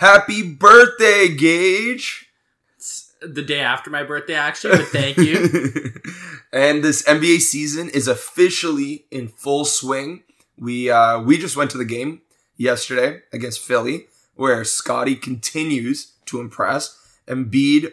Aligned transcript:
Happy 0.00 0.40
birthday, 0.40 1.28
Gage! 1.28 2.30
It's 2.74 3.12
the 3.20 3.42
day 3.42 3.60
after 3.60 3.90
my 3.90 4.02
birthday, 4.02 4.32
actually, 4.32 4.78
but 4.78 4.86
thank 4.86 5.18
you. 5.18 5.92
and 6.54 6.82
this 6.82 7.02
NBA 7.02 7.40
season 7.40 7.90
is 7.90 8.08
officially 8.08 9.04
in 9.10 9.28
full 9.28 9.66
swing. 9.66 10.22
We 10.58 10.90
uh, 10.90 11.20
we 11.20 11.36
just 11.36 11.54
went 11.54 11.70
to 11.72 11.76
the 11.76 11.84
game 11.84 12.22
yesterday 12.56 13.20
against 13.30 13.60
Philly, 13.60 14.06
where 14.36 14.64
Scotty 14.64 15.16
continues 15.16 16.14
to 16.24 16.40
impress. 16.40 16.98
Embiid, 17.28 17.92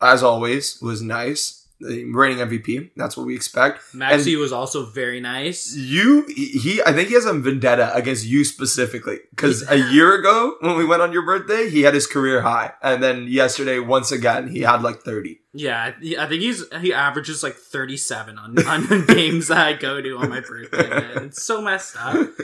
as 0.00 0.22
always, 0.22 0.80
was 0.80 1.02
nice. 1.02 1.61
Reigning 1.82 2.38
MVP. 2.38 2.90
That's 2.96 3.16
what 3.16 3.26
we 3.26 3.34
expect. 3.34 3.80
Maxi 3.94 4.38
was 4.38 4.52
also 4.52 4.86
very 4.86 5.20
nice. 5.20 5.74
You, 5.74 6.26
he, 6.28 6.80
I 6.84 6.92
think 6.92 7.08
he 7.08 7.14
has 7.14 7.26
a 7.26 7.32
vendetta 7.32 7.94
against 7.94 8.24
you 8.26 8.44
specifically 8.44 9.18
because 9.30 9.68
a 9.70 9.78
year 9.78 10.14
ago 10.14 10.56
when 10.60 10.76
we 10.76 10.84
went 10.84 11.02
on 11.02 11.12
your 11.12 11.24
birthday, 11.24 11.68
he 11.68 11.82
had 11.82 11.94
his 11.94 12.06
career 12.06 12.42
high, 12.42 12.72
and 12.82 13.02
then 13.02 13.26
yesterday, 13.28 13.78
once 13.78 14.12
again, 14.12 14.48
he 14.48 14.60
had 14.60 14.82
like 14.82 15.02
thirty. 15.02 15.40
Yeah, 15.52 15.78
I 15.82 16.16
I 16.18 16.28
think 16.28 16.42
he's 16.42 16.64
he 16.80 16.92
averages 16.92 17.42
like 17.42 17.54
thirty 17.54 17.96
seven 17.96 18.38
on 18.38 18.58
on 18.66 19.06
games 19.06 19.48
that 19.48 19.58
I 19.58 19.72
go 19.74 20.00
to 20.00 20.16
on 20.18 20.30
my 20.30 20.40
birthday. 20.40 20.88
Man. 20.88 21.24
It's 21.26 21.42
so 21.42 21.60
messed 21.60 21.96
up. 21.98 22.28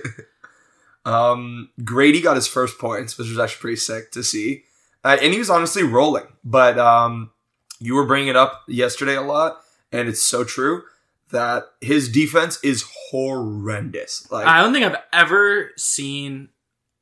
Um, 1.05 1.70
Grady 1.84 2.20
got 2.20 2.36
his 2.36 2.47
first 2.47 2.78
points, 2.78 3.16
which 3.16 3.30
was 3.30 3.39
actually 3.39 3.61
pretty 3.61 3.77
sick 3.77 4.12
to 4.12 4.23
see, 4.23 4.64
uh, 5.02 5.16
and 5.23 5.33
he 5.33 5.39
was 5.39 5.48
honestly 5.48 5.83
rolling. 5.83 6.27
But 6.45 6.78
um, 6.78 7.30
you 7.80 7.95
were 7.95 8.06
bringing 8.06 8.28
it 8.28 8.37
up 8.37 8.62
yesterday 8.68 9.14
a 9.16 9.23
lot, 9.23 9.60
and 9.92 10.09
it's 10.09 10.23
so 10.23 10.45
true 10.45 10.82
that 11.30 11.64
his 11.80 12.09
defense 12.10 12.59
is 12.62 12.84
horrendous. 13.10 14.30
Like 14.30 14.46
I 14.46 14.62
don't 14.62 14.73
think 14.73 14.84
I've 14.86 15.00
ever 15.12 15.70
seen 15.77 16.48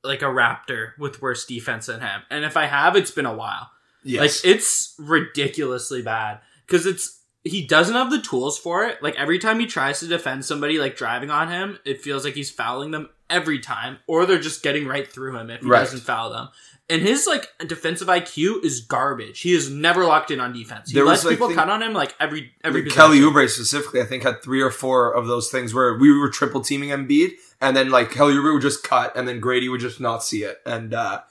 like 0.02 0.22
a 0.22 0.26
Raptor 0.26 0.90
with 0.98 1.20
worse 1.22 1.44
defense 1.44 1.86
than 1.86 2.00
him, 2.00 2.22
and 2.30 2.44
if 2.44 2.56
I 2.56 2.66
have, 2.66 2.96
it's 2.96 3.10
been 3.10 3.26
a 3.26 3.34
while. 3.34 3.70
yes. 4.04 4.44
Like 4.44 4.54
it's 4.54 4.94
ridiculously 4.98 6.02
bad 6.02 6.40
because 6.66 6.86
it's 6.86 7.20
he 7.42 7.64
doesn't 7.64 7.95
have 7.95 8.10
the 8.10 8.20
tools 8.20 8.58
for 8.58 8.84
it. 8.84 9.02
Like 9.02 9.14
every 9.16 9.38
time 9.38 9.60
he 9.60 9.66
tries 9.66 10.01
to 10.01 10.06
defend 10.08 10.45
somebody 10.45 10.79
like 10.79 10.96
driving 10.96 11.30
on 11.30 11.48
him, 11.48 11.79
it 11.84 12.01
feels 12.02 12.24
like 12.24 12.34
he's 12.34 12.51
fouling 12.51 12.90
them 12.90 13.08
every 13.30 13.58
time, 13.60 13.98
or 14.06 14.26
they're 14.26 14.38
just 14.40 14.62
getting 14.62 14.86
right 14.86 15.06
through 15.10 15.36
him 15.36 15.51
if 15.51 15.60
he 15.60 15.66
Right. 15.68 15.80
doesn't 15.80 16.01
foul 16.01 16.30
them. 16.30 16.48
And 16.88 17.02
his 17.02 17.26
like 17.26 17.48
defensive 17.66 18.06
IQ 18.06 18.65
is 18.65 18.80
garbage. 18.80 19.40
He 19.40 19.52
is 19.54 19.68
never 19.68 20.04
locked 20.04 20.30
in 20.30 20.38
on 20.38 20.52
defense. 20.52 20.90
He 20.90 20.95
There 20.95 21.04
lets 21.04 21.24
was, 21.24 21.32
people 21.34 21.48
think- 21.48 21.59
cut 21.59 21.68
on 21.68 21.82
him 21.82 21.92
like 21.92 22.15
every 22.20 22.52
every 22.62 22.88
Kelly. 22.88 23.18
Oubre 23.20 23.48
specifically, 23.48 24.01
I 24.01 24.04
think, 24.04 24.23
had 24.23 24.40
three 24.42 24.62
or 24.62 24.70
four 24.70 25.12
of 25.12 25.26
those 25.26 25.51
things 25.51 25.74
where 25.74 25.98
we 25.98 26.16
were 26.16 26.30
triple 26.30 26.60
teaming 26.60 26.90
Embiid, 26.90 27.32
and 27.60 27.76
then 27.76 27.90
like 27.90 28.10
Kelly 28.12 28.34
Oubre 28.34 28.52
would 28.52 28.62
just 28.62 28.84
cut, 28.84 29.16
and 29.16 29.26
then 29.26 29.40
Grady 29.40 29.68
would 29.68 29.80
just 29.80 30.01
not 30.01 30.23
see 30.23 30.45
it. 30.45 30.60
And 30.64 30.95
uh 30.95 31.23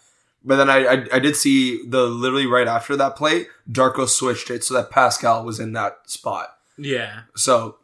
but 0.43 0.57
then 0.57 0.69
I, 0.69 0.85
I 0.85 1.05
I 1.13 1.19
did 1.19 1.35
see 1.37 1.87
the 1.87 2.03
literally 2.05 2.45
right 2.47 2.67
after 2.67 2.95
that 2.97 3.15
play, 3.15 3.47
Darko 3.71 4.07
switched 4.09 4.49
it 4.51 4.63
so 4.63 4.73
that 4.73 4.91
Pascal 4.91 5.45
was 5.45 5.59
in 5.59 5.71
that 5.73 6.01
spot. 6.09 6.49
Yeah. 6.77 7.21
So 7.35 7.77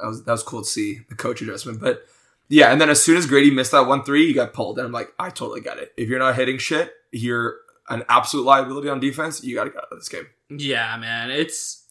that 0.00 0.06
was 0.06 0.22
that 0.24 0.32
was 0.32 0.42
cool 0.44 0.62
to 0.62 0.68
see 0.68 1.00
the 1.08 1.16
coach 1.16 1.42
adjustment. 1.42 1.80
But 1.80 2.06
yeah, 2.52 2.70
and 2.70 2.78
then 2.80 2.90
as 2.90 3.02
soon 3.02 3.16
as 3.16 3.24
Grady 3.26 3.50
missed 3.50 3.72
that 3.72 3.86
one 3.86 4.04
three, 4.04 4.26
he 4.26 4.32
got 4.34 4.52
pulled, 4.52 4.78
and 4.78 4.84
I'm 4.86 4.92
like, 4.92 5.12
I 5.18 5.30
totally 5.30 5.62
get 5.62 5.78
it. 5.78 5.92
If 5.96 6.08
you're 6.10 6.18
not 6.18 6.34
hitting 6.36 6.58
shit, 6.58 6.92
you're 7.10 7.56
an 7.88 8.04
absolute 8.10 8.44
liability 8.44 8.88
on 8.90 9.00
defense. 9.00 9.42
You 9.42 9.54
got 9.56 9.64
to 9.64 9.70
get 9.70 9.78
out 9.78 9.88
of 9.90 9.98
this 9.98 10.08
game. 10.08 10.26
Yeah, 10.50 10.96
man. 10.98 11.30
It's 11.30 11.86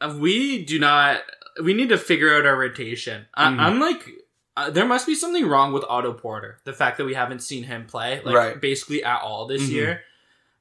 uh, 0.00 0.14
we 0.18 0.64
do 0.64 0.78
not. 0.78 1.20
We 1.62 1.72
need 1.74 1.88
to 1.88 1.98
figure 1.98 2.34
out 2.36 2.46
our 2.46 2.56
rotation. 2.56 3.26
I, 3.34 3.48
Mhm. 3.50 3.58
I'm 3.58 3.80
like, 3.80 4.08
uh, 4.56 4.70
there 4.70 4.84
must 4.84 5.06
be 5.06 5.14
something 5.14 5.46
wrong 5.48 5.72
with 5.72 5.82
Otto 5.88 6.12
Porter. 6.12 6.58
The 6.64 6.72
fact 6.72 6.98
that 6.98 7.04
we 7.04 7.14
haven't 7.14 7.40
seen 7.40 7.64
him 7.64 7.86
play 7.86 8.20
like 8.24 8.34
Right. 8.34 8.60
basically 8.60 9.02
at 9.02 9.22
all 9.22 9.46
this 9.46 9.62
Mhm. 9.62 9.70
year. 9.72 10.02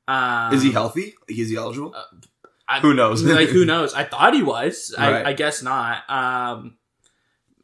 Um, 0.08 0.53
Is 0.53 0.63
he 0.63 0.71
healthy? 0.71 1.15
Is 1.27 1.49
he 1.49 1.58
eligible? 1.58 1.93
I- 2.67 2.80
Who 2.80 2.93
knows? 2.93 3.23
like 3.23 3.49
who 3.49 3.65
knows? 3.73 3.93
I 3.93 4.03
thought 4.05 4.33
he 4.33 4.41
was. 4.43 4.93
Right. 4.97 5.25
I, 5.25 5.30
I 5.30 5.33
guess 5.33 5.61
not. 5.61 6.09
Um, 6.09 6.77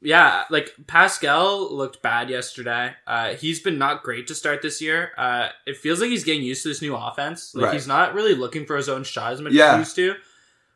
yeah, 0.04 0.44
like 0.50 0.74
Pascal 0.88 1.74
looked 1.74 2.02
bad 2.02 2.30
yesterday. 2.30 2.94
Uh, 3.08 3.30
he's 3.34 3.60
been 3.62 3.78
not 3.78 4.04
great 4.04 4.28
to 4.28 4.36
start 4.36 4.62
this 4.62 4.82
year. 4.82 5.12
Uh, 5.18 5.50
it 5.66 5.78
feels 5.78 6.00
like 6.02 6.10
he's 6.10 6.24
getting 6.24 6.44
used 6.44 6.64
to 6.64 6.70
this 6.70 6.82
new 6.82 6.96
offense. 6.96 7.56
Like 7.56 7.66
Right. 7.66 7.74
he's 7.74 7.88
not 7.88 8.14
really 8.14 8.36
looking 8.36 8.66
for 8.66 8.76
his 8.78 8.90
own 8.90 9.04
shot 9.04 9.34
as 9.34 9.42
much 9.42 9.54
Yeah. 9.54 9.68
as 9.70 9.74
he 9.76 9.80
used 9.80 9.96
to, 9.96 10.16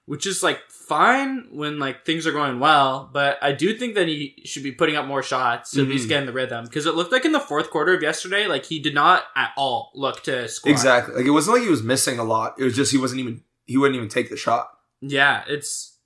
which 0.05 0.25
is 0.25 0.41
like 0.43 0.61
fine 0.69 1.47
when 1.51 1.79
like 1.79 2.05
things 2.05 2.25
are 2.25 2.31
going 2.31 2.59
well. 2.59 3.09
But 3.11 3.37
I 3.41 3.51
do 3.51 3.77
think 3.77 3.95
that 3.95 4.07
he 4.07 4.41
should 4.45 4.63
be 4.63 4.71
putting 4.71 4.95
up 4.95 5.05
more 5.05 5.21
shots 5.21 5.71
to 5.71 5.81
at 5.81 5.87
least 5.89 6.05
Mhm. 6.05 6.09
get 6.09 6.19
in 6.21 6.25
the 6.27 6.31
rhythm 6.33 6.63
because 6.63 6.85
it 6.85 6.95
looked 6.95 7.11
like 7.11 7.25
in 7.25 7.33
the 7.33 7.39
fourth 7.41 7.69
quarter 7.69 7.93
of 7.93 8.01
yesterday, 8.01 8.47
like 8.47 8.65
he 8.65 8.79
did 8.79 8.93
not 8.95 9.25
at 9.35 9.51
all 9.57 9.91
look 9.95 10.23
to 10.23 10.47
score. 10.47 10.71
Exactly. 10.71 11.15
Like 11.15 11.25
it 11.25 11.31
wasn't 11.31 11.55
like 11.57 11.63
he 11.63 11.69
was 11.69 11.83
missing 11.83 12.19
a 12.19 12.23
lot. 12.23 12.55
It 12.57 12.63
was 12.63 12.75
just 12.75 12.91
he 12.93 12.97
wasn't 12.97 13.19
even 13.19 13.43
he 13.65 13.75
wouldn't 13.75 13.97
even 13.97 14.07
take 14.07 14.29
the 14.29 14.37
shot. 14.37 14.69
Yeah, 15.01 15.43
it's 15.47 15.96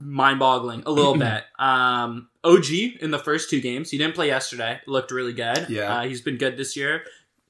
mind 0.00 0.38
boggling 0.38 0.82
a 0.86 0.90
little 0.90 1.14
bit. 1.18 1.44
Um, 1.58 2.28
OG 2.42 2.66
in 3.00 3.10
the 3.10 3.18
first 3.18 3.50
two 3.50 3.60
games, 3.60 3.90
he 3.90 3.98
didn't 3.98 4.14
play 4.14 4.26
yesterday. 4.28 4.80
Looked 4.86 5.10
really 5.10 5.32
good. 5.32 5.66
Yeah. 5.68 5.98
uh, 5.98 6.02
he's 6.04 6.20
been 6.22 6.36
good 6.36 6.56
this 6.56 6.76
year. 6.76 7.02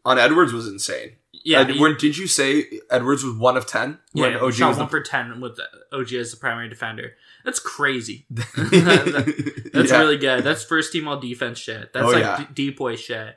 Ant 0.07 0.19
Edwards 0.19 0.53
was 0.53 0.67
insane. 0.69 1.13
Yeah, 1.47 1.61
Uh, 1.61 1.65
he- 1.67 1.81
when 1.81 1.97
did 1.97 2.17
you 2.17 2.27
say 2.27 2.65
Edwards 2.91 3.23
was 3.25 3.35
one 3.37 3.57
of 3.57 3.67
ten? 3.67 3.99
When 4.13 4.33
yeah, 4.33 4.39
OG 4.39 4.55
shot 4.55 4.69
was 4.69 4.77
one 4.79 4.87
the 4.87 4.91
for 4.91 5.01
ten 5.03 5.41
with 5.41 5.59
OG 5.93 6.13
as 6.15 6.31
the 6.31 6.37
primary 6.39 6.69
defender. 6.69 7.13
That's 7.45 7.59
crazy. 7.59 8.25
That's 8.31 9.91
Yeah. 9.91 9.99
really 9.99 10.17
good. 10.17 10.45
That's 10.45 10.65
first 10.65 10.93
team 10.93 11.09
all 11.09 11.19
defense 11.21 11.59
shit. 11.59 11.93
That's 11.93 12.07
Oh, 12.07 12.11
like 12.11 12.21
yeah. 12.23 12.39
d- 12.39 12.47
deep 12.55 12.79
boy 12.79 12.97
shit. 12.97 13.37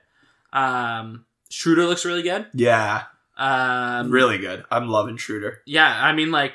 Um, 0.53 1.25
Schroeder 1.49 1.85
looks 1.85 2.05
really 2.05 2.21
good. 2.23 2.47
yeah, 2.53 3.03
Um, 3.37 4.09
really 4.11 4.37
good. 4.37 4.63
I'm 4.71 4.87
loving 4.87 5.17
Schroeder. 5.17 5.61
Yeah, 5.65 5.87
I 5.87 6.13
mean, 6.13 6.31
like, 6.31 6.53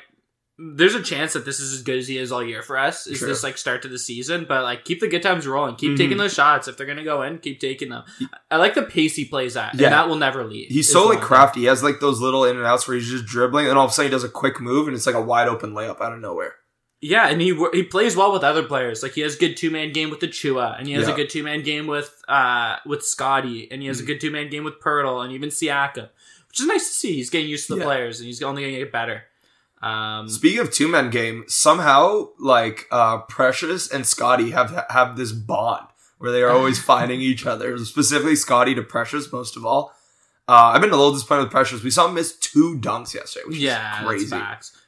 there's 0.75 0.95
a 0.95 1.01
chance 1.01 1.33
that 1.33 1.45
this 1.45 1.59
is 1.59 1.73
as 1.73 1.81
good 1.83 1.97
as 1.97 2.07
he 2.07 2.17
is 2.17 2.31
all 2.31 2.43
year 2.43 2.61
for 2.61 2.77
us. 2.77 3.07
Is 3.07 3.19
True. 3.19 3.27
this 3.27 3.43
like 3.43 3.57
start 3.57 3.81
to 3.81 3.87
the 3.87 3.99
season? 3.99 4.45
But 4.47 4.63
like, 4.63 4.85
keep 4.85 4.99
the 4.99 5.07
good 5.07 5.21
times 5.23 5.45
rolling. 5.45 5.75
Keep 5.75 5.91
Mhm. 5.93 5.97
taking 5.97 6.17
those 6.17 6.33
shots 6.33 6.67
if 6.67 6.77
they're 6.77 6.85
gonna 6.87 7.03
go 7.03 7.21
in. 7.23 7.39
Keep 7.39 7.59
taking 7.59 7.89
them. 7.89 8.03
I 8.51 8.57
like 8.57 8.73
the 8.75 8.83
pace 8.83 9.15
he 9.15 9.25
plays 9.25 9.57
at, 9.57 9.75
Yeah. 9.75 9.87
and 9.87 9.93
that 9.93 10.07
will 10.09 10.15
never 10.17 10.43
leave. 10.45 10.69
He's 10.69 10.91
so 10.91 11.05
like 11.07 11.19
thing. 11.19 11.27
crafty. 11.27 11.59
He 11.61 11.65
has 11.67 11.83
like 11.83 11.99
those 11.99 12.21
little 12.21 12.45
in 12.45 12.57
and 12.57 12.65
outs 12.65 12.87
where 12.87 12.95
he's 12.97 13.09
just 13.09 13.25
dribbling, 13.25 13.67
and 13.67 13.77
all 13.77 13.85
of 13.85 13.91
a 13.91 13.93
sudden 13.93 14.11
he 14.11 14.15
does 14.15 14.23
a 14.23 14.29
quick 14.29 14.59
move, 14.61 14.87
and 14.87 14.95
it's 14.95 15.05
like 15.07 15.15
a 15.15 15.21
wide 15.21 15.47
open 15.47 15.73
layup 15.73 15.99
out 16.01 16.13
of 16.13 16.19
nowhere. 16.19 16.55
Yeah, 17.01 17.27
and 17.27 17.41
he 17.41 17.53
he 17.73 17.83
plays 17.83 18.15
well 18.15 18.31
with 18.31 18.43
other 18.45 18.63
players. 18.63 19.03
Like 19.03 19.11
he 19.11 19.21
has 19.21 19.35
a 19.35 19.39
good 19.39 19.57
two 19.57 19.69
man 19.69 19.91
game 19.91 20.09
with 20.09 20.21
the 20.21 20.27
Chua, 20.29 20.77
and 20.79 20.87
he 20.87 20.93
has 20.93 21.07
Yeah. 21.07 21.13
a 21.13 21.17
good 21.17 21.29
two 21.29 21.43
man 21.43 21.61
game 21.61 21.85
with 21.87 22.13
uh 22.29 22.77
with 22.85 23.03
Scotty, 23.03 23.67
and 23.69 23.81
he 23.81 23.89
has 23.89 23.99
a 23.99 24.03
Mhm. 24.03 24.07
good 24.07 24.21
two 24.21 24.31
man 24.31 24.49
game 24.49 24.63
with 24.63 24.79
Poeltl, 24.79 25.21
and 25.23 25.33
even 25.33 25.49
Siakam, 25.49 26.09
which 26.47 26.61
is 26.61 26.65
nice 26.67 26.87
to 26.87 26.93
see. 26.93 27.13
He's 27.15 27.29
getting 27.29 27.49
used 27.49 27.67
to 27.67 27.73
the 27.73 27.79
Yeah. 27.79 27.85
players, 27.85 28.19
and 28.19 28.27
he's 28.27 28.41
only 28.41 28.61
going 28.61 28.73
to 28.75 28.79
get 28.79 28.91
better. 28.93 29.23
Um, 29.83 30.29
Speaking 30.29 30.59
of 30.59 30.71
two 30.71 30.87
man 30.87 31.09
game, 31.09 31.43
somehow 31.47 32.29
like 32.39 32.87
uh 32.91 33.19
Precious 33.19 33.91
and 33.91 34.05
Scotty 34.05 34.51
have 34.51 34.85
have 34.89 35.17
this 35.17 35.31
bond 35.31 35.87
where 36.19 36.31
they 36.31 36.41
are 36.41 36.51
always 36.51 36.81
finding 36.93 37.19
each 37.21 37.45
other. 37.45 37.77
Specifically, 37.79 38.35
Scotty 38.35 38.73
to 38.75 38.81
Precious 38.83 39.31
most 39.31 39.57
of 39.57 39.65
all. 39.65 39.93
Uh, 40.45 40.71
I've 40.75 40.81
been 40.81 40.89
a 40.91 40.97
little 40.97 41.13
disappointed 41.13 41.43
with 41.43 41.51
Precious. 41.51 41.81
We 41.83 41.89
saw 41.89 42.09
him 42.09 42.15
miss 42.15 42.35
two 42.37 42.77
dunks 42.77 43.13
yesterday, 43.13 43.45
which 43.47 43.57
yeah, 43.59 44.01
is 44.01 44.05
crazy. 44.29 44.37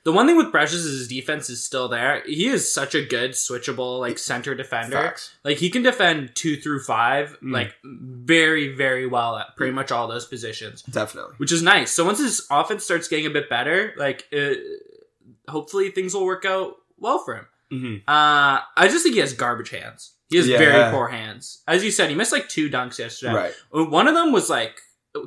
The 0.04 0.12
one 0.12 0.28
thing 0.28 0.36
with 0.36 0.52
Precious 0.52 0.80
is 0.84 1.00
his 1.00 1.08
defense 1.08 1.50
is 1.50 1.64
still 1.64 1.88
there. 1.88 2.22
He 2.26 2.48
is 2.48 2.74
such 2.74 2.94
a 2.94 3.02
good 3.02 3.32
switchable 3.32 4.02
like 4.02 4.18
center 4.20 4.54
defender. 4.54 4.98
Facts. 4.98 5.34
Like 5.46 5.58
he 5.58 5.70
can 5.70 5.82
defend 5.82 6.36
two 6.36 6.58
through 6.58 6.82
five 6.84 7.38
Mm. 7.42 7.54
like 7.54 7.74
very 7.84 8.76
very 8.76 9.08
well 9.08 9.38
at 9.38 9.56
pretty 9.56 9.72
much 9.72 9.94
all 9.94 10.10
those 10.10 10.26
positions, 10.26 10.82
Definitely. 10.84 11.36
which 11.38 11.54
is 11.54 11.62
nice. 11.62 11.90
So 11.92 12.04
once 12.04 12.20
his 12.20 12.46
offense 12.52 12.84
starts 12.84 13.08
getting 13.08 13.26
a 13.26 13.30
bit 13.30 13.50
better, 13.50 13.94
like 13.96 14.28
hopefully 15.50 15.90
things 15.92 16.14
will 16.14 16.26
work 16.26 16.46
out 16.46 16.76
well 16.98 17.20
for 17.20 17.36
him. 17.36 17.48
hmm 17.72 17.96
Uh, 18.08 18.60
I 18.78 18.88
just 18.88 19.04
think 19.04 19.16
he 19.16 19.22
has 19.22 19.34
garbage 19.34 19.70
hands. 19.70 20.14
He 20.30 20.38
has 20.38 20.48
Yeah. 20.48 20.58
very 20.58 20.92
poor 20.92 21.08
hands. 21.08 21.62
As 21.68 21.84
you 21.84 21.92
said, 21.92 22.10
he 22.10 22.16
missed 22.16 22.32
like 22.32 22.50
two 22.50 22.70
dunks 22.70 22.98
yesterday. 23.00 23.34
Right. 23.34 23.54
One 23.72 24.08
of 24.08 24.14
them 24.16 24.32
was 24.32 24.50
like 24.50 24.80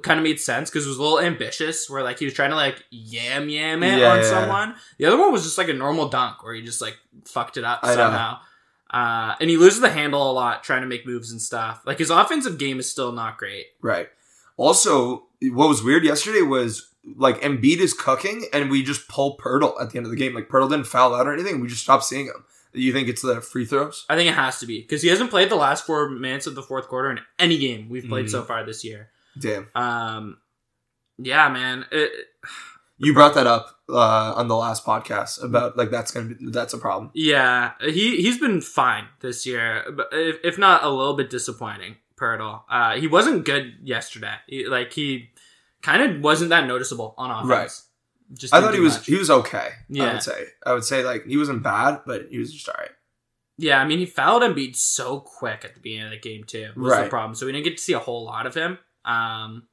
kind 0.03 0.19
of 0.21 0.25
made 0.25 0.39
sense 0.41 0.69
because 0.71 0.85
it 0.85 0.89
was 0.89 0.99
a 0.99 1.03
little 1.03 1.21
ambitious, 1.21 1.89
where 1.89 2.03
like 2.03 2.19
he 2.19 2.25
was 2.27 2.35
trying 2.35 2.51
to 2.51 2.57
like 2.57 2.83
yam 2.91 3.49
yam 3.49 3.83
it 3.83 3.99
Yeah, 4.01 4.13
on 4.13 4.19
yeah. 4.19 4.25
someone. 4.25 4.75
The 4.99 5.07
other 5.07 5.17
one 5.19 5.33
was 5.33 5.45
just 5.45 5.57
like 5.59 5.69
a 5.69 5.73
normal 5.73 6.09
dunk 6.09 6.43
where 6.45 6.53
he 6.55 6.63
just 6.63 6.81
like 6.83 6.97
fucked 7.25 7.57
it 7.57 7.65
up 7.65 7.81
I 7.83 7.95
somehow. 7.95 8.39
Uh, 8.91 9.35
and 9.41 9.49
he 9.51 9.57
loses 9.57 9.81
the 9.81 9.91
handle 9.91 10.31
a 10.31 10.33
lot 10.33 10.65
trying 10.65 10.81
to 10.83 10.87
make 10.89 11.07
moves 11.07 11.31
and 11.31 11.41
stuff. 11.41 11.83
Like 11.87 11.99
his 11.99 12.11
offensive 12.11 12.59
game 12.59 12.79
is 12.79 12.91
still 12.91 13.13
not 13.13 13.37
great. 13.39 13.67
Right. 13.83 14.09
Also, 14.57 15.27
what 15.43 15.69
was 15.69 15.83
weird 15.83 16.05
yesterday 16.05 16.43
was 16.43 16.88
like 17.17 17.41
Embiid 17.43 17.79
is 17.79 17.95
cooking, 17.95 18.47
and 18.53 18.71
we 18.71 18.83
just 18.83 19.09
pull 19.09 19.37
Poeltl 19.39 19.81
at 19.81 19.91
the 19.91 19.97
end 19.99 20.07
of 20.07 20.11
the 20.11 20.17
game. 20.17 20.35
Like 20.35 20.49
Poeltl 20.49 20.71
didn't 20.71 20.87
foul 20.87 21.15
out 21.15 21.27
or 21.27 21.33
anything. 21.33 21.61
We 21.61 21.69
just 21.69 21.83
stopped 21.83 22.05
seeing 22.05 22.27
him. 22.27 22.45
You 22.75 22.93
think 22.93 23.09
it's 23.09 23.23
the 23.23 23.41
free 23.41 23.65
throws? 23.65 24.05
I 24.11 24.17
think 24.17 24.29
it 24.29 24.35
has 24.35 24.61
to 24.61 24.67
be 24.67 24.81
because 24.83 25.01
he 25.03 25.09
hasn't 25.09 25.31
played 25.31 25.49
the 25.51 25.57
last 25.57 25.87
four 25.87 26.09
minutes 26.11 26.47
of 26.47 26.55
the 26.55 26.63
fourth 26.63 26.87
quarter 26.89 27.11
in 27.11 27.19
any 27.39 27.57
game 27.59 27.89
we've 27.89 28.07
played 28.09 28.27
Mhm. 28.27 28.31
so 28.31 28.43
far 28.43 28.65
this 28.65 28.85
year. 28.85 29.09
Damn. 29.39 29.69
Um, 29.75 30.39
yeah, 31.17 31.49
man. 31.49 31.87
It, 31.91 32.13
You 32.99 33.15
brought 33.15 33.35
that 33.37 33.47
up 33.47 33.79
uh, 33.89 34.35
on 34.37 34.49
the 34.49 34.57
last 34.57 34.85
podcast 34.85 35.43
about 35.43 35.77
like 35.79 35.91
that's 35.91 36.11
gonna 36.11 36.35
be 36.35 36.51
that's 36.51 36.75
a 36.75 36.79
problem. 36.79 37.11
Yeah, 37.15 37.73
he 37.81 38.21
he's 38.21 38.39
been 38.39 38.61
fine 38.61 39.07
this 39.21 39.47
year, 39.47 39.85
but 39.97 40.09
if, 40.13 40.37
if 40.45 40.59
not 40.59 40.83
a 40.85 40.91
little 40.91 41.15
bit 41.15 41.31
disappointing. 41.31 41.97
Poeltl. 42.21 42.63
Uh, 42.69 42.97
he 42.97 43.07
wasn't 43.07 43.45
good 43.45 43.77
yesterday. 43.83 44.35
He- 44.49 44.67
like 44.67 44.93
he 44.93 45.31
kind 45.83 46.03
of 46.03 46.21
wasn't 46.23 46.51
that 46.51 46.67
noticeable 46.67 47.15
on 47.17 47.31
offense. 47.31 47.49
Right. 47.49 47.71
Just 48.39 48.53
I 48.55 48.61
thought 48.61 48.75
he 48.75 48.81
was 48.81 48.95
much. 48.95 49.07
he 49.07 49.17
was 49.17 49.31
okay. 49.31 49.71
Yeah. 49.89 50.05
I 50.05 50.13
would 50.15 50.23
say. 50.23 50.45
I 50.67 50.73
would 50.75 50.85
say 50.85 51.03
like 51.05 51.27
he 51.27 51.37
wasn't 51.37 51.63
bad, 51.63 52.03
but 52.07 52.27
he 52.31 52.39
was 52.39 52.53
just 52.53 52.69
alright. 52.69 52.91
Yeah, 53.57 53.81
I 53.81 53.85
mean 53.87 53.99
he 53.99 54.07
fouled 54.07 54.43
Embiid 54.43 54.77
so 54.77 55.21
quick 55.21 55.65
at 55.65 55.75
the 55.75 55.81
beginning 55.81 56.07
of 56.07 56.11
the 56.13 56.19
game 56.21 56.45
too. 56.45 56.71
Was 56.77 56.97
the 56.97 57.09
problem. 57.09 57.35
So 57.35 57.47
we 57.47 57.53
didn't 57.53 57.65
get 57.65 57.77
to 57.79 57.83
see 57.83 57.93
a 57.95 57.99
whole 57.99 58.25
lot 58.25 58.47
of 58.47 58.55
him. 58.55 58.79
Um, 59.05 59.67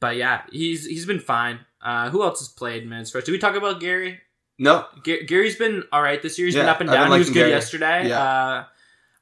but 0.00 0.16
yeah, 0.16 0.42
he's 0.50 0.86
he's 0.86 1.04
been 1.06 1.18
fine. 1.20 1.60
Uh, 1.82 2.10
who 2.10 2.22
else 2.22 2.38
has 2.38 2.48
played 2.48 2.88
minutes 2.88 3.10
first? 3.10 3.26
Did 3.26 3.32
we 3.32 3.38
talk 3.38 3.56
about 3.56 3.80
Gary? 3.80 4.20
No, 4.58 4.86
Ga- 5.02 5.24
Gary's 5.24 5.56
been 5.56 5.82
all 5.92 6.02
right 6.02 6.22
this 6.22 6.38
year. 6.38 6.46
He's 6.46 6.54
been 6.54 6.66
up 6.66 6.80
and 6.80 6.88
down. 6.88 7.10
He 7.10 7.18
was 7.18 7.28
good 7.28 7.34
Gary. 7.34 7.50
yesterday. 7.50 8.08
Yeah. 8.08 8.22
Uh, 8.22 8.64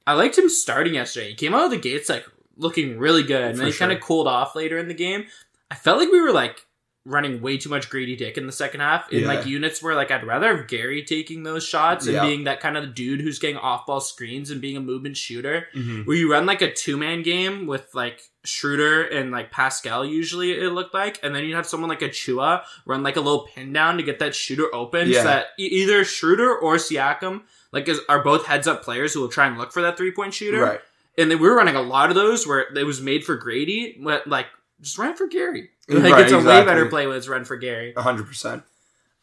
I 0.07 0.13
liked 0.15 0.37
him 0.37 0.49
starting 0.49 0.95
yesterday. 0.95 1.31
He 1.31 1.35
came 1.35 1.55
out 1.55 1.65
of 1.65 1.71
the 1.71 1.79
gates 1.79 2.09
like 2.09 2.27
looking 2.57 2.99
really 2.99 3.23
good, 3.23 3.43
and 3.43 3.53
For 3.55 3.59
then 3.59 3.67
he 3.67 3.73
sure. 3.73 3.87
kind 3.87 3.93
of 3.97 4.03
cooled 4.03 4.29
off 4.29 4.55
later 4.55 4.79
in 4.79 4.89
the 4.89 4.95
game. 4.95 5.27
I 5.71 5.75
felt 5.75 5.99
like 5.99 6.11
we 6.11 6.21
were 6.21 6.33
like 6.33 6.67
running 7.07 7.41
way 7.41 7.57
too 7.57 7.71
much 7.71 7.89
Grady 7.89 8.15
Dick 8.15 8.37
in 8.37 8.47
the 8.47 8.53
second 8.53 8.81
half. 8.81 9.11
In 9.11 9.21
Yeah. 9.23 9.27
like 9.29 9.47
units 9.47 9.83
where 9.83 9.95
like 9.95 10.11
I'd 10.11 10.27
rather 10.27 10.55
have 10.55 10.69
Gary 10.69 11.03
taking 11.03 11.45
those 11.45 11.67
shots 11.67 12.05
and 12.07 12.15
Yeah. 12.15 12.27
being 12.27 12.45
that 12.45 12.61
kind 12.61 12.77
of 12.77 12.95
dude 12.95 13.23
who's 13.23 13.39
getting 13.39 13.57
off 13.57 13.87
ball 13.87 14.01
screens 14.03 14.51
and 14.51 14.61
being 14.61 14.77
a 14.77 14.81
movement 14.81 15.17
shooter. 15.17 15.69
Mhm. 15.75 16.05
Where 16.07 16.17
you 16.17 16.31
run 16.31 16.45
like 16.45 16.61
a 16.61 16.71
two 16.71 16.99
man 16.99 17.23
game 17.23 17.67
with 17.67 17.95
like 17.95 18.21
Schroeder 18.45 19.03
and 19.03 19.31
like 19.31 19.51
Pascal 19.51 20.05
usually 20.05 20.53
it 20.53 20.71
looked 20.73 20.93
like, 20.93 21.19
and 21.23 21.35
then 21.35 21.45
you'd 21.45 21.55
have 21.57 21.67
someone 21.67 21.89
like 21.89 22.03
a 22.03 22.09
Chua 22.11 22.65
run 22.85 23.03
like 23.03 23.17
a 23.17 23.21
little 23.21 23.49
pin 23.55 23.73
down 23.73 23.97
to 23.97 24.03
get 24.03 24.19
that 24.19 24.35
shooter 24.35 24.73
open. 24.75 25.09
Yeah. 25.09 25.19
So 25.19 25.25
that 25.25 25.47
e- 25.59 25.65
either 25.67 26.05
Schroeder 26.05 26.55
or 26.55 26.77
Siakam 26.77 27.43
like 27.73 27.89
is, 27.89 28.01
are 28.11 28.23
both 28.23 28.45
heads 28.47 28.67
up 28.67 28.83
players 28.85 29.15
who 29.15 29.21
will 29.21 29.29
try 29.29 29.47
and 29.47 29.57
look 29.57 29.73
for 29.73 29.81
that 29.83 29.97
three 29.97 30.11
point 30.13 30.35
shooter. 30.35 30.61
right. 30.61 30.81
And 31.21 31.31
then 31.31 31.39
we 31.41 31.49
were 31.49 31.55
running 31.57 31.77
a 31.77 31.83
lot 31.83 32.09
of 32.09 32.15
those 32.17 32.47
where 32.47 32.61
it 32.75 32.85
was 32.87 33.01
made 33.01 33.25
for 33.25 33.37
Grady, 33.37 33.97
but 34.03 34.27
like 34.27 34.47
just 34.81 34.99
run 34.99 35.15
for 35.15 35.27
Gary. 35.27 35.71
Like 35.89 36.13
Right, 36.13 36.23
it's 36.23 36.33
a 36.33 36.39
way 36.39 36.65
better 36.65 36.87
play 36.87 37.07
when 37.07 37.17
it's 37.17 37.29
run 37.29 37.45
for 37.45 37.57
Gary. 37.57 37.93
hundred 37.97 38.27
percent. 38.27 38.63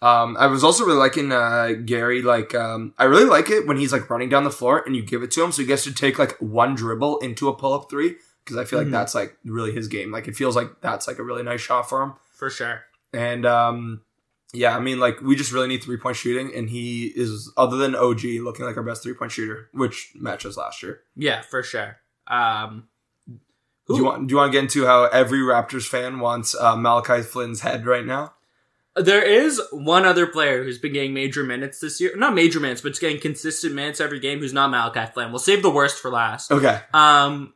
Um, 0.02 0.38
I 0.38 0.46
was 0.46 0.64
also 0.64 0.86
really 0.86 1.00
liking 1.00 1.32
uh, 1.32 1.70
Gary. 1.86 2.22
Like, 2.22 2.54
um, 2.54 2.94
I 3.00 3.06
really 3.06 3.26
like 3.26 3.50
it 3.50 3.66
when 3.66 3.78
he's 3.78 3.92
like 3.92 4.10
running 4.12 4.30
down 4.30 4.44
the 4.44 4.52
floor 4.52 4.84
and 4.86 4.96
you 4.96 5.02
give 5.02 5.24
it 5.24 5.32
to 5.32 5.44
him, 5.44 5.52
so 5.52 5.62
he 5.64 5.68
gets 5.68 5.84
to 5.86 5.94
take 5.94 6.20
like 6.20 6.38
one 6.40 6.76
dribble 6.76 7.18
into 7.20 7.50
a 7.50 7.56
pull 7.56 7.74
up 7.74 7.90
three. 7.90 8.16
Because 8.44 8.58
I 8.58 8.64
feel 8.66 8.80
like 8.80 8.90
Mhm. 8.90 8.92
that's 8.92 9.16
like 9.16 9.36
really 9.44 9.72
his 9.74 9.88
game. 9.88 10.12
Like, 10.12 10.28
it 10.28 10.36
feels 10.36 10.56
like 10.56 10.82
that's 10.82 11.08
like 11.08 11.18
a 11.20 11.24
really 11.24 11.44
nice 11.44 11.62
shot 11.62 11.90
for 11.90 12.02
him. 12.04 12.14
For 12.34 12.50
sure. 12.50 12.84
And 13.12 13.46
um, 13.46 14.02
yeah, 14.54 14.76
I 14.76 14.80
mean, 14.80 15.00
like 15.00 15.20
we 15.22 15.36
just 15.36 15.52
really 15.52 15.68
need 15.68 15.84
three 15.84 15.98
point 15.98 16.16
shooting, 16.16 16.54
and 16.56 16.70
he 16.70 17.08
is 17.08 17.52
other 17.58 17.78
than 17.78 17.96
OG 17.96 18.24
looking 18.42 18.66
like 18.66 18.78
our 18.78 18.84
best 18.84 19.04
three 19.04 19.14
point 19.14 19.32
shooter, 19.32 19.70
which 19.74 20.12
matches 20.16 20.58
last 20.58 20.82
year. 20.84 21.02
Yeah, 21.16 21.42
for 21.42 21.64
sure. 21.64 21.98
Um 22.28 22.88
Do 23.88 23.96
you 23.96 24.04
want 24.04 24.28
do 24.28 24.34
you 24.34 24.38
want 24.38 24.52
to 24.52 24.58
get 24.58 24.64
into 24.64 24.86
how 24.86 25.06
every 25.06 25.40
Raptors 25.40 25.88
fan 25.88 26.20
wants 26.20 26.56
uh, 26.56 26.76
Malachi 26.76 27.22
Flynn's 27.22 27.62
head 27.62 27.86
right 27.86 28.06
now? 28.06 28.34
There 28.96 29.22
is 29.22 29.62
one 29.72 30.06
other 30.06 30.26
player 30.26 30.64
who's 30.64 30.80
been 30.80 30.94
getting 30.94 31.14
major 31.14 31.44
minutes 31.44 31.80
this 31.80 32.02
year. 32.02 32.14
Not 32.16 32.34
major 32.34 32.60
minutes, 32.60 32.82
but 32.82 32.90
just 32.90 33.02
getting 33.02 33.20
consistent 33.22 33.76
minutes 33.76 34.02
every 34.02 34.20
game 34.20 34.40
who's 34.40 34.54
not 34.54 34.72
Malachi 34.72 35.12
Flynn. 35.14 35.30
We'll 35.30 35.38
save 35.40 35.62
the 35.62 35.70
worst 35.70 36.00
for 36.02 36.10
last. 36.10 36.52
Okay, 36.52 36.80
Um, 36.96 37.54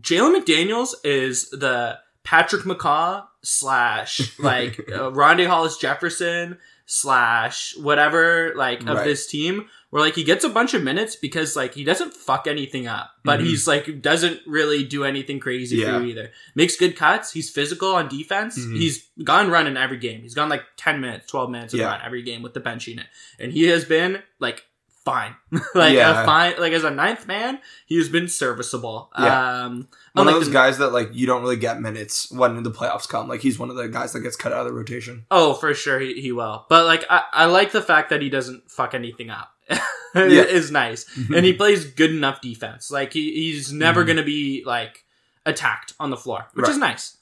Jalen 0.00 0.38
McDaniels 0.38 0.90
is 1.02 1.48
the 1.48 1.98
Patrick 2.24 2.62
McCaw 2.62 3.26
slash 3.42 4.38
like 4.38 4.78
uh, 4.92 5.10
Rondae 5.10 5.46
Hollis 5.46 5.76
Jefferson 5.76 6.58
slash 6.86 7.74
whatever 7.78 8.52
like 8.56 8.80
of 8.82 8.98
Right. 8.98 9.04
this 9.04 9.26
team 9.26 9.66
where 9.90 10.02
like 10.02 10.14
he 10.14 10.24
gets 10.24 10.44
a 10.44 10.48
bunch 10.48 10.74
of 10.74 10.82
minutes 10.82 11.16
because 11.16 11.56
like 11.56 11.74
he 11.74 11.84
doesn't 11.84 12.12
fuck 12.12 12.46
anything 12.46 12.86
up 12.86 13.12
but 13.24 13.40
Mhm. 13.40 13.44
he's 13.44 13.66
like 13.68 14.02
doesn't 14.02 14.40
really 14.46 14.84
do 14.84 15.04
anything 15.04 15.40
crazy 15.40 15.76
Yeah. 15.78 15.98
for 15.98 16.04
you 16.04 16.10
either 16.10 16.30
makes 16.54 16.76
good 16.76 16.94
cuts 16.96 17.32
he's 17.32 17.48
physical 17.50 17.94
on 17.94 18.08
defense 18.08 18.58
Mhm. 18.58 18.76
he's 18.76 19.08
gone 19.24 19.48
run 19.50 19.66
in 19.66 19.76
every 19.76 19.96
game 19.98 20.22
he's 20.22 20.34
gone 20.34 20.48
like 20.48 20.64
10 20.76 21.00
minutes 21.00 21.28
12 21.30 21.50
minutes 21.50 21.72
of 21.72 21.80
Yeah. 21.80 21.86
run 21.86 22.00
every 22.04 22.22
game 22.22 22.42
with 22.42 22.52
the 22.54 22.60
bench 22.60 22.86
unit 22.88 23.06
and 23.38 23.52
he 23.52 23.64
has 23.68 23.84
been 23.84 24.22
like 24.38 24.64
fine 25.04 25.34
like 25.74 25.94
Yeah. 25.94 26.22
a 26.22 26.24
fine 26.24 26.54
like 26.60 26.72
as 26.72 26.84
a 26.84 26.90
ninth 26.90 27.26
man 27.26 27.58
he 27.86 27.96
has 27.98 28.08
been 28.08 28.28
serviceable 28.28 29.10
Yeah. 29.18 29.64
um 29.64 29.88
one 30.14 30.28
of 30.28 30.34
those 30.34 30.46
the- 30.46 30.52
guys 30.52 30.78
that 30.78 30.92
like 30.92 31.10
you 31.12 31.26
don't 31.26 31.42
really 31.42 31.56
get 31.56 31.80
minutes 31.80 32.30
when 32.30 32.62
the 32.62 32.70
playoffs 32.70 33.08
come. 33.08 33.26
Like 33.28 33.40
he's 33.40 33.58
one 33.58 33.68
of 33.70 33.76
the 33.76 33.88
guys 33.88 34.12
that 34.12 34.20
gets 34.20 34.36
cut 34.36 34.52
out 34.52 34.60
of 34.60 34.66
the 34.66 34.72
rotation. 34.72 35.24
Oh, 35.30 35.54
for 35.54 35.72
sure 35.74 35.98
he, 35.98 36.20
he 36.20 36.30
will. 36.32 36.66
But 36.68 36.84
like 36.84 37.04
I, 37.10 37.22
I 37.32 37.44
like 37.46 37.72
the 37.72 37.82
fact 37.82 38.10
that 38.10 38.20
he 38.22 38.28
doesn't 38.30 38.70
fuck 38.70 38.94
anything 38.94 39.30
up. 39.30 39.50
Yeah. 40.14 40.24
it 40.42 40.50
is 40.50 40.70
nice. 40.70 41.06
And 41.34 41.42
he 41.46 41.54
plays 41.54 41.86
good 41.86 42.10
enough 42.10 42.42
defense. 42.42 42.90
Like 42.90 43.14
he, 43.14 43.32
he's 43.32 43.72
never 43.72 44.04
Mhm. 44.04 44.06
gonna 44.08 44.22
be 44.24 44.62
like 44.66 45.04
attacked 45.46 45.94
on 45.98 46.10
the 46.10 46.16
floor, 46.18 46.46
which 46.52 46.64
Right. 46.64 46.72
is 46.72 46.78
nice. 46.78 47.16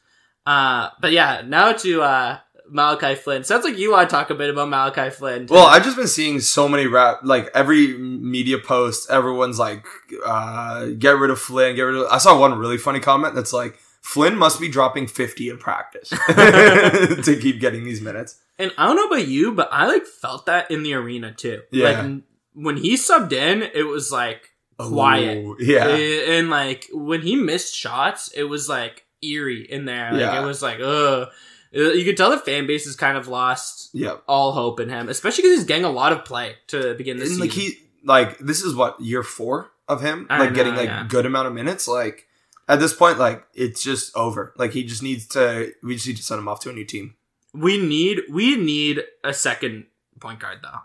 Uh 0.44 0.88
but 1.00 1.12
yeah, 1.12 1.42
now 1.46 1.72
to 1.72 2.02
uh 2.02 2.38
Malachi 2.70 3.14
Flynn. 3.14 3.44
Sounds 3.44 3.64
like 3.64 3.76
you 3.78 3.90
want 3.92 4.08
to 4.08 4.14
talk 4.14 4.30
a 4.30 4.34
bit 4.34 4.48
about 4.50 4.68
Malachi 4.68 5.10
Flynn. 5.10 5.46
Well, 5.50 5.66
I've 5.66 5.84
just 5.84 5.96
been 5.96 6.06
seeing 6.08 6.40
so 6.40 6.68
many 6.68 6.86
rap, 6.86 7.20
like 7.22 7.50
every 7.54 7.96
media 7.98 8.58
post, 8.58 9.10
everyone's 9.10 9.58
like, 9.58 9.84
uh, 10.24 10.86
get 10.98 11.18
rid 11.18 11.30
of 11.30 11.38
Flynn, 11.40 11.76
get 11.76 11.82
rid 11.82 11.96
of. 11.96 12.06
I 12.10 12.18
saw 12.18 12.38
one 12.38 12.58
really 12.58 12.78
funny 12.78 13.00
comment 13.00 13.34
that's 13.34 13.52
like, 13.52 13.78
Flynn 14.02 14.36
must 14.36 14.58
be 14.60 14.68
dropping 14.68 15.06
50 15.08 15.50
in 15.50 15.58
practice 15.58 16.08
to 16.28 17.38
keep 17.40 17.60
getting 17.60 17.84
these 17.84 18.00
minutes. 18.00 18.38
And 18.58 18.72
I 18.78 18.86
don't 18.86 18.96
know 18.96 19.06
about 19.06 19.26
you, 19.28 19.52
but 19.52 19.68
I 19.72 19.86
like 19.86 20.06
felt 20.06 20.46
that 20.46 20.70
in 20.70 20.82
the 20.82 20.94
arena 20.94 21.32
too. 21.32 21.62
Yeah. 21.70 21.90
Like 22.02 22.22
when 22.54 22.76
he 22.76 22.94
subbed 22.94 23.32
in, 23.32 23.62
it 23.62 23.82
was 23.86 24.10
like 24.10 24.50
quiet. 24.78 25.38
Ooh, 25.44 25.56
yeah. 25.60 25.86
And 25.88 26.50
like 26.50 26.86
when 26.92 27.22
he 27.22 27.36
missed 27.36 27.74
shots, 27.74 28.30
it 28.32 28.44
was 28.44 28.68
like 28.68 29.04
eerie 29.22 29.70
in 29.70 29.84
there. 29.84 30.12
Like 30.12 30.20
Yeah. 30.20 30.42
it 30.42 30.46
was 30.46 30.62
like, 30.62 30.80
ugh. 30.80 31.28
Uh, 31.74 31.92
You 31.92 32.04
could 32.04 32.16
tell 32.16 32.30
the 32.30 32.38
fan 32.38 32.66
base 32.66 32.84
has 32.84 32.96
kind 32.96 33.16
of 33.16 33.28
lost 33.28 33.90
Yeah. 33.92 34.16
all 34.26 34.52
hope 34.52 34.80
in 34.80 34.88
him, 34.88 35.08
especially 35.08 35.42
because 35.42 35.58
he's 35.58 35.66
getting 35.66 35.84
a 35.84 35.90
lot 35.90 36.12
of 36.12 36.24
play 36.24 36.56
to 36.68 36.94
begin 36.94 37.16
this. 37.18 37.30
And 37.30 37.40
season. 37.40 37.40
like 37.48 37.52
he, 37.52 37.78
like, 38.04 38.38
this 38.38 38.62
is 38.62 38.74
what, 38.74 39.00
year 39.00 39.22
four 39.22 39.70
of 39.88 40.00
him? 40.02 40.26
I 40.30 40.38
like 40.40 40.50
know, 40.50 40.54
getting 40.56 40.74
like 40.74 40.88
yeah. 40.88 41.06
good 41.08 41.26
amount 41.26 41.48
of 41.48 41.54
minutes? 41.54 41.86
Like, 41.86 42.26
at 42.68 42.78
this 42.80 42.92
point, 42.92 43.18
like, 43.18 43.44
it's 43.54 43.82
just 43.82 44.16
over. 44.16 44.52
Like, 44.56 44.72
he 44.72 44.84
just 44.84 45.02
needs 45.02 45.26
to, 45.28 45.72
we 45.82 45.94
just 45.94 46.06
need 46.06 46.16
to 46.16 46.22
send 46.22 46.38
him 46.38 46.48
off 46.48 46.60
to 46.60 46.70
a 46.70 46.72
new 46.72 46.84
team. 46.84 47.14
we 47.52 47.78
need 47.84 48.20
we 48.30 48.56
need 48.56 49.02
a 49.24 49.34
second 49.34 49.86
point 50.20 50.38
guard 50.38 50.58
though, 50.62 50.78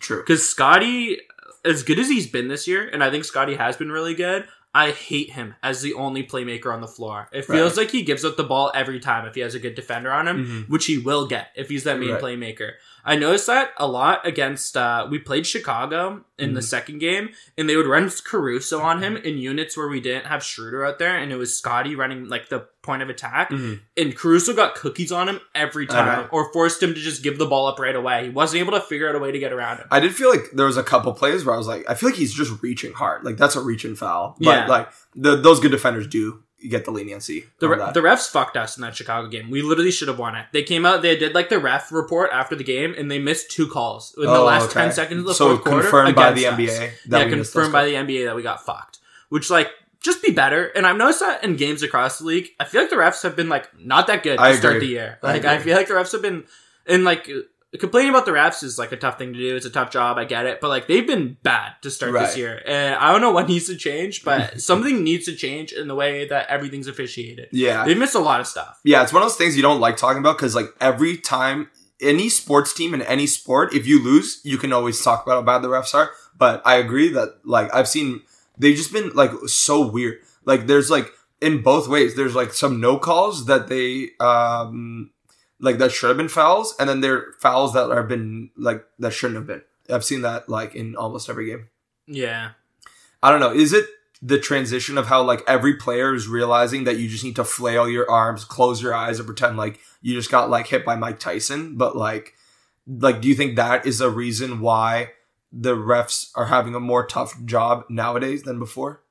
True. 0.00 0.18
because 0.20 0.46
Scotty, 0.48 1.18
as 1.64 1.82
good 1.82 1.98
as 1.98 2.08
he's 2.08 2.26
been 2.26 2.48
this 2.48 2.68
year, 2.68 2.86
and 2.86 3.02
I 3.02 3.10
think 3.10 3.24
Scotty 3.24 3.54
has 3.54 3.76
been 3.78 3.90
really 3.90 4.14
good. 4.14 4.46
I 4.72 4.92
hate 4.92 5.32
him 5.32 5.54
as 5.64 5.82
the 5.82 5.94
only 5.94 6.22
playmaker 6.22 6.72
on 6.72 6.80
the 6.80 6.86
floor. 6.86 7.28
It 7.32 7.44
feels 7.44 7.76
like 7.76 7.90
he 7.90 8.02
gives 8.02 8.24
up 8.24 8.36
the 8.36 8.44
ball 8.44 8.70
every 8.72 9.00
time 9.00 9.26
if 9.26 9.34
he 9.34 9.40
has 9.40 9.54
a 9.56 9.58
good 9.58 9.74
defender 9.74 10.12
on 10.12 10.28
him. 10.28 10.46
Mhm. 10.46 10.68
which 10.68 10.86
he 10.86 10.98
will 10.98 11.26
get 11.26 11.48
if 11.56 11.68
he's 11.68 11.84
that 11.84 11.98
main 11.98 12.10
Right. 12.12 12.22
playmaker. 12.22 12.72
I 13.04 13.16
noticed 13.16 13.46
that 13.46 13.70
a 13.76 13.86
lot 13.86 14.26
against 14.26 14.76
uh 14.76 15.06
we 15.10 15.18
played 15.18 15.46
Chicago 15.46 16.24
in 16.38 16.54
the 16.54 16.60
Mhm. 16.60 16.64
second 16.64 16.98
game 16.98 17.30
and 17.58 17.68
they 17.68 17.76
would 17.76 17.86
run 17.86 18.10
Caruso 18.24 18.80
on 18.80 19.02
him 19.02 19.16
in 19.16 19.38
units 19.38 19.76
where 19.76 19.88
we 19.88 20.00
didn't 20.00 20.26
have 20.26 20.42
Schroeder 20.42 20.84
out 20.84 20.98
there 20.98 21.16
and 21.16 21.30
it 21.32 21.36
was 21.36 21.56
Scotty 21.56 21.94
running 21.94 22.28
like 22.28 22.48
the 22.48 22.66
point 22.82 23.02
of 23.02 23.10
attack 23.10 23.50
Mhm. 23.50 23.80
and 23.96 24.16
Caruso 24.16 24.54
got 24.54 24.74
cookies 24.74 25.12
on 25.12 25.28
him 25.28 25.40
every 25.54 25.86
time 25.86 26.28
or 26.30 26.50
forced 26.52 26.82
him 26.82 26.94
to 26.94 27.00
just 27.00 27.22
give 27.22 27.38
the 27.38 27.44
ball 27.46 27.66
up 27.66 27.78
right 27.78 27.94
away. 27.96 28.24
He 28.24 28.30
wasn't 28.30 28.60
able 28.60 28.72
to 28.72 28.80
figure 28.80 29.08
out 29.08 29.14
a 29.14 29.18
way 29.18 29.30
to 29.32 29.38
get 29.38 29.52
around 29.52 29.78
him. 29.78 29.86
I 29.90 30.00
did 30.00 30.14
feel 30.14 30.30
like 30.30 30.50
there 30.52 30.66
was 30.66 30.76
a 30.78 30.82
couple 30.82 31.12
plays 31.12 31.44
where 31.44 31.54
I 31.54 31.58
was 31.58 31.66
like, 31.68 31.84
I 31.88 31.94
feel 31.94 32.08
like 32.08 32.16
he's 32.18 32.32
just 32.34 32.62
reaching 32.62 32.92
hard. 32.94 33.24
Like 33.24 33.36
that's 33.36 33.56
a 33.56 33.60
reaching 33.60 33.94
foul. 33.96 34.36
But 34.40 34.50
Yeah. 34.50 34.66
like 34.66 34.88
the, 35.14 35.36
those 35.36 35.60
good 35.60 35.70
defenders 35.72 36.06
do 36.06 36.42
get 36.68 36.84
the 36.84 36.90
leniency. 36.90 37.44
The, 37.58 37.66
on 37.66 37.72
re- 37.72 37.78
that. 37.78 37.94
the 37.94 38.00
refs 38.00 38.28
fucked 38.30 38.56
us 38.56 38.76
in 38.76 38.82
that 38.82 38.94
Chicago 38.96 39.28
game. 39.28 39.50
We 39.50 39.62
literally 39.62 39.90
should 39.90 40.08
have 40.08 40.18
won 40.18 40.34
it. 40.36 40.46
They 40.52 40.62
came 40.62 40.84
out, 40.84 41.02
they 41.02 41.16
did 41.16 41.34
like 41.34 41.48
the 41.48 41.58
ref 41.58 41.90
report 41.92 42.30
after 42.32 42.54
the 42.54 42.64
game, 42.64 42.94
and 42.98 43.10
they 43.10 43.18
missed 43.18 43.50
two 43.50 43.66
calls 43.68 44.14
in 44.16 44.24
the 44.24 44.30
Oh, 44.30 44.44
last 44.44 44.64
okay. 44.70 44.80
ten 44.80 44.92
seconds 44.92 45.20
of 45.20 45.26
the 45.26 45.34
so 45.34 45.48
fourth 45.56 45.64
quarter. 45.64 45.82
So 45.82 45.82
confirmed 45.90 46.14
by 46.16 46.32
the 46.32 46.46
us. 46.46 46.54
NBA. 46.58 46.90
that 47.08 47.18
yeah, 47.20 47.24
we 47.26 47.30
confirmed 47.32 47.72
by 47.72 47.84
the 47.84 47.94
NBA 47.94 48.24
that 48.26 48.36
we 48.36 48.42
got 48.42 48.64
fucked. 48.64 48.98
Which 49.30 49.48
like 49.50 49.68
just 50.02 50.22
be 50.22 50.32
better. 50.32 50.66
And 50.66 50.86
I've 50.86 50.96
noticed 50.96 51.20
that 51.20 51.44
in 51.44 51.56
games 51.56 51.82
across 51.82 52.18
the 52.18 52.24
league. 52.26 52.48
I 52.58 52.64
feel 52.64 52.80
like 52.80 52.90
the 52.90 52.96
refs 52.96 53.22
have 53.22 53.36
been 53.36 53.48
like 53.48 53.68
not 53.78 54.06
that 54.06 54.22
good 54.22 54.36
to 54.36 54.42
I 54.42 54.54
start 54.54 54.76
agree. 54.76 54.86
the 54.88 54.92
year. 54.92 55.18
Like 55.22 55.44
I, 55.44 55.54
agree. 55.54 55.64
feel 55.64 55.76
like 55.76 55.88
the 55.88 55.94
refs 55.94 56.12
have 56.12 56.22
been 56.22 56.44
and 56.86 57.04
like 57.04 57.28
complaining 57.78 58.10
about 58.10 58.24
the 58.24 58.32
refs 58.32 58.64
is 58.64 58.78
like 58.78 58.90
a 58.90 58.96
tough 58.96 59.18
thing 59.18 59.32
to 59.32 59.38
do. 59.38 59.54
It's 59.54 59.66
a 59.66 59.70
tough 59.70 59.90
job. 59.90 60.18
I 60.18 60.24
get 60.24 60.46
it, 60.46 60.60
but 60.60 60.68
like 60.68 60.88
they've 60.88 61.06
been 61.06 61.36
bad 61.42 61.74
to 61.82 61.90
start 61.90 62.12
this 62.12 62.36
year. 62.36 62.60
And 62.66 62.96
I 62.96 63.12
don't 63.12 63.20
know 63.20 63.30
what 63.30 63.48
needs 63.48 63.66
to 63.66 63.76
change, 63.76 64.24
but 64.24 64.60
something 64.62 65.04
needs 65.04 65.26
to 65.26 65.36
change 65.36 65.72
in 65.72 65.86
the 65.86 65.94
way 65.94 66.26
that 66.26 66.48
everything's 66.48 66.88
officiated. 66.88 67.48
Yeah. 67.52 67.84
They 67.84 67.94
missed 67.94 68.16
a 68.16 68.20
lot 68.20 68.40
of 68.40 68.46
stuff. 68.46 68.80
Yeah, 68.84 69.02
it's 69.02 69.12
one 69.12 69.22
of 69.22 69.28
those 69.28 69.36
things 69.36 69.56
you 69.56 69.62
don't 69.62 69.80
like 69.80 69.96
talking 69.96 70.18
about 70.18 70.36
because 70.36 70.54
like 70.54 70.66
every 70.80 71.16
time 71.16 71.70
any 72.00 72.28
sports 72.28 72.72
team 72.72 72.92
in 72.92 73.02
any 73.02 73.26
sport, 73.26 73.72
if 73.74 73.86
you 73.86 74.02
lose, 74.02 74.40
you 74.42 74.58
can 74.58 74.72
always 74.72 75.00
talk 75.02 75.24
about 75.24 75.36
how 75.36 75.42
bad 75.42 75.62
the 75.62 75.68
refs 75.68 75.94
are. 75.94 76.10
But 76.36 76.62
I 76.64 76.76
agree 76.76 77.12
that 77.12 77.40
like 77.44 77.72
I've 77.74 77.88
seen 77.88 78.22
they've 78.58 78.76
just 78.76 78.92
been 78.92 79.10
like 79.10 79.30
so 79.46 79.86
weird. 79.86 80.18
Like 80.44 80.66
there's 80.66 80.90
like 80.90 81.10
in 81.40 81.62
both 81.62 81.86
ways. 81.86 82.16
There's 82.16 82.34
like 82.34 82.52
some 82.52 82.80
no 82.80 82.98
calls 82.98 83.46
that 83.46 83.68
they 83.68 84.10
um 84.18 85.10
like 85.60 85.78
that 85.78 85.92
should 85.92 86.08
have 86.08 86.16
been 86.16 86.28
fouls, 86.28 86.74
and 86.78 86.88
then 86.88 87.00
there 87.00 87.16
are 87.16 87.34
fouls 87.38 87.74
that 87.74 87.90
have 87.90 88.08
been 88.08 88.50
like 88.56 88.84
that 88.98 89.12
shouldn't 89.12 89.36
have 89.36 89.46
been. 89.46 89.62
I've 89.88 90.04
seen 90.04 90.22
that 90.22 90.48
like 90.48 90.74
in 90.74 90.96
almost 90.96 91.28
every 91.28 91.46
game. 91.46 91.68
Yeah. 92.06 92.50
I 93.22 93.30
don't 93.30 93.40
know. 93.40 93.52
Is 93.52 93.72
it 93.72 93.86
the 94.22 94.38
transition 94.38 94.98
of 94.98 95.06
how 95.06 95.22
like 95.22 95.42
every 95.46 95.74
player 95.76 96.14
is 96.14 96.28
realizing 96.28 96.84
that 96.84 96.98
you 96.98 97.08
just 97.08 97.24
need 97.24 97.36
to 97.36 97.44
flail 97.44 97.88
your 97.88 98.10
arms, 98.10 98.44
close 98.44 98.82
your 98.82 98.94
eyes, 98.94 99.18
and 99.18 99.26
pretend 99.26 99.56
like 99.56 99.80
you 100.02 100.14
just 100.14 100.30
got 100.30 100.50
like 100.50 100.66
hit 100.66 100.84
by 100.84 100.96
Mike 100.96 101.18
Tyson. 101.18 101.76
But 101.76 101.96
like, 101.96 102.34
like, 102.86 103.20
do 103.20 103.28
you 103.28 103.34
think 103.34 103.56
that 103.56 103.86
is 103.86 104.00
a 104.00 104.10
reason 104.10 104.60
why 104.60 105.12
the 105.52 105.74
refs 105.74 106.30
are 106.34 106.46
having 106.46 106.74
a 106.74 106.80
more 106.80 107.06
tough 107.06 107.34
job 107.44 107.84
nowadays 107.88 108.42
than 108.42 108.58
before? 108.58 109.02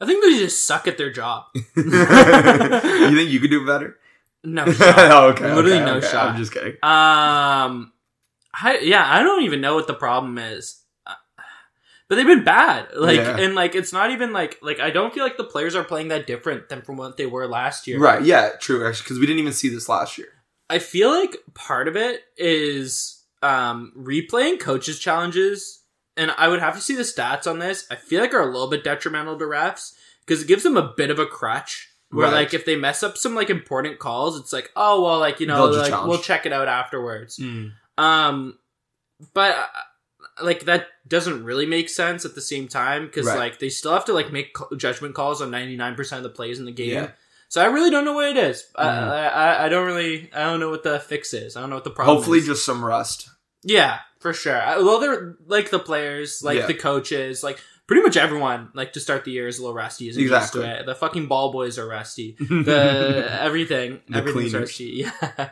I 0.00 0.06
think 0.06 0.22
they 0.22 0.36
just 0.38 0.66
suck 0.66 0.86
at 0.86 0.98
their 0.98 1.12
job. 1.12 1.44
you 1.54 1.62
think 1.84 3.30
you 3.30 3.40
could 3.40 3.50
do 3.50 3.64
better? 3.64 3.98
No 4.44 4.64
shot. 4.72 5.34
okay, 5.34 5.54
Literally 5.54 5.76
okay, 5.76 5.84
no 5.84 5.96
okay. 5.96 6.06
shot. 6.08 6.30
I'm 6.30 6.36
just 6.36 6.52
kidding. 6.52 6.72
Um, 6.82 7.92
I, 8.54 8.78
yeah, 8.82 9.04
I 9.06 9.22
don't 9.22 9.44
even 9.44 9.60
know 9.60 9.74
what 9.74 9.86
the 9.86 9.94
problem 9.94 10.36
is. 10.38 10.82
Uh, 11.06 11.14
But 12.08 12.16
they've 12.16 12.26
been 12.26 12.44
bad, 12.44 12.88
like, 12.96 13.16
Yeah. 13.16 13.38
and 13.38 13.54
like 13.54 13.74
it's 13.74 13.92
not 13.92 14.10
even 14.10 14.32
like 14.32 14.58
like 14.60 14.80
I 14.80 14.90
don't 14.90 15.14
feel 15.14 15.22
like 15.24 15.36
the 15.36 15.44
players 15.44 15.74
are 15.74 15.84
playing 15.84 16.08
that 16.08 16.26
different 16.26 16.68
than 16.68 16.82
from 16.82 16.96
what 16.96 17.16
they 17.16 17.26
were 17.26 17.46
last 17.46 17.86
year. 17.86 17.98
Right? 17.98 18.22
Yeah, 18.22 18.50
true. 18.60 18.86
Actually, 18.86 19.04
because 19.04 19.18
we 19.20 19.26
didn't 19.26 19.40
even 19.40 19.52
see 19.52 19.68
this 19.68 19.88
last 19.88 20.18
year. 20.18 20.28
I 20.68 20.78
feel 20.78 21.10
like 21.10 21.36
part 21.54 21.86
of 21.88 21.96
it 21.96 22.22
is 22.36 23.22
um 23.42 23.92
replaying 23.96 24.58
coaches 24.60 24.98
challenges, 24.98 25.82
and 26.16 26.32
I 26.36 26.48
would 26.48 26.60
have 26.60 26.74
to 26.74 26.80
see 26.82 26.94
the 26.96 27.02
stats 27.02 27.46
on 27.46 27.58
this. 27.60 27.86
I 27.90 27.94
feel 27.94 28.20
like 28.20 28.34
are 28.34 28.40
a 28.42 28.52
little 28.52 28.68
bit 28.70 28.84
detrimental 28.84 29.38
to 29.38 29.44
refs 29.44 29.94
because 30.26 30.42
it 30.42 30.48
gives 30.48 30.62
them 30.64 30.76
a 30.76 30.92
bit 30.96 31.10
of 31.10 31.18
a 31.18 31.26
crutch. 31.26 31.88
Where 32.12 32.26
Right. 32.26 32.34
like 32.34 32.54
if 32.54 32.64
they 32.66 32.76
mess 32.76 33.02
up 33.02 33.16
some 33.16 33.34
like 33.34 33.48
important 33.50 33.98
calls, 33.98 34.38
it's 34.38 34.52
like 34.52 34.70
oh 34.76 35.02
well 35.02 35.18
like 35.18 35.40
you 35.40 35.46
know 35.46 35.64
like 35.64 35.88
challenge. 35.90 36.08
we'll 36.08 36.18
check 36.20 36.46
it 36.46 36.52
out 36.52 36.68
afterwards. 36.68 37.40
Um, 37.98 38.58
but 39.34 39.54
uh, 39.56 39.66
like 40.44 40.64
that 40.66 40.86
doesn't 41.08 41.44
really 41.44 41.66
make 41.66 41.88
sense 41.88 42.24
at 42.24 42.34
the 42.34 42.40
same 42.40 42.68
time 42.68 43.06
because 43.06 43.26
Right. 43.26 43.38
like 43.38 43.58
they 43.58 43.68
still 43.68 43.92
have 43.92 44.04
to 44.06 44.12
like 44.12 44.32
make 44.32 44.54
judgment 44.76 45.14
calls 45.14 45.40
on 45.42 45.50
ninety 45.50 45.76
nine 45.76 45.94
percent 45.94 46.18
of 46.18 46.22
the 46.24 46.34
plays 46.36 46.58
in 46.58 46.64
the 46.64 46.72
game. 46.72 46.90
Yeah. 46.90 47.10
So 47.48 47.60
I 47.60 47.66
really 47.66 47.90
don't 47.90 48.04
know 48.04 48.14
what 48.14 48.30
it 48.30 48.36
is. 48.36 48.64
I- 48.76 48.84
Mhm. 48.86 48.88
I, 49.10 49.26
I 49.28 49.64
I 49.64 49.68
don't 49.68 49.86
really 49.86 50.30
I 50.32 50.44
don't 50.44 50.60
know 50.60 50.70
what 50.70 50.82
the 50.82 51.00
fix 51.00 51.32
is. 51.34 51.56
I 51.56 51.60
don't 51.60 51.70
know 51.70 51.76
what 51.76 51.84
the 51.84 51.90
problem. 51.90 52.16
Hopefully, 52.16 52.38
is. 52.38 52.46
just 52.46 52.64
some 52.64 52.84
rust. 52.84 53.28
yeah, 53.62 53.98
for 54.20 54.32
sure. 54.32 54.60
I, 54.60 54.78
well, 54.78 54.98
they're 55.00 55.36
like 55.46 55.70
the 55.70 55.78
players, 55.78 56.42
like 56.42 56.58
Yeah. 56.58 56.66
the 56.66 56.74
coaches, 56.74 57.42
like 57.42 57.60
pretty 57.86 58.02
much 58.02 58.16
everyone. 58.16 58.70
Like 58.74 58.92
to 58.94 59.00
start 59.00 59.24
the 59.24 59.30
year 59.32 59.48
is 59.48 59.58
a 59.58 59.62
little 59.62 59.74
rusty. 59.74 60.08
Isn't 60.08 60.22
Exactly. 60.22 60.62
used 60.62 60.74
to 60.74 60.80
it. 60.80 60.86
The 60.86 60.94
fucking 60.94 61.26
ball 61.26 61.52
boys 61.52 61.78
are 61.78 61.86
rusty. 61.88 62.36
The 62.40 63.28
everything, 63.40 64.00
The 64.08 64.18
everything's 64.18 64.52
cleaners. 64.52 64.70
rusty. 64.70 65.06
Yeah. 65.34 65.50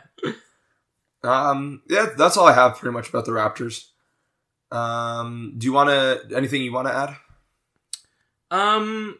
Um, 1.23 1.83
yeah, 1.87 2.07
that's 2.17 2.35
all 2.35 2.47
I 2.47 2.53
have 2.53 2.77
pretty 2.77 2.93
much 2.93 3.09
about 3.09 3.25
the 3.25 3.31
Raptors. 3.31 3.85
Um, 4.71 5.53
do 5.57 5.65
you 5.65 5.73
want 5.73 5.89
to 5.89 6.35
anything 6.35 6.63
you 6.63 6.73
want 6.73 6.87
to 6.87 6.93
add? 6.95 7.15
Um, 8.49 9.17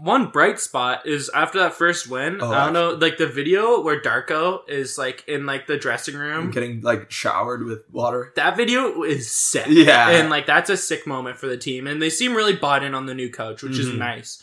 one 0.00 0.26
bright 0.26 0.60
spot 0.60 1.06
is 1.06 1.28
after 1.34 1.58
that 1.58 1.74
first 1.74 2.08
win. 2.08 2.38
Oh, 2.40 2.52
I 2.52 2.64
don't 2.64 2.72
know, 2.72 2.90
like 2.90 3.18
the 3.18 3.26
video 3.26 3.80
where 3.82 4.00
Darko 4.00 4.60
is 4.68 4.96
like 4.96 5.24
in 5.26 5.44
like 5.44 5.66
the 5.66 5.76
dressing 5.76 6.14
room. 6.14 6.50
Getting 6.50 6.80
like 6.82 7.10
showered 7.10 7.64
with 7.64 7.80
water. 7.90 8.32
That 8.36 8.56
video 8.56 9.02
is 9.02 9.30
sick. 9.30 9.66
Yeah. 9.68 10.10
and 10.10 10.30
like 10.30 10.46
that's 10.46 10.70
a 10.70 10.76
sick 10.76 11.06
moment 11.06 11.36
for 11.38 11.46
the 11.48 11.56
team, 11.58 11.86
and 11.86 12.00
they 12.00 12.10
seem 12.10 12.34
really 12.34 12.54
bought 12.56 12.82
in 12.84 12.94
on 12.94 13.06
the 13.06 13.14
new 13.14 13.30
coach, 13.30 13.62
which 13.62 13.78
is 13.78 13.88
Mhm. 13.88 13.98
nice. 13.98 14.42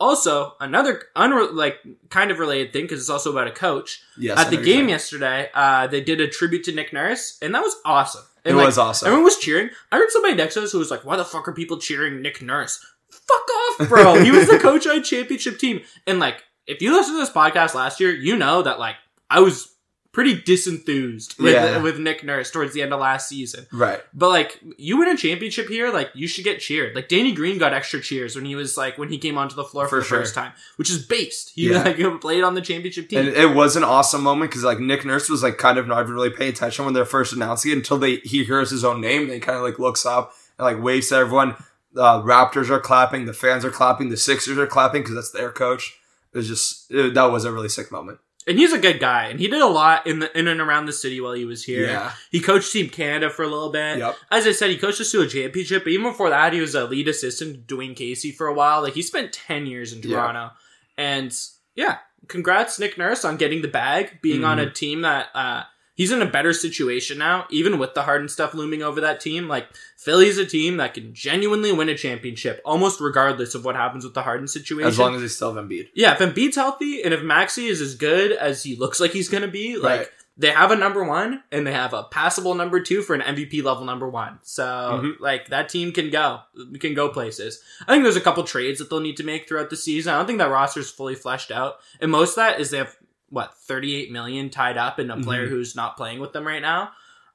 Also, 0.00 0.54
another 0.60 1.02
unre- 1.16 1.52
like 1.52 1.78
kind 2.10 2.30
of 2.30 2.38
related 2.38 2.72
thing 2.72 2.82
because 2.84 3.00
it's 3.00 3.08
also 3.10 3.30
about 3.30 3.46
a 3.46 3.52
coach. 3.52 4.02
Yes. 4.18 4.38
At 4.38 4.50
the 4.50 4.56
know 4.56 4.58
what 4.60 4.66
you're 4.66 4.76
game 4.76 4.88
yesterday, 4.88 5.50
uh, 5.54 5.86
they 5.86 6.00
did 6.00 6.20
a 6.20 6.28
tribute 6.28 6.64
to 6.64 6.72
Nick 6.72 6.92
Nurse, 6.92 7.38
and 7.40 7.54
that 7.54 7.62
was 7.62 7.76
awesome. 7.84 8.24
It 8.44 8.54
like, 8.54 8.66
was 8.66 8.76
awesome. 8.76 9.06
Everyone 9.06 9.24
was 9.24 9.38
cheering. 9.38 9.70
I 9.90 9.96
heard 9.96 10.10
somebody 10.10 10.34
next 10.34 10.54
to 10.54 10.62
us 10.62 10.72
who 10.72 10.78
was 10.78 10.90
like, 10.90 11.04
"Why 11.04 11.16
the 11.16 11.24
fuck 11.24 11.48
are 11.48 11.52
people 11.52 11.78
cheering 11.78 12.20
Nick 12.20 12.42
Nurse? 12.42 12.84
Fuck 13.28 13.48
off, 13.82 13.88
bro! 13.88 14.14
he 14.24 14.30
was 14.30 14.48
the 14.48 14.58
coach 14.58 14.86
on 14.86 14.98
a 14.98 15.02
championship 15.02 15.58
team." 15.58 15.80
And 16.06 16.18
like, 16.20 16.42
if 16.66 16.80
you 16.82 16.92
listened 16.92 17.14
to 17.16 17.20
this 17.20 17.30
podcast 17.30 17.74
last 17.74 18.00
year, 18.00 18.12
you 18.12 18.36
know 18.36 18.62
that 18.62 18.78
like 18.78 18.96
I 19.30 19.40
was 19.40 19.70
pretty 20.12 20.40
disenthused 20.40 21.36
with 21.40 21.52
Yeah. 21.54 21.78
with 21.82 21.98
Nick 21.98 22.22
Nurse 22.22 22.48
towards 22.50 22.72
the 22.72 22.82
end 22.82 22.92
of 22.92 23.00
last 23.00 23.28
season. 23.28 23.66
right. 23.72 24.00
But 24.14 24.28
like, 24.28 24.60
you 24.78 24.96
win 24.96 25.08
a 25.08 25.16
championship 25.16 25.66
here, 25.68 25.90
like 25.90 26.10
you 26.14 26.28
should 26.28 26.44
get 26.44 26.60
cheered. 26.60 26.94
Like 26.94 27.08
Danny 27.08 27.32
Green 27.32 27.58
got 27.58 27.74
extra 27.74 28.00
cheers 28.00 28.36
when 28.36 28.44
he 28.44 28.54
was 28.54 28.76
like 28.76 28.96
when 28.96 29.08
he 29.08 29.18
came 29.18 29.36
onto 29.36 29.56
the 29.56 29.64
floor 29.64 29.86
for, 29.86 29.96
For 29.96 29.98
the 29.98 30.04
sure. 30.04 30.18
first 30.20 30.34
time, 30.36 30.52
which 30.76 30.88
is 30.88 31.04
based. 31.04 31.50
He 31.56 31.70
Yeah. 31.72 31.82
like 31.82 31.96
played 32.20 32.44
on 32.44 32.54
the 32.54 32.60
championship 32.60 33.08
team. 33.08 33.20
And 33.20 33.28
it 33.28 33.54
was 33.56 33.74
an 33.74 33.82
awesome 33.82 34.22
moment 34.22 34.52
because 34.52 34.62
like 34.62 34.78
Nick 34.78 35.04
Nurse 35.04 35.28
was 35.28 35.42
like 35.42 35.58
kind 35.58 35.78
of 35.78 35.88
not 35.88 36.02
even 36.02 36.14
really 36.14 36.30
paying 36.30 36.50
attention 36.52 36.84
when 36.84 36.94
they're 36.94 37.04
first 37.04 37.32
announcing 37.32 37.72
it 37.72 37.76
until 37.78 37.98
they 37.98 38.16
he 38.18 38.44
hears 38.44 38.70
his 38.70 38.84
own 38.84 39.00
name. 39.00 39.22
And 39.22 39.32
he 39.32 39.40
kind 39.40 39.56
of 39.58 39.64
like 39.64 39.80
looks 39.80 40.06
up 40.06 40.32
and 40.58 40.64
like 40.64 40.80
waves 40.80 41.08
to 41.08 41.16
everyone. 41.16 41.56
Uh, 41.96 42.22
Raptors 42.22 42.70
are 42.70 42.80
clapping, 42.80 43.26
the 43.26 43.32
fans 43.32 43.64
are 43.64 43.70
clapping, 43.70 44.08
the 44.08 44.16
Sixers 44.16 44.58
are 44.58 44.66
clapping 44.66 45.02
because 45.02 45.14
that's 45.14 45.30
their 45.30 45.50
coach. 45.52 45.98
It 46.32 46.38
was 46.38 46.48
just 46.48 46.90
it, 46.90 47.14
that 47.14 47.26
was 47.30 47.44
a 47.44 47.52
really 47.52 47.68
sick 47.68 47.92
moment. 47.92 48.18
and 48.46 48.58
he's 48.58 48.72
a 48.72 48.78
good 48.78 48.98
guy, 49.00 49.28
and 49.28 49.38
he 49.40 49.46
did 49.48 49.60
a 49.62 49.66
lot 49.66 50.06
in 50.06 50.18
the 50.18 50.38
in 50.38 50.48
and 50.48 50.60
around 50.60 50.86
the 50.86 50.92
city 50.92 51.20
while 51.20 51.32
he 51.34 51.44
was 51.44 51.64
here. 51.64 51.86
Yeah. 51.86 52.12
He 52.30 52.40
coached 52.40 52.72
Team 52.72 52.90
Canada 52.90 53.30
for 53.30 53.42
a 53.44 53.48
little 53.48 53.70
bit. 53.70 53.98
Yep. 53.98 54.16
As 54.30 54.46
I 54.46 54.52
said, 54.52 54.70
he 54.70 54.76
coached 54.76 55.00
us 55.00 55.12
to 55.12 55.20
a 55.22 55.26
championship, 55.28 55.84
but 55.84 55.92
even 55.92 56.10
before 56.10 56.30
that, 56.30 56.52
he 56.52 56.60
was 56.60 56.74
a 56.74 56.84
lead 56.84 57.06
assistant 57.08 57.68
to 57.68 57.76
Dwane 57.76 57.94
Casey 57.96 58.32
for 58.32 58.48
a 58.48 58.54
while. 58.54 58.82
Like 58.82 58.94
he 58.94 59.02
spent 59.02 59.32
ten 59.32 59.66
years 59.66 59.92
in 59.92 60.02
Yeah. 60.02 60.16
Toronto, 60.16 60.50
and 60.98 61.32
yeah, 61.76 61.98
congrats 62.28 62.78
Nick 62.80 62.98
Nurse 62.98 63.24
on 63.24 63.36
getting 63.36 63.62
the 63.62 63.68
bag, 63.68 64.18
being 64.20 64.44
on 64.44 64.58
Mm-hmm. 64.58 64.68
a 64.68 64.72
team 64.72 65.00
that 65.02 65.28
uh, 65.34 65.62
he's 65.94 66.10
in 66.12 66.20
a 66.20 66.26
better 66.26 66.52
situation 66.52 67.18
now, 67.18 67.46
even 67.50 67.78
with 67.78 67.94
the 67.94 68.02
Harden 68.02 68.28
stuff 68.28 68.52
looming 68.54 68.82
over 68.82 69.00
that 69.00 69.20
team. 69.20 69.48
Like 69.48 69.66
Philly's 69.96 70.38
a 70.38 70.44
team 70.46 70.76
that 70.78 70.94
can 70.94 71.14
genuinely 71.14 71.72
win 71.72 71.88
a 71.88 71.96
championship, 71.96 72.60
almost 72.64 73.00
regardless 73.00 73.54
of 73.54 73.64
what 73.64 73.76
happens 73.76 74.04
with 74.04 74.14
the 74.14 74.22
Harden 74.22 74.48
situation. 74.48 74.88
As 74.88 74.98
long 74.98 75.14
as 75.14 75.20
they 75.22 75.28
still 75.28 75.54
have 75.54 75.64
Embiid. 75.64 75.88
Yeah, 75.94 76.12
if 76.12 76.18
Embiid's 76.18 76.56
healthy 76.56 77.02
and 77.02 77.14
if 77.14 77.20
Maxi 77.20 77.68
is 77.68 77.80
as 77.80 77.94
good 77.94 78.32
as 78.32 78.62
he 78.62 78.76
looks 78.76 79.00
like 79.00 79.12
he's 79.12 79.28
going 79.28 79.42
to 79.42 79.48
be, 79.48 79.76
like 79.76 80.00
Right. 80.00 80.08
they 80.36 80.50
have 80.50 80.72
a 80.72 80.76
number 80.76 81.04
one 81.04 81.44
and 81.52 81.64
they 81.64 81.72
have 81.72 81.92
a 81.94 82.02
passable 82.02 82.54
number 82.56 82.80
two 82.80 83.00
for 83.02 83.14
an 83.14 83.20
MVP 83.20 83.62
level 83.62 83.84
number 83.84 84.08
one. 84.08 84.40
So 84.42 84.64
Mhm. 84.64 85.20
like 85.20 85.48
that 85.50 85.68
team 85.68 85.92
can 85.92 86.10
go, 86.10 86.40
can 86.80 86.94
go 86.94 87.08
places. 87.08 87.62
I 87.86 87.92
think 87.92 88.02
there's 88.02 88.16
a 88.16 88.20
couple 88.20 88.42
trades 88.42 88.80
that 88.80 88.90
they'll 88.90 88.98
need 89.00 89.16
to 89.18 89.24
make 89.24 89.46
throughout 89.48 89.70
the 89.70 89.76
season. 89.76 90.12
I 90.12 90.16
don't 90.18 90.26
think 90.26 90.40
that 90.40 90.50
roster's 90.50 90.90
fully 90.90 91.14
fleshed 91.14 91.52
out, 91.52 91.76
and 92.00 92.10
most 92.10 92.30
of 92.30 92.36
that 92.36 92.58
is 92.60 92.70
they 92.70 92.78
have 92.78 92.96
what 93.30 93.54
38 93.54 94.10
million 94.12 94.50
tied 94.50 94.76
up 94.76 94.98
in 94.98 95.10
a 95.10 95.20
player 95.20 95.46
Mhm. 95.46 95.50
who's 95.50 95.74
not 95.74 95.96
playing 95.96 96.20
with 96.20 96.32
them 96.32 96.46
right 96.46 96.62
now. 96.62 96.90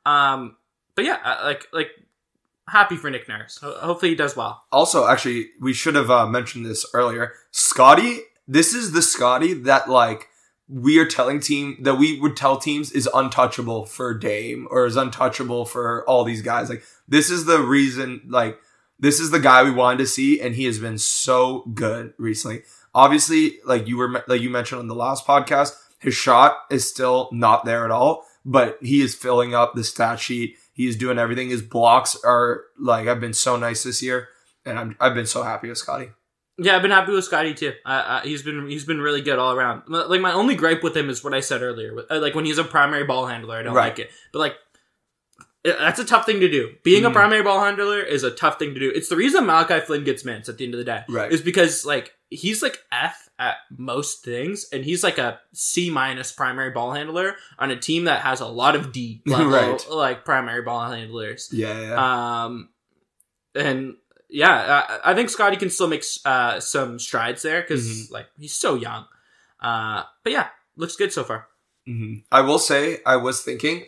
Um, 0.05 0.55
but 0.95 1.05
yeah, 1.05 1.17
uh, 1.23 1.43
like 1.43 1.67
like 1.73 1.91
happy 2.67 2.95
for 2.95 3.09
Nick 3.09 3.27
Nurse. 3.27 3.57
Hopefully 3.61 4.09
he 4.11 4.15
does 4.15 4.35
well. 4.35 4.63
Also, 4.71 5.07
actually, 5.07 5.49
we 5.59 5.73
should 5.73 5.95
have 5.95 6.09
uh, 6.11 6.27
mentioned 6.27 6.65
this 6.65 6.85
earlier. 6.93 7.33
Scotty, 7.51 8.19
this 8.47 8.73
is 8.73 8.91
the 8.91 9.01
Scotty 9.01 9.53
that 9.53 9.89
like 9.89 10.27
we 10.67 10.99
are 10.99 11.05
telling 11.05 11.39
team 11.39 11.77
that 11.81 11.95
we 11.95 12.19
would 12.21 12.37
tell 12.37 12.57
teams 12.57 12.91
is 12.91 13.09
untouchable 13.13 13.85
for 13.85 14.13
Dame 14.13 14.67
or 14.69 14.85
is 14.85 14.95
untouchable 14.95 15.65
for 15.65 16.07
all 16.07 16.23
these 16.23 16.41
guys. 16.43 16.69
Like 16.69 16.83
this 17.07 17.29
is 17.31 17.45
the 17.45 17.59
reason. 17.59 18.21
Like 18.27 18.59
this 18.99 19.19
is 19.19 19.31
the 19.31 19.39
guy 19.39 19.63
we 19.63 19.71
wanted 19.71 19.97
to 19.99 20.07
see, 20.07 20.39
and 20.39 20.55
he 20.55 20.65
has 20.65 20.77
been 20.79 20.97
so 20.97 21.63
good 21.73 22.13
recently. 22.17 22.63
Obviously, 22.95 23.59
like 23.65 23.87
you 23.87 23.97
were 23.97 24.23
like 24.27 24.41
you 24.41 24.49
mentioned 24.49 24.79
on 24.79 24.87
the 24.87 24.95
last 24.95 25.25
podcast, 25.25 25.73
his 25.99 26.13
shot 26.15 26.57
is 26.71 26.89
still 26.89 27.29
not 27.31 27.65
there 27.65 27.85
at 27.85 27.91
all, 27.91 28.25
but 28.45 28.77
he 28.81 29.01
is 29.01 29.15
filling 29.15 29.53
up 29.53 29.75
the 29.75 29.83
stat 29.83 30.19
sheet. 30.19 30.55
He 30.73 30.87
is 30.87 30.95
doing 30.95 31.19
everything. 31.19 31.49
His 31.49 31.61
blocks 31.61 32.17
are 32.25 32.63
like 32.79 33.07
I've 33.07 33.19
been 33.19 33.33
so 33.33 33.57
nice 33.57 33.83
this 33.83 34.01
year, 34.01 34.29
and 34.65 34.79
I'm 34.79 34.95
I've 34.99 35.13
been 35.13 35.25
so 35.27 35.43
happy 35.43 35.69
with 35.69 35.77
Scotty. 35.77 36.09
Yeah, 36.61 36.75
I've 36.75 36.81
been 36.81 36.91
happy 36.91 37.11
with 37.13 37.23
Scotty 37.23 37.53
too. 37.53 37.73
Uh, 37.85 37.89
uh, 37.89 38.21
he's 38.21 38.41
been 38.43 38.67
he's 38.69 38.85
been 38.85 38.99
really 39.01 39.21
good 39.21 39.39
all 39.39 39.53
around. 39.53 39.83
Like 39.87 40.19
my 40.21 40.33
only 40.33 40.55
gripe 40.55 40.83
with 40.83 40.95
him 40.97 41.09
is 41.09 41.23
what 41.23 41.33
I 41.33 41.39
said 41.41 41.61
earlier. 41.61 41.93
Uh, 42.09 42.19
Like 42.19 42.33
when 42.35 42.45
he's 42.45 42.57
a 42.57 42.63
primary 42.63 43.03
ball 43.05 43.27
handler, 43.27 43.55
I 43.57 43.63
don't 43.63 43.73
Right. 43.73 43.85
like 43.89 43.99
it. 43.99 44.09
But 44.33 44.39
like 44.39 44.55
that's 45.63 45.99
a 45.99 46.05
tough 46.05 46.25
thing 46.25 46.39
to 46.39 46.49
do. 46.49 46.73
Being 46.83 47.03
a 47.05 47.09
Mhm. 47.09 47.13
primary 47.13 47.43
ball 47.43 47.63
handler 47.63 47.99
is 48.01 48.23
a 48.23 48.31
tough 48.31 48.57
thing 48.59 48.73
to 48.73 48.79
do. 48.79 48.89
It's 48.93 49.09
the 49.09 49.15
reason 49.17 49.45
Malachi 49.45 49.81
Flynn 49.85 50.03
gets 50.05 50.23
mints 50.23 50.47
at 50.49 50.57
the 50.57 50.65
end 50.65 50.73
of 50.73 50.77
the 50.79 50.83
day. 50.85 51.03
Right. 51.09 51.31
Is 51.31 51.41
because 51.41 51.85
like 51.85 52.13
he's 52.29 52.61
like 52.61 52.77
F 52.91 53.29
at 53.39 53.55
most 53.75 54.23
things, 54.23 54.67
and 54.71 54.83
he's 54.83 55.03
like 55.03 55.17
a 55.17 55.39
C 55.53 55.89
minus 55.89 56.31
primary 56.31 56.71
ball 56.71 56.91
handler 56.93 57.35
on 57.57 57.71
a 57.71 57.75
team 57.79 58.05
that 58.05 58.21
has 58.21 58.39
a 58.41 58.45
lot 58.47 58.75
of 58.75 58.91
D 58.91 59.21
level 59.27 59.47
Right. 59.49 59.89
like 59.89 60.25
primary 60.25 60.61
ball 60.61 60.89
handlers. 60.91 61.49
Yeah, 61.51 61.79
yeah. 61.81 62.43
Um, 62.45 62.69
and 63.55 63.95
yeah, 64.29 64.85
I, 65.03 65.11
I 65.11 65.15
think 65.15 65.29
Scotty 65.29 65.57
can 65.57 65.69
still 65.69 65.87
make 65.87 66.03
uh, 66.25 66.59
some 66.59 66.99
strides 66.99 67.41
there 67.41 67.61
because 67.61 67.85
Mhm. 67.87 68.11
like 68.11 68.27
he's 68.37 68.53
so 68.55 68.75
young. 68.75 69.05
Uh, 69.59 70.03
but 70.23 70.33
yeah, 70.33 70.47
looks 70.75 70.95
good 70.95 71.11
so 71.11 71.23
far. 71.23 71.47
Mhm. 71.87 72.23
I 72.31 72.41
will 72.41 72.59
say, 72.59 72.99
I 73.05 73.15
was 73.15 73.41
thinking, 73.41 73.85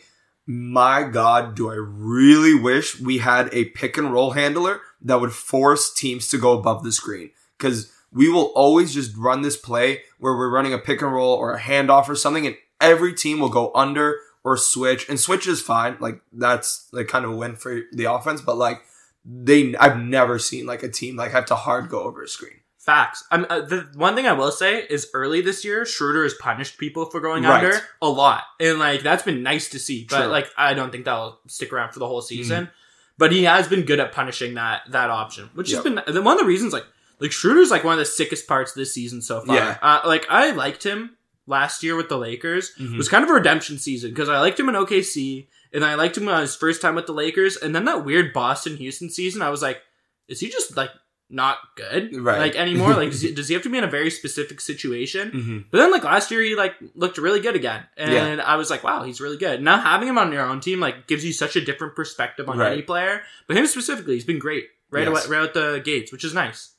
my 0.48 1.04
God, 1.04 1.56
do 1.56 1.70
I 1.70 1.76
really 1.76 2.56
wish 2.56 3.00
we 3.00 3.20
had 3.20 3.50
a 3.54 3.66
pick 3.66 3.98
and 3.98 4.12
roll 4.12 4.32
handler 4.32 4.82
that 5.02 5.22
would 5.22 5.34
force 5.34 5.94
teams 5.94 6.28
to 6.30 6.38
go 6.38 6.58
above 6.58 6.84
the 6.84 6.92
screen. 6.92 7.30
Because 7.58 7.92
we 8.14 8.30
will 8.30 8.52
always 8.56 8.94
just 8.94 9.16
run 9.16 9.42
this 9.42 9.58
play 9.58 10.02
where 10.20 10.36
we're 10.36 10.50
running 10.50 10.74
a 10.74 10.78
pick 10.78 11.02
and 11.02 11.14
roll 11.14 11.34
or 11.34 11.54
a 11.54 11.60
handoff 11.60 12.10
or 12.10 12.16
something, 12.16 12.46
and 12.46 12.58
every 12.80 13.14
team 13.14 13.40
will 13.40 13.50
go 13.50 13.72
under 13.74 14.18
or 14.44 14.58
switch. 14.58 15.08
And 15.08 15.20
switch 15.20 15.48
is 15.48 15.62
fine. 15.62 15.98
Like, 16.00 16.22
that's 16.34 16.88
like 16.92 17.08
kind 17.08 17.26
of 17.26 17.32
a 17.32 17.36
win 17.36 17.56
for 17.56 17.82
the 17.94 18.06
offense, 18.06 18.42
but 18.42 18.58
like, 18.58 18.82
they, 19.24 19.76
I've 19.76 20.00
never 20.00 20.40
seen 20.40 20.66
like 20.66 20.82
a 20.84 20.90
team 20.90 21.16
like 21.16 21.32
have 21.32 21.46
to 21.48 21.56
hard 21.56 21.90
go 21.90 22.02
over 22.02 22.24
a 22.24 22.28
screen. 22.28 22.54
Facts. 22.80 23.24
Um, 23.30 23.46
uh, 23.48 23.62
the 23.62 23.88
one 23.94 24.16
thing 24.16 24.26
I 24.26 24.34
will 24.34 24.52
say 24.52 24.80
is 24.90 25.08
early 25.14 25.42
this 25.42 25.64
year, 25.64 25.86
Schroeder 25.86 26.24
has 26.24 26.34
punished 26.34 26.80
people 26.80 27.06
for 27.06 27.20
going 27.22 27.44
Right. 27.44 27.64
under 27.64 27.80
a 28.02 28.10
lot, 28.10 28.44
and 28.60 28.80
like 28.80 29.04
that's 29.04 29.22
been 29.22 29.44
nice 29.44 29.70
to 29.70 29.78
see. 29.80 30.08
But 30.10 30.24
True. 30.24 30.26
like, 30.32 30.50
I 30.58 30.74
don't 30.74 30.92
think 30.92 31.06
that'll 31.06 31.40
stick 31.48 31.72
around 31.72 31.94
for 31.94 32.00
the 32.00 32.08
whole 32.08 32.24
season. 32.24 32.72
But 33.20 33.32
he 33.32 33.44
has 33.44 33.68
been 33.68 33.84
good 33.84 34.00
at 34.00 34.12
punishing 34.12 34.56
that 34.56 34.82
that 34.90 35.12
option, 35.12 35.52
which 35.54 35.70
Yep. 35.72 35.84
has 35.86 36.06
been 36.16 36.24
one 36.24 36.34
of 36.34 36.40
the 36.40 36.46
reasons. 36.48 36.74
Like, 36.74 36.86
like 37.22 37.32
Schroeder's 37.32 37.72
like 37.72 37.84
one 37.86 37.94
of 37.94 38.00
the 38.00 38.06
sickest 38.06 38.48
parts 38.48 38.72
of 38.72 38.76
this 38.76 38.94
season 38.94 39.22
so 39.22 39.40
far. 39.42 39.56
Yeah. 39.56 39.78
Uh, 39.82 40.02
like 40.06 40.26
I 40.30 40.52
liked 40.52 40.84
him 40.84 41.16
last 41.48 41.84
year 41.84 41.96
with 41.96 42.10
the 42.10 42.18
Lakers. 42.18 42.72
Mhm. 42.80 42.94
It 42.96 42.98
was 42.98 43.08
kind 43.10 43.24
of 43.24 43.30
a 43.30 43.34
redemption 43.34 43.78
season 43.78 44.10
because 44.10 44.28
I 44.28 44.40
liked 44.40 44.60
him 44.60 44.68
in 44.68 44.76
OKC 44.76 45.48
and 45.74 45.86
I 45.86 45.96
liked 45.96 46.18
him 46.18 46.28
on 46.28 46.42
his 46.42 46.56
first 46.56 46.82
time 46.82 46.96
with 46.96 47.06
the 47.06 47.14
Lakers, 47.14 47.56
and 47.56 47.74
then 47.74 47.86
that 47.86 48.04
weird 48.04 48.34
Boston 48.34 48.76
Houston 48.76 49.10
season, 49.10 49.42
I 49.42 49.50
was 49.50 49.62
like, 49.62 49.80
is 50.28 50.40
he 50.42 50.50
just 50.50 50.76
like 50.76 50.90
not 51.34 51.60
good 51.78 52.14
Right. 52.18 52.40
like 52.40 52.56
anymore? 52.58 52.94
like, 52.94 53.10
does 53.12 53.22
he, 53.22 53.34
does 53.34 53.48
he 53.48 53.54
have 53.54 53.64
to 53.64 53.70
be 53.70 53.78
in 53.78 53.86
a 53.86 53.90
very 53.90 54.10
specific 54.12 54.60
situation? 54.60 55.32
Mm-hmm. 55.32 55.58
But 55.72 55.78
then 55.78 55.90
like 55.92 56.04
last 56.04 56.30
year, 56.30 56.42
he 56.42 56.56
like 56.56 56.74
looked 56.94 57.18
really 57.18 57.40
good 57.40 57.56
again, 57.56 57.84
and 57.96 58.42
I 58.42 58.58
was 58.58 58.70
like, 58.70 58.84
wow, 58.84 59.04
he's 59.04 59.22
really 59.22 59.38
good. 59.38 59.62
Now 59.62 59.80
having 59.80 60.10
him 60.10 60.18
on 60.18 60.32
your 60.34 60.42
own 60.42 60.60
team 60.60 60.80
like 60.82 61.08
gives 61.08 61.24
you 61.24 61.32
such 61.32 61.56
a 61.56 61.64
different 61.64 61.96
perspective 61.96 62.50
on 62.50 62.58
Right. 62.58 62.74
any 62.74 62.82
player, 62.82 63.22
but 63.48 63.56
him 63.56 63.66
specifically, 63.68 64.16
he's 64.16 64.26
been 64.26 64.40
great 64.40 64.68
right 64.90 65.08
Yes. 65.08 65.26
away, 65.26 65.38
right 65.38 65.44
out 65.48 65.54
the 65.54 65.82
gates, 65.84 66.12
which 66.12 66.26
is 66.26 66.34
nice. 66.34 66.71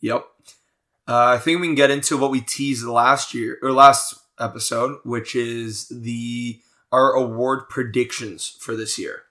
Yep. 0.00 0.26
Uh, 1.08 1.26
I 1.34 1.38
think 1.38 1.60
we 1.60 1.68
can 1.68 1.74
get 1.76 1.90
into 1.90 2.16
what 2.16 2.30
we 2.30 2.40
teased 2.40 2.84
last 2.84 3.32
year 3.34 3.58
or 3.62 3.70
last 3.72 4.14
episode, 4.40 4.98
which 5.04 5.34
is 5.36 5.88
the 5.88 6.60
our 6.92 7.12
award 7.12 7.68
predictions 7.68 8.56
for 8.60 8.74
this 8.76 8.98
year. 8.98 9.22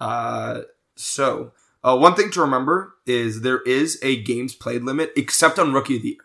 Uh, 0.00 0.62
so 0.96 1.52
uh, 1.82 1.96
one 1.96 2.14
thing 2.14 2.30
to 2.30 2.40
remember 2.40 2.94
is 3.06 3.40
there 3.40 3.60
is 3.62 3.98
a 4.02 4.22
games 4.22 4.54
played 4.54 4.82
limit, 4.82 5.12
except 5.16 5.58
on 5.58 5.72
Rookie 5.72 5.96
of 5.96 6.02
the 6.02 6.08
Year. 6.08 6.18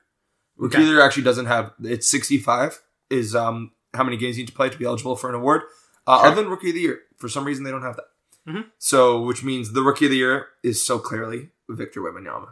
Rookie 0.58 0.76
Okay. 0.76 0.84
of 0.84 0.88
the 0.88 0.94
Year 0.94 1.02
actually 1.02 1.24
doesn't 1.24 1.48
have 1.48 1.74
it's 1.84 2.08
sixty 2.08 2.38
five 2.38 2.80
is 3.10 3.36
um 3.36 3.72
how 3.94 4.04
many 4.04 4.18
games 4.18 4.38
you 4.38 4.44
need 4.44 4.48
to 4.50 4.54
play 4.54 4.70
to 4.70 4.78
be 4.78 4.86
eligible 4.86 5.16
for 5.16 5.30
an 5.30 5.36
award. 5.36 5.62
Uh, 6.06 6.20
Sure. 6.20 6.28
Other 6.28 6.42
than 6.42 6.50
Rookie 6.52 6.70
of 6.70 6.76
the 6.76 6.82
Year, 6.82 7.00
for 7.18 7.30
some 7.30 7.46
reason 7.46 7.64
they 7.64 7.72
don't 7.72 7.82
have 7.82 7.96
that. 7.96 8.06
Mhm. 8.48 8.66
So 8.78 9.22
which 9.22 9.44
means 9.44 9.72
the 9.74 9.82
Rookie 9.82 10.06
of 10.06 10.12
the 10.12 10.18
Year 10.18 10.48
is 10.64 10.86
so 10.86 11.00
clearly 11.00 11.50
Victor 11.70 12.02
Wembanyama. 12.02 12.50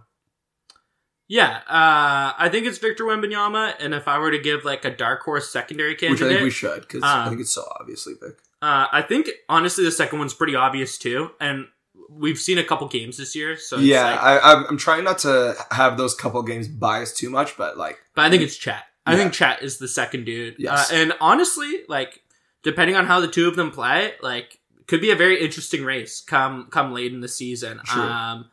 Yeah, 1.31 1.59
uh, 1.65 2.33
I 2.38 2.50
think 2.51 2.65
it's 2.67 2.77
Victor 2.77 3.05
Wembanyama, 3.05 3.75
and 3.79 3.93
if 3.93 4.05
I 4.09 4.19
were 4.19 4.31
to 4.31 4.38
give 4.38 4.65
like 4.65 4.83
a 4.83 4.89
dark 4.89 5.21
horse 5.21 5.50
secondary 5.50 5.95
candidate, 5.95 6.19
Which 6.25 6.29
I 6.29 6.33
think 6.33 6.43
we 6.43 6.50
should, 6.50 6.81
because 6.81 7.03
I 7.03 7.23
Um, 7.23 7.29
think 7.29 7.39
it's 7.39 7.53
so 7.53 7.63
obviously 7.79 8.15
Vic. 8.21 8.38
Uh, 8.61 8.88
I 8.91 9.01
think 9.01 9.29
honestly 9.47 9.85
the 9.85 9.91
second 9.93 10.19
one's 10.19 10.33
pretty 10.33 10.55
obvious 10.55 10.97
too, 10.97 11.31
and 11.39 11.67
we've 12.09 12.38
seen 12.38 12.57
a 12.57 12.65
couple 12.65 12.85
games 12.89 13.15
this 13.15 13.33
year, 13.33 13.55
so 13.55 13.77
it's 13.77 13.85
Yeah, 13.85 14.03
like- 14.11 14.19
I, 14.21 14.39
I'm, 14.51 14.65
I'm 14.71 14.77
trying 14.77 15.05
not 15.05 15.19
to 15.19 15.55
have 15.71 15.95
those 15.97 16.13
couple 16.13 16.43
games 16.43 16.67
biased 16.67 17.15
too 17.15 17.29
much, 17.29 17.55
but 17.57 17.77
like, 17.77 17.97
but 18.13 18.23
I 18.25 18.29
think 18.29 18.43
it's 18.43 18.57
Chet. 18.57 18.83
I 19.05 19.11
Yeah. 19.13 19.17
think 19.19 19.31
Chet 19.33 19.61
is 19.63 19.77
the 19.77 19.88
second 19.88 20.25
dude. 20.25 20.55
Yes. 20.59 20.91
Uh, 20.91 20.95
and 20.95 21.13
honestly, 21.21 21.83
like 21.88 22.23
depending 22.61 22.97
on 22.97 23.05
how 23.05 23.21
the 23.21 23.29
two 23.29 23.47
of 23.47 23.55
them 23.55 23.71
play, 23.71 24.15
like 24.21 24.59
could 24.88 25.00
be 25.00 25.11
a 25.11 25.15
very 25.15 25.41
interesting 25.41 25.85
race 25.85 26.19
come 26.19 26.67
come 26.71 26.91
late 26.93 27.13
in 27.13 27.21
the 27.21 27.29
season. 27.29 27.79
True. 27.85 28.01
Um, 28.03 28.50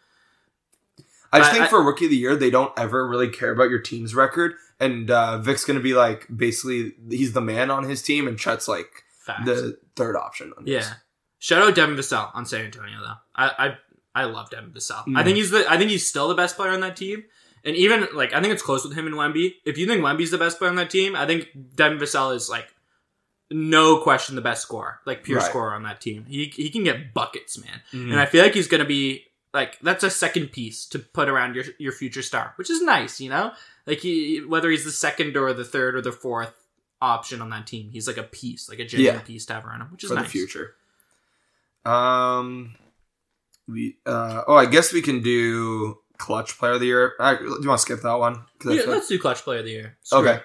I 1.32 1.38
just 1.38 1.50
I- 1.50 1.52
think 1.54 1.64
I- 1.64 1.68
for 1.68 1.82
rookie 1.82 2.06
of 2.06 2.10
the 2.10 2.16
year, 2.16 2.36
they 2.36 2.50
don't 2.50 2.72
ever 2.78 3.06
really 3.08 3.28
care 3.28 3.50
about 3.52 3.70
your 3.70 3.80
team's 3.80 4.14
record, 4.14 4.54
and 4.80 5.10
uh, 5.10 5.38
Vic's 5.38 5.64
gonna 5.64 5.80
be 5.80 5.94
like 5.94 6.26
basically 6.34 6.94
he's 7.10 7.32
the 7.32 7.40
man 7.40 7.70
on 7.70 7.84
his 7.84 8.02
team, 8.02 8.26
and 8.28 8.38
Chet's 8.38 8.66
like 8.68 9.04
facts. 9.26 9.44
the 9.44 9.78
third 9.96 10.16
option. 10.16 10.52
On 10.56 10.64
his. 10.64 10.72
yeah. 10.74 10.92
Shout 11.40 11.62
out 11.62 11.74
Devin 11.74 11.94
Vassell 11.96 12.34
on 12.34 12.46
San 12.46 12.64
Antonio 12.64 12.98
though. 13.00 13.14
I 13.36 13.76
I, 14.14 14.22
I 14.22 14.24
love 14.24 14.50
Devin 14.50 14.70
Vassell. 14.72 15.02
I 15.06 15.22
Mm. 15.22 15.24
think 15.24 15.36
he's 15.36 15.50
the 15.50 15.64
I 15.70 15.76
think 15.78 15.90
he's 15.90 16.08
still 16.08 16.28
the 16.28 16.34
best 16.34 16.56
player 16.56 16.70
on 16.72 16.80
that 16.80 16.96
team. 16.96 17.24
And 17.64 17.76
even 17.76 18.08
like 18.14 18.32
I 18.32 18.40
think 18.40 18.52
it's 18.54 18.62
close 18.62 18.84
with 18.84 18.94
him 18.96 19.06
and 19.06 19.14
Wemby. 19.16 19.54
If 19.64 19.78
you 19.78 19.86
think 19.86 20.00
Wemby's 20.02 20.30
the 20.30 20.38
best 20.38 20.58
player 20.58 20.70
on 20.70 20.76
that 20.76 20.90
team, 20.90 21.14
I 21.14 21.26
think 21.26 21.48
Devin 21.76 21.98
Vassell 21.98 22.34
is 22.34 22.48
like 22.48 22.66
no 23.50 24.00
question 24.00 24.34
the 24.36 24.42
best 24.42 24.62
scorer, 24.62 25.00
like 25.06 25.24
pure 25.24 25.38
Right. 25.38 25.48
scorer 25.48 25.72
on 25.74 25.82
that 25.84 26.00
team. 26.00 26.24
He 26.28 26.46
he 26.54 26.70
can 26.70 26.84
get 26.84 27.14
buckets, 27.14 27.58
man. 27.58 27.80
Mhm. 27.92 28.10
And 28.12 28.20
I 28.20 28.26
feel 28.26 28.42
like 28.42 28.54
he's 28.54 28.68
going 28.68 28.80
to 28.82 28.86
be 28.88 29.24
like 29.54 29.78
that's 29.80 30.04
a 30.04 30.10
second 30.10 30.52
piece 30.52 30.86
to 30.86 30.98
put 30.98 31.28
around 31.28 31.54
your 31.54 31.64
your 31.78 31.92
future 31.92 32.22
star, 32.22 32.52
which 32.56 32.70
is 32.70 32.82
nice, 32.82 33.20
you 33.20 33.30
know. 33.30 33.52
Like 33.86 33.98
he 34.00 34.38
whether 34.46 34.70
he's 34.70 34.84
the 34.84 34.90
second 34.90 35.36
or 35.36 35.52
the 35.52 35.64
third 35.64 35.94
or 35.94 36.00
the 36.00 36.12
fourth 36.12 36.52
option 37.00 37.40
on 37.40 37.50
that 37.50 37.66
team, 37.66 37.90
he's 37.92 38.06
like 38.06 38.18
a 38.18 38.22
piece, 38.24 38.68
like 38.68 38.78
a 38.78 38.84
genuine 38.84 39.16
Yeah. 39.16 39.22
piece 39.22 39.46
to 39.46 39.54
have 39.54 39.64
around 39.64 39.82
him, 39.82 39.88
which 39.92 40.04
is 40.04 40.10
for 40.10 40.16
nice. 40.16 40.24
the 40.24 40.30
future. 40.30 40.74
Um, 41.84 42.74
we 43.66 43.96
uh 44.04 44.42
oh, 44.46 44.56
I 44.56 44.66
guess 44.66 44.92
we 44.92 45.00
can 45.02 45.22
do 45.22 45.98
clutch 46.18 46.58
player 46.58 46.72
of 46.72 46.80
the 46.80 46.86
year. 46.86 47.14
I, 47.20 47.36
do 47.36 47.44
you 47.44 47.68
want 47.68 47.78
to 47.78 47.78
skip 47.78 48.02
that 48.02 48.14
one? 48.18 48.44
Yeah, 48.64 48.82
let's 48.86 49.08
do 49.08 49.18
clutch 49.18 49.38
player 49.42 49.60
of 49.60 49.64
the 49.64 49.70
year. 49.70 49.96
Screw 50.02 50.20
okay. 50.20 50.34
it. 50.36 50.42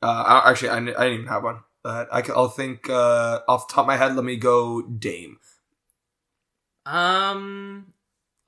Uh, 0.00 0.42
actually, 0.46 0.68
I, 0.68 0.78
didn't- 0.78 0.96
I 0.96 1.04
didn't 1.04 1.14
even 1.14 1.26
have 1.26 1.42
one. 1.42 1.60
But 1.82 2.08
I 2.12 2.22
I'll 2.34 2.48
think 2.48 2.88
uh, 2.88 3.40
off 3.48 3.66
the 3.68 3.74
top 3.74 3.82
of 3.82 3.86
my 3.88 3.96
head. 3.96 4.14
Let 4.14 4.24
me 4.24 4.36
go 4.36 4.82
Dame. 4.82 5.38
Um, 6.86 7.92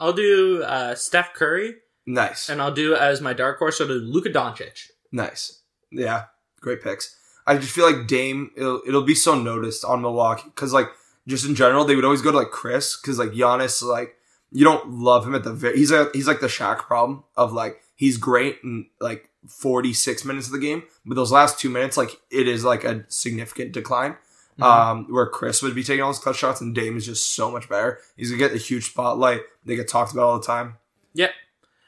I'll 0.01 0.13
do 0.15 0.63
uh, 0.63 0.95
Steph 0.95 1.35
Curry, 1.35 1.75
Nice. 2.07 2.49
and 2.49 2.61
I'll 2.61 2.73
do 2.73 2.95
as 2.95 3.21
my 3.21 3.33
dark 3.33 3.59
horse. 3.59 3.81
I'll 3.81 3.87
do 3.89 3.95
Luka 3.95 4.31
Doncic. 4.31 4.89
Nice. 5.13 5.61
Yeah, 5.93 6.25
great 6.61 6.83
picks. 6.83 7.17
I 7.47 7.57
just 7.59 7.73
feel 7.73 7.91
like 7.91 8.07
Dame, 8.07 8.51
it'll, 8.57 8.81
it'll 8.87 9.03
be 9.03 9.15
so 9.15 9.35
noticed 9.35 9.85
on 9.85 10.03
Milwaukee 10.03 10.45
because, 10.47 10.73
like, 10.73 10.89
just 11.27 11.47
in 11.47 11.55
general, 11.55 11.85
they 11.85 11.97
would 11.97 12.05
always 12.05 12.23
go 12.23 12.31
to 12.33 12.39
like 12.39 12.51
Khris 12.51 12.97
because, 13.01 13.19
like, 13.19 13.31
Giannis, 13.31 13.83
like, 13.83 14.15
you 14.53 14.65
don't 14.65 14.91
love 14.91 15.27
him 15.27 15.35
at 15.35 15.45
the 15.45 15.53
very. 15.53 15.77
He's 15.77 15.91
a 15.93 16.09
he's 16.13 16.27
like 16.27 16.41
the 16.41 16.47
Shaq 16.49 16.79
problem 16.79 17.23
of 17.37 17.53
like 17.53 17.81
he's 17.95 18.17
great 18.17 18.59
in 18.65 18.87
like 19.01 19.29
forty 19.49 19.93
six 19.93 20.25
minutes 20.25 20.47
of 20.47 20.53
the 20.53 20.59
game, 20.59 20.83
but 21.07 21.15
those 21.15 21.31
last 21.31 21.61
two 21.61 21.71
minutes, 21.71 21.97
like, 21.97 22.21
it 22.31 22.49
is 22.49 22.65
like 22.65 22.83
a 22.85 23.05
significant 23.09 23.71
decline. 23.73 24.17
Mhm. 24.61 24.91
Um, 24.91 25.07
where 25.09 25.27
Khris 25.27 25.63
would 25.63 25.75
be 25.75 25.83
taking 25.85 26.03
all 26.03 26.11
his 26.11 26.19
clutch 26.19 26.37
shots, 26.37 26.61
and 26.61 26.75
Dame 26.75 26.97
is 26.97 27.07
just 27.07 27.35
so 27.35 27.51
much 27.51 27.69
better. 27.69 27.99
He's 28.17 28.31
gonna 28.31 28.39
get 28.39 28.53
a 28.55 28.59
huge 28.59 28.91
spotlight. 28.91 29.43
They 29.65 29.77
get 29.77 29.89
talked 29.89 30.13
about 30.13 30.25
all 30.25 30.39
the 30.39 30.47
time. 30.47 30.75
Yeah, 31.15 31.31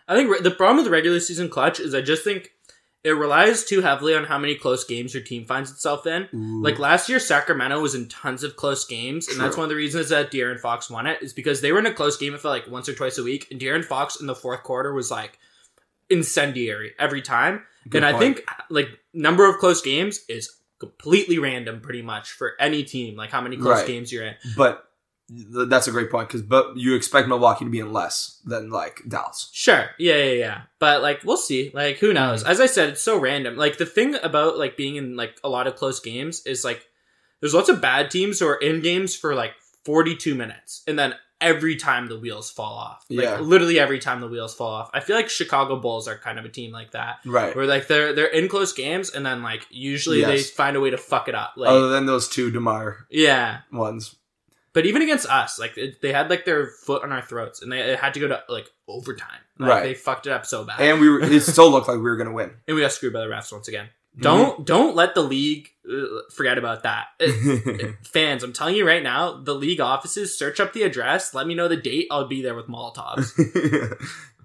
I 0.08 0.14
think 0.14 0.30
re- 0.30 0.40
the 0.40 0.50
problem 0.50 0.76
with 0.76 0.86
the 0.86 0.90
regular 0.90 1.20
season 1.20 1.48
clutch 1.48 1.78
is 1.80 1.94
I 1.94 2.00
just 2.00 2.24
think 2.24 2.52
it 3.04 3.10
relies 3.10 3.64
too 3.64 3.80
heavily 3.80 4.14
on 4.14 4.24
how 4.24 4.38
many 4.38 4.54
close 4.54 4.84
games 4.84 5.12
your 5.12 5.24
team 5.24 5.44
finds 5.44 5.72
itself 5.72 6.06
in. 6.06 6.28
Like 6.62 6.78
last 6.78 7.08
year, 7.08 7.18
Sacramento 7.18 7.80
was 7.80 7.96
in 7.96 8.08
tons 8.08 8.44
of 8.44 8.54
close 8.54 8.84
games, 8.84 9.26
and 9.28 9.40
that's 9.40 9.56
one 9.56 9.64
of 9.64 9.70
the 9.70 9.74
reasons 9.76 10.10
that 10.10 10.30
De'Aaron 10.30 10.60
Fox 10.60 10.88
won 10.88 11.06
it 11.08 11.20
is 11.20 11.32
because 11.32 11.60
they 11.60 11.72
were 11.72 11.80
in 11.80 11.86
a 11.86 11.92
close 11.92 12.16
game. 12.16 12.32
It 12.32 12.40
felt 12.40 12.52
like 12.52 12.70
once 12.70 12.88
or 12.88 12.94
twice 12.94 13.18
a 13.18 13.24
week, 13.24 13.48
and 13.50 13.60
De'Aaron 13.60 13.84
Fox 13.84 14.20
in 14.20 14.26
the 14.28 14.36
fourth 14.36 14.62
quarter 14.62 14.92
was 14.94 15.10
like 15.10 15.38
incendiary 16.10 16.92
every 16.98 17.22
time. 17.22 17.62
Good 17.88 18.04
and 18.04 18.06
I 18.06 18.18
think 18.18 18.44
like 18.70 18.88
number 19.12 19.48
of 19.48 19.58
close 19.58 19.82
games 19.82 20.20
is 20.28 20.52
completely 20.86 21.38
random, 21.38 21.80
pretty 21.80 22.02
much 22.02 22.32
for 22.32 22.52
any 22.58 22.82
team. 22.82 23.16
Like 23.16 23.30
how 23.30 23.40
many 23.40 23.56
close 23.56 23.78
Right. 23.78 23.86
games 23.86 24.12
you're 24.12 24.26
in. 24.26 24.34
But 24.56 24.84
th- 25.28 25.68
that's 25.68 25.86
a 25.86 25.92
great 25.92 26.10
point 26.10 26.28
because 26.28 26.42
but 26.42 26.76
you 26.76 26.94
expect 26.96 27.28
Milwaukee 27.28 27.64
to 27.64 27.70
be 27.70 27.78
in 27.78 27.92
less 27.92 28.40
than 28.44 28.70
like 28.70 29.00
Dallas. 29.06 29.48
Sure. 29.52 29.84
Yeah, 29.98 30.16
yeah, 30.16 30.32
yeah. 30.46 30.60
But 30.80 31.02
like 31.02 31.22
we'll 31.24 31.36
see. 31.50 31.70
Like 31.72 31.98
who 31.98 32.10
Mm. 32.10 32.14
knows? 32.14 32.42
As 32.44 32.60
I 32.60 32.66
said, 32.66 32.88
it's 32.90 33.02
so 33.02 33.18
random. 33.18 33.56
Like 33.56 33.78
the 33.78 33.86
thing 33.86 34.16
about 34.22 34.58
like 34.58 34.76
being 34.76 34.96
in 34.96 35.16
like 35.16 35.36
a 35.44 35.48
lot 35.48 35.66
of 35.68 35.76
close 35.76 36.00
games 36.00 36.44
is 36.46 36.64
like 36.64 36.84
there's 37.40 37.54
lots 37.54 37.68
of 37.68 37.80
bad 37.80 38.10
teams 38.10 38.40
who 38.40 38.46
are 38.48 38.56
in 38.56 38.80
games 38.82 39.14
for 39.16 39.34
like 39.34 39.52
42 39.84 40.34
minutes 40.34 40.82
and 40.86 40.98
then 40.98 41.14
every 41.42 41.76
time 41.76 42.06
the 42.08 42.18
wheels 42.18 42.50
fall 42.50 42.74
off. 42.74 43.04
Like 43.10 43.24
Yeah. 43.24 43.40
literally 43.40 43.78
every 43.78 43.98
time 43.98 44.20
the 44.20 44.28
wheels 44.28 44.54
fall 44.54 44.70
off. 44.72 44.90
I 44.94 45.00
feel 45.00 45.16
like 45.16 45.28
Chicago 45.28 45.76
Bulls 45.76 46.08
are 46.08 46.16
kind 46.16 46.38
of 46.38 46.44
a 46.44 46.48
team 46.48 46.72
like 46.72 46.92
that. 46.92 47.16
Right. 47.26 47.54
Where 47.54 47.66
like 47.66 47.88
they're 47.88 48.12
they're 48.14 48.26
in 48.26 48.48
close 48.48 48.72
games 48.72 49.10
and 49.10 49.26
then 49.26 49.42
like 49.42 49.66
usually 49.70 50.20
Yes. 50.20 50.28
they 50.28 50.42
find 50.42 50.76
a 50.76 50.80
way 50.80 50.90
to 50.90 50.96
fuck 50.98 51.28
it 51.28 51.34
up. 51.34 51.54
Like 51.56 51.68
Other 51.70 51.88
than 51.88 52.06
those 52.06 52.28
two 52.28 52.50
Demar 52.50 53.06
yeah. 53.10 53.60
ones. 53.72 54.14
But 54.74 54.86
even 54.86 55.02
against 55.02 55.26
us, 55.28 55.58
like 55.58 55.76
it, 55.76 56.00
they 56.00 56.12
had 56.14 56.30
like 56.30 56.46
their 56.46 56.66
foot 56.68 57.02
on 57.02 57.12
our 57.12 57.20
throats, 57.20 57.60
and 57.60 57.70
they 57.70 57.80
it 57.80 57.98
had 57.98 58.14
to 58.14 58.20
go 58.20 58.28
to 58.28 58.42
like 58.48 58.70
overtime. 58.88 59.28
Like, 59.58 59.68
Right. 59.68 59.82
They 59.82 59.92
fucked 59.94 60.26
it 60.26 60.32
up 60.32 60.46
so 60.46 60.64
bad, 60.64 60.80
And 60.80 60.98
we 60.98 61.10
were, 61.10 61.20
it 61.20 61.42
still 61.42 61.70
looked 61.70 61.88
like 61.88 61.96
we 61.98 62.02
were 62.04 62.16
gonna 62.16 62.32
win. 62.32 62.52
and 62.66 62.74
we 62.74 62.80
got 62.80 62.92
screwed 62.92 63.12
by 63.12 63.20
the 63.20 63.26
refs 63.26 63.52
once 63.52 63.68
again. 63.68 63.88
Mm-hmm. 64.14 64.22
Don't 64.22 64.66
don't 64.66 64.94
let 64.96 65.14
the 65.14 65.22
league 65.22 65.70
uh, 65.90 66.20
forget 66.30 66.58
about 66.58 66.82
that. 66.82 67.06
It- 67.18 67.94
fans, 68.06 68.42
I'm 68.42 68.52
telling 68.52 68.76
you 68.76 68.86
right 68.86 69.02
now, 69.02 69.40
the 69.42 69.54
league 69.54 69.80
offices 69.80 70.36
search 70.38 70.60
up 70.60 70.72
the 70.74 70.82
address. 70.82 71.32
Let 71.34 71.46
me 71.46 71.54
know 71.54 71.66
the 71.68 71.76
date. 71.78 72.08
I'll 72.10 72.26
be 72.28 72.42
there 72.42 72.54
with 72.54 72.66
Molotovs. 72.68 73.32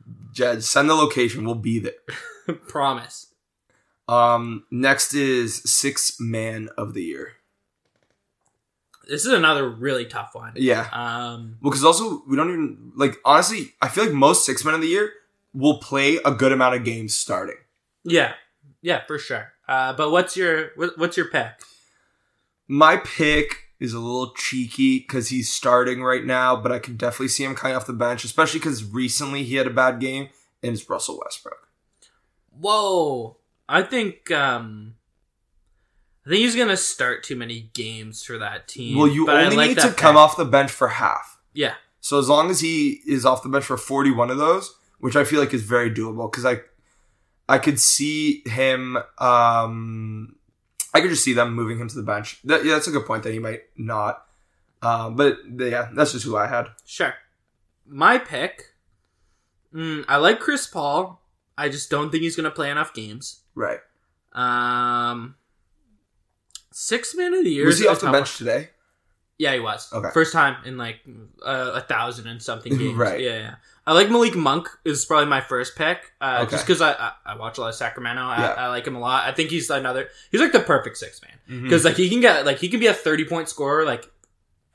Jed, 0.34 0.64
send 0.64 0.90
the 0.90 0.94
location. 0.96 1.44
We'll 1.46 1.56
be 1.56 1.80
there. 1.80 2.56
Promise. 2.68 3.28
Um, 4.08 4.64
next 4.72 5.14
is 5.14 5.56
six 5.70 6.18
man 6.20 6.70
of 6.78 6.94
the 6.94 7.04
year. 7.04 7.34
This 9.08 9.26
is 9.26 9.34
another 9.34 9.70
really 9.70 10.06
tough 10.06 10.34
one. 10.34 10.54
Yeah. 10.56 10.88
Um, 10.92 11.58
Well, 11.62 11.72
because 11.72 11.84
also 11.84 12.24
we 12.28 12.36
don't 12.36 12.50
even 12.50 12.92
like 12.96 13.18
honestly. 13.26 13.74
I 13.82 13.88
feel 13.90 14.06
like 14.06 14.14
most 14.14 14.46
six 14.46 14.64
men 14.66 14.74
of 14.74 14.82
the 14.82 14.88
year 14.88 15.12
will 15.54 15.80
play 15.80 16.20
a 16.26 16.32
good 16.32 16.52
amount 16.52 16.76
of 16.76 16.84
games 16.84 17.14
starting. 17.16 17.56
yeah, 18.04 18.34
yeah, 18.82 19.02
for 19.08 19.18
sure. 19.18 19.54
Uh, 19.68 19.94
but 19.94 20.12
what's 20.12 20.38
your 20.38 20.72
what's 20.76 21.18
your 21.18 21.28
pick? 21.28 21.52
My 22.68 22.98
pick 22.98 23.68
is 23.80 23.94
a 23.94 24.00
little 24.00 24.34
cheeky 24.34 25.00
because 25.00 25.30
he's 25.30 25.52
starting 25.52 26.02
right 26.02 26.26
now, 26.26 26.56
but 26.56 26.72
I 26.72 26.80
can 26.80 26.96
definitely 26.96 27.28
see 27.28 27.44
him 27.44 27.56
coming 27.56 27.76
off 27.76 27.86
the 27.86 27.94
bench, 27.94 28.24
especially 28.24 28.60
because 28.60 28.84
recently 28.84 29.44
he 29.44 29.56
had 29.56 29.68
a 29.68 29.72
bad 29.72 30.00
game, 30.00 30.30
and 30.64 30.74
it's 30.74 30.90
Russell 30.90 31.20
Westbrook. 31.24 31.68
Whoa. 32.50 33.38
I 33.70 33.84
think 33.84 34.32
um 34.32 34.96
I 36.26 36.30
think 36.30 36.42
he's 36.42 36.56
gonna 36.56 36.78
start 36.78 37.24
too 37.24 37.36
many 37.36 37.70
games 37.74 38.24
for 38.24 38.38
that 38.38 38.68
team. 38.68 38.98
Well, 38.98 39.08
you 39.08 39.30
only 39.30 39.56
like 39.56 39.70
need 39.70 39.80
to 39.80 39.92
come 39.92 40.16
pick. 40.16 40.22
off 40.22 40.38
the 40.38 40.46
bench 40.46 40.72
for 40.72 40.88
half. 40.88 41.40
Yeah. 41.54 41.76
So 42.00 42.20
as 42.20 42.30
long 42.30 42.50
as 42.50 42.62
he 42.62 43.02
is 43.06 43.26
off 43.26 43.44
the 43.44 43.50
bench 43.50 43.66
for 43.66 43.78
41 43.78 44.30
of 44.32 44.38
those, 44.38 44.74
which 45.00 45.16
I 45.16 45.24
feel 45.24 45.40
like 45.40 45.54
is 45.54 45.64
very 45.64 45.92
doable 45.92 46.32
because 46.32 46.46
I 46.46 46.62
I 47.50 47.58
could 47.60 47.80
see 47.80 48.42
him 48.46 48.98
um 49.20 50.36
I 50.94 51.02
could 51.02 51.10
just 51.10 51.24
see 51.24 51.34
them 51.34 51.54
moving 51.54 51.78
him 51.80 51.88
to 51.90 51.96
the 51.96 52.04
bench. 52.04 52.40
That, 52.44 52.66
yeah, 52.66 52.74
that's 52.74 52.88
a 52.88 52.92
good 52.92 53.06
point 53.06 53.24
that 53.24 53.32
he 53.34 53.40
might 53.40 53.62
not. 53.76 54.26
Um, 54.82 55.16
but 55.16 55.38
yeah, 55.58 55.90
that's 55.94 56.14
just 56.14 56.26
who 56.26 56.36
I 56.38 56.48
had. 56.48 56.68
Sure. 56.86 57.14
My 57.86 58.18
pick. 58.18 58.64
Mm, 59.74 60.06
I 60.08 60.18
like 60.18 60.40
Chris 60.40 60.66
Paul. 60.68 61.22
I 61.58 61.70
just 61.70 61.90
don't 61.90 62.10
think 62.12 62.24
he's 62.24 62.36
gonna 62.36 62.52
play 62.52 62.70
enough 62.72 62.94
games. 62.94 63.42
Right. 63.56 63.80
Um 64.34 65.36
Six 66.72 67.16
man 67.16 67.34
of 67.34 67.44
the 67.44 67.50
year. 67.50 67.66
Was 67.66 67.76
is 67.76 67.82
he 67.82 67.88
off 67.88 68.00
the 68.02 68.12
bench 68.12 68.40
one. 68.40 68.48
today? 68.50 68.70
Yeah, 69.40 69.54
he 69.54 69.60
was. 69.60 69.92
Okay. 69.94 70.10
First 70.14 70.34
time 70.34 70.58
in 70.66 70.78
like 70.78 71.00
uh, 71.46 71.72
a 71.76 71.82
thousand 71.82 72.28
and 72.28 72.42
something 72.42 72.76
games. 72.78 72.96
Right. 72.98 73.20
Yeah, 73.22 73.38
yeah. 73.38 73.56
I 73.86 73.94
like 73.94 74.10
Malik 74.10 74.36
Monk. 74.36 74.68
Is 74.84 75.06
probably 75.06 75.28
my 75.28 75.42
first 75.42 75.76
pick. 75.76 76.12
Uh, 76.20 76.40
Okay. 76.42 76.52
Just 76.52 76.66
because 76.66 76.82
I, 76.82 76.92
I 76.94 77.12
I 77.26 77.38
watch 77.38 77.58
a 77.58 77.62
lot 77.62 77.70
of 77.70 77.76
Sacramento. 77.76 78.22
I, 78.22 78.38
Yeah. 78.40 78.54
I 78.54 78.68
like 78.70 78.86
him 78.88 78.96
a 78.96 79.00
lot. 79.00 79.26
I 79.26 79.32
think 79.32 79.50
he's 79.52 79.70
another. 79.70 80.10
He's 80.32 80.42
like 80.42 80.52
the 80.54 80.60
perfect 80.60 80.98
six 80.98 81.22
man 81.22 81.62
because 81.64 81.86
like 81.86 81.96
he 81.96 82.10
can 82.10 82.20
get 82.20 82.46
like 82.46 82.58
he 82.58 82.68
can 82.70 82.80
be 82.80 82.88
a 82.88 82.94
thirty 82.94 83.26
point 83.26 83.48
scorer 83.48 83.86
like 83.86 84.10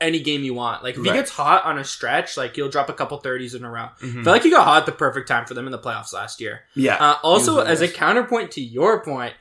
any 0.01 0.19
game 0.19 0.43
you 0.43 0.53
want. 0.53 0.83
Like 0.83 0.95
if 0.95 1.01
Right. 1.01 1.11
he 1.13 1.17
gets 1.19 1.31
hot 1.31 1.63
on 1.65 1.77
a 1.77 1.83
stretch, 1.83 2.35
like 2.37 2.55
he'll 2.55 2.69
drop 2.69 2.89
a 2.89 2.93
couple 2.93 3.17
thirties 3.19 3.53
in 3.55 3.63
a 3.63 3.69
row. 3.69 3.89
Mhm. 4.01 4.21
I 4.21 4.23
feel 4.23 4.33
like 4.33 4.43
he 4.43 4.49
got 4.49 4.63
hot 4.65 4.77
at 4.77 4.85
the 4.85 4.91
perfect 4.91 5.27
time 5.27 5.45
for 5.45 5.53
them 5.53 5.65
in 5.65 5.71
the 5.71 5.79
playoffs 5.79 6.11
last 6.13 6.41
year. 6.41 6.61
yeah. 6.73 6.95
Uh, 6.95 7.17
also, 7.23 7.59
as 7.59 7.81
a 7.81 7.87
counterpoint 7.87 8.51
to 8.51 8.61
your 8.61 9.03
point, 9.03 9.33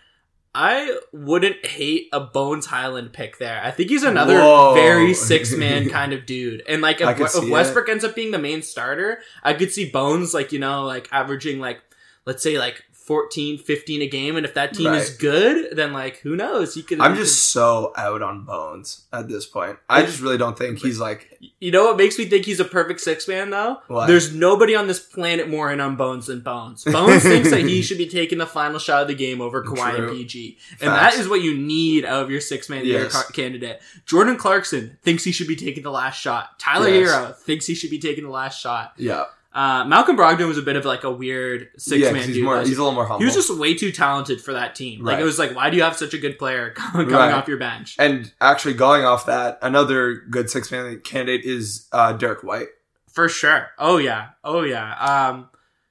I 0.55 0.99
wouldn't 1.13 1.65
hate 1.65 2.09
a 2.13 2.21
Bones 2.21 2.67
Hyland 2.67 3.13
pick 3.15 3.39
there. 3.39 3.61
I 3.65 3.71
think 3.71 3.89
he's 3.89 4.03
another 4.03 4.39
Whoa. 4.39 4.75
very 4.75 5.15
six 5.15 5.55
man 5.57 5.89
kind 5.89 6.13
of 6.13 6.27
dude. 6.27 6.63
And 6.69 6.83
like 6.83 7.01
if, 7.01 7.35
if 7.35 7.49
Westbrook 7.49 7.89
ends 7.89 8.05
up 8.05 8.15
being 8.15 8.33
the 8.33 8.39
main 8.39 8.61
starter, 8.63 9.21
I 9.43 9.55
could 9.55 9.73
see 9.73 9.91
Bones 9.91 10.35
like, 10.35 10.53
you 10.53 10.59
know, 10.59 10.85
like 10.85 11.09
averaging 11.11 11.59
like 11.59 11.81
let's 12.27 12.43
say 12.43 12.59
like 12.59 12.85
14, 13.07 13.59
15 13.59 14.03
a 14.03 14.07
game. 14.09 14.37
And 14.37 14.47
if 14.47 14.55
that 14.55 14.75
team 14.75 14.93
is 14.93 15.11
good, 15.17 15.77
then 15.77 15.93
like 15.93 16.19
who 16.19 16.37
knows? 16.37 16.75
He 16.75 16.83
could 16.83 17.01
I'm 17.01 17.17
just 17.17 17.51
so 17.53 17.93
out 17.97 18.23
on 18.23 18.45
Bones 18.45 19.07
at 19.13 19.29
this 19.29 19.47
point. 19.47 19.79
I 19.89 20.03
just 20.03 20.21
really 20.21 20.39
don't 20.39 20.57
think 20.57 20.79
he's 20.79 20.99
like 21.01 21.29
you 21.59 21.71
know 21.73 21.85
what 21.87 21.97
makes 21.97 22.19
me 22.19 22.25
think 22.27 22.45
he's 22.45 22.61
a 22.61 22.65
perfect 22.65 23.01
six 23.01 23.27
man 23.27 23.51
though? 23.51 23.79
What? 23.89 24.07
There's 24.07 24.35
nobody 24.35 24.77
on 24.77 24.87
this 24.87 25.01
planet 25.01 25.49
more 25.49 25.73
in 25.73 25.81
on 25.81 25.97
Bones 25.97 26.27
than 26.27 26.41
Bones. 26.41 26.85
Bones 26.85 27.23
thinks 27.23 27.51
that 27.51 27.61
he 27.63 27.83
should 27.83 27.99
be 27.99 28.07
taking 28.09 28.39
the 28.39 28.47
final 28.47 28.79
shot 28.79 29.03
of 29.03 29.09
the 29.09 29.15
game 29.15 29.41
over 29.41 29.65
Kawhi 29.65 29.97
True. 29.97 30.09
and 30.09 30.17
PG. 30.17 30.59
And 30.73 30.79
Facts. 30.91 31.17
that 31.17 31.21
is 31.21 31.29
what 31.29 31.43
you 31.43 31.57
need 31.59 32.05
out 32.05 32.23
of 32.23 32.31
your 32.31 32.41
six 32.41 32.69
man 32.69 32.85
Yes. 32.85 33.13
ca- 33.13 33.33
candidate. 33.33 33.81
Jordan 34.07 34.37
Clarkson 34.37 34.97
thinks 35.03 35.25
he 35.25 35.33
should 35.33 35.49
be 35.49 35.57
taking 35.57 35.83
the 35.83 35.91
last 35.91 36.21
shot. 36.21 36.59
Tyler 36.59 36.89
Yes. 36.89 37.11
Herro 37.11 37.37
thinks 37.37 37.67
he 37.67 37.75
should 37.75 37.91
be 37.91 37.99
taking 37.99 38.25
the 38.25 38.31
last 38.31 38.61
shot. 38.61 38.93
yeah. 38.97 39.25
Uh, 39.55 39.85
Malcolm 39.85 40.17
Brogdon 40.17 40.49
was 40.49 40.57
a 40.57 40.63
bit 40.63 40.77
of 40.77 40.85
like 40.87 41.05
a 41.05 41.11
weird 41.11 41.69
six 41.77 42.03
yeah, 42.03 42.11
man 42.13 42.25
he's 42.27 42.37
dude. 42.37 42.45
more 42.45 42.61
he's 42.63 42.79
a 42.79 42.83
little 42.83 42.93
more 42.95 43.05
humble. 43.05 43.19
he 43.19 43.27
was 43.27 43.35
just 43.35 43.55
way 43.57 43.75
too 43.75 43.93
talented 43.93 44.41
for 44.41 44.55
that 44.55 44.75
team. 44.75 45.03
Like 45.05 45.15
Right. 45.15 45.23
it 45.23 45.25
was 45.25 45.39
like, 45.39 45.55
why 45.55 45.69
do 45.69 45.77
you 45.77 45.83
have 45.83 45.97
such 45.97 46.15
a 46.15 46.19
good 46.19 46.39
player 46.39 46.71
coming 46.77 47.09
Right. 47.09 47.33
off 47.33 47.49
your 47.49 47.59
bench? 47.59 47.97
and 47.99 48.33
actually 48.41 48.75
going 48.75 49.05
off 49.05 49.27
that, 49.27 49.59
another 49.61 50.15
good 50.31 50.49
six 50.49 50.71
man 50.73 51.01
candidate 51.01 51.45
is 51.45 51.87
uh 51.93 52.13
Derrick 52.15 52.43
White. 52.43 52.69
For 53.13 53.29
sure. 53.29 53.69
Oh 53.79 53.99
yeah. 53.99 54.29
Oh 54.43 54.63
yeah. 54.63 54.95
Um, 54.95 55.51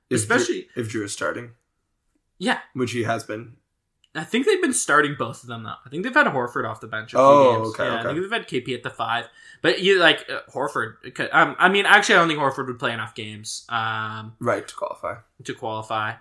If 0.10 0.22
Jrue- 0.22 0.24
especially 0.24 0.68
if 0.76 0.92
Jrue 0.92 1.04
is 1.04 1.14
starting, 1.14 1.52
yeah. 2.40 2.60
which 2.74 2.94
he 2.94 3.04
has 3.04 3.24
been. 3.24 3.58
I 4.14 4.24
think 4.26 4.46
they've 4.46 4.62
been 4.62 4.74
starting 4.74 5.16
both 5.18 5.42
of 5.44 5.48
them 5.48 5.64
though. 5.64 5.76
I 5.86 5.90
think 5.90 6.04
they've 6.04 6.14
had 6.14 6.28
Horford 6.28 6.68
off 6.70 6.82
the 6.82 6.88
bench. 6.88 7.14
A 7.14 7.18
few 7.18 7.20
Oh, 7.22 7.56
games. 7.64 7.68
okay, 7.70 7.86
Yeah, 7.86 8.00
I 8.00 8.04
think 8.04 8.22
they've 8.22 8.32
had 8.32 8.48
KP 8.48 8.74
at 8.76 8.84
the 8.84 8.90
five, 8.90 9.28
but 9.62 9.80
you 9.82 10.00
like 10.00 10.30
uh, 10.30 10.42
Horford. 10.54 11.14
could- 11.16 11.30
Um, 11.32 11.56
I 11.60 11.70
mean, 11.70 11.86
actually, 11.86 12.16
I 12.16 12.18
don't 12.20 12.28
think 12.28 12.40
Horford 12.40 12.68
would 12.68 12.80
play 12.80 12.92
enough 12.92 13.16
games 13.16 13.66
um, 13.70 14.34
Right 14.40 14.68
to 14.68 14.76
qualify. 14.76 15.16
to 15.44 15.54
qualify. 15.54 16.14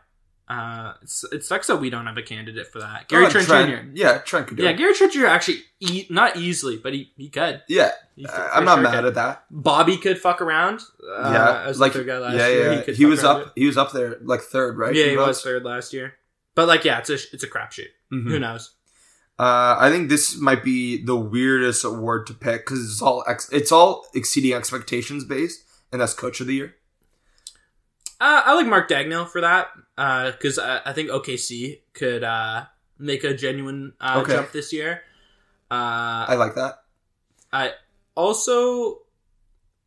Uh, 0.48 0.94
it's, 1.03 1.24
it 1.33 1.44
sucks 1.44 1.68
that 1.68 1.76
we 1.76 1.90
don't 1.90 2.07
have 2.07 2.16
a 2.16 2.22
candidate 2.22 2.66
for 2.66 2.81
that. 2.81 3.07
Gary 3.07 3.26
Uh, 3.26 3.31
Trent, 3.31 3.46
Jr. 3.48 3.88
Yeah, 3.94 4.18
Trent 4.18 4.48
could 4.48 4.57
do 4.57 4.64
Yeah, 4.64 4.70
it. 4.70 4.79
Gary 4.79 4.94
Trent 4.94 5.12
Jr. 5.12 5.26
actually 5.26 5.62
e- 5.79 6.07
not 6.11 6.37
easily, 6.37 6.76
but 6.76 6.92
he 6.92 7.12
he 7.16 7.29
could. 7.29 7.62
Yeah, 7.68 7.92
He 8.16 8.26
uh, 8.26 8.48
I'm 8.53 8.64
not 8.64 8.74
sure 8.76 8.83
mad 8.83 8.94
could. 8.96 9.05
at 9.07 9.14
that. 9.14 9.44
Bobby 9.50 9.96
could 9.96 10.18
fuck 10.18 10.40
around. 10.40 10.81
Uh, 11.05 11.31
yeah, 11.33 11.62
as 11.68 11.79
like 11.79 11.92
the 11.92 12.00
third 12.00 12.09
guy 12.09 12.18
last 12.18 12.35
yeah, 12.35 12.48
year. 12.48 12.72
yeah. 12.72 12.83
could 12.83 12.96
He, 12.96 13.05
was 13.05 13.22
up. 13.22 13.53
He 13.55 13.64
was 13.66 13.76
up 13.79 13.92
there 13.92 14.16
like 14.22 14.40
third, 14.40 14.76
right? 14.76 14.92
Yeah, 14.92 15.05
in 15.05 15.11
he 15.11 15.16
was 15.18 15.40
third 15.40 15.64
last 15.64 15.92
year. 15.92 16.14
But 16.54 16.68
like, 16.68 16.84
yeah, 16.84 16.98
it's 16.98 17.10
a 17.10 17.14
it's 17.32 17.42
a 17.42 17.48
crapshoot. 17.48 17.88
Mhm. 18.12 18.28
Who 18.28 18.38
knows? 18.38 18.74
Uh, 19.38 19.76
I 19.78 19.88
think 19.90 20.10
this 20.10 20.36
might 20.36 20.62
be 20.62 21.02
the 21.02 21.16
weirdest 21.16 21.84
award 21.84 22.26
to 22.26 22.34
pick 22.34 22.66
because 22.66 22.84
it's 22.84 23.00
all 23.00 23.24
ex- 23.26 23.48
it's 23.52 23.72
all 23.72 24.04
exceeding 24.14 24.52
expectations 24.52 25.24
based, 25.24 25.62
and 25.92 26.00
that's 26.00 26.12
Coach 26.12 26.40
of 26.40 26.46
the 26.46 26.54
Year. 26.54 26.74
Uh, 28.20 28.42
I 28.44 28.52
like 28.54 28.66
Mark 28.66 28.88
Daigneault 28.90 29.28
for 29.30 29.40
that 29.40 29.68
because 29.96 30.58
I, 30.58 30.80
I 30.84 30.92
think 30.92 31.08
OKC 31.08 31.80
could 31.94 32.22
uh, 32.22 32.66
make 32.98 33.24
a 33.24 33.32
genuine 33.34 33.94
uh, 34.00 34.20
Okay. 34.22 34.34
jump 34.34 34.52
this 34.52 34.72
year. 34.74 35.02
Uh, 35.70 36.26
I 36.28 36.34
like 36.34 36.54
that. 36.56 36.82
I 37.50 37.72
also 38.14 38.98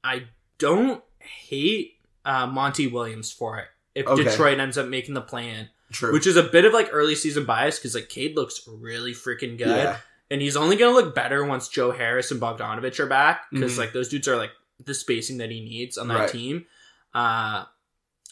I 0.03 0.23
don't 0.57 1.03
hate 1.19 1.97
uh, 2.25 2.47
Monty 2.47 2.87
Williams 2.87 3.31
for 3.31 3.59
it 3.59 3.67
if 3.93 4.07
Okay. 4.07 4.23
Detroit 4.23 4.59
ends 4.59 4.79
up 4.79 4.87
making 4.87 5.13
the 5.13 5.21
plan, 5.21 5.69
True. 5.93 6.11
which 6.11 6.27
is 6.27 6.35
a 6.35 6.43
bit 6.43 6.65
of 6.65 6.73
like 6.73 6.89
early 6.91 7.15
season 7.15 7.45
bias 7.45 7.79
because 7.79 7.95
like 7.95 8.09
Cade 8.09 8.35
looks 8.35 8.67
really 8.67 9.13
freaking 9.13 9.57
good. 9.57 9.67
yeah, 9.67 9.97
and 10.29 10.41
he's 10.41 10.57
only 10.57 10.75
gonna 10.75 10.91
look 10.93 11.15
better 11.15 11.45
once 11.45 11.67
Joe 11.69 11.91
Harris 11.91 12.31
and 12.31 12.41
Bogdanovich 12.41 12.99
are 12.99 13.05
back 13.05 13.45
because 13.51 13.75
Mhm. 13.75 13.77
like 13.77 13.93
those 13.93 14.09
dudes 14.09 14.27
are 14.27 14.35
like 14.35 14.51
the 14.83 14.93
spacing 14.93 15.37
that 15.37 15.49
he 15.51 15.61
needs 15.61 15.97
on 15.97 16.07
that 16.09 16.15
Right. 16.19 16.29
team. 16.29 16.65
Uh, 17.13 17.65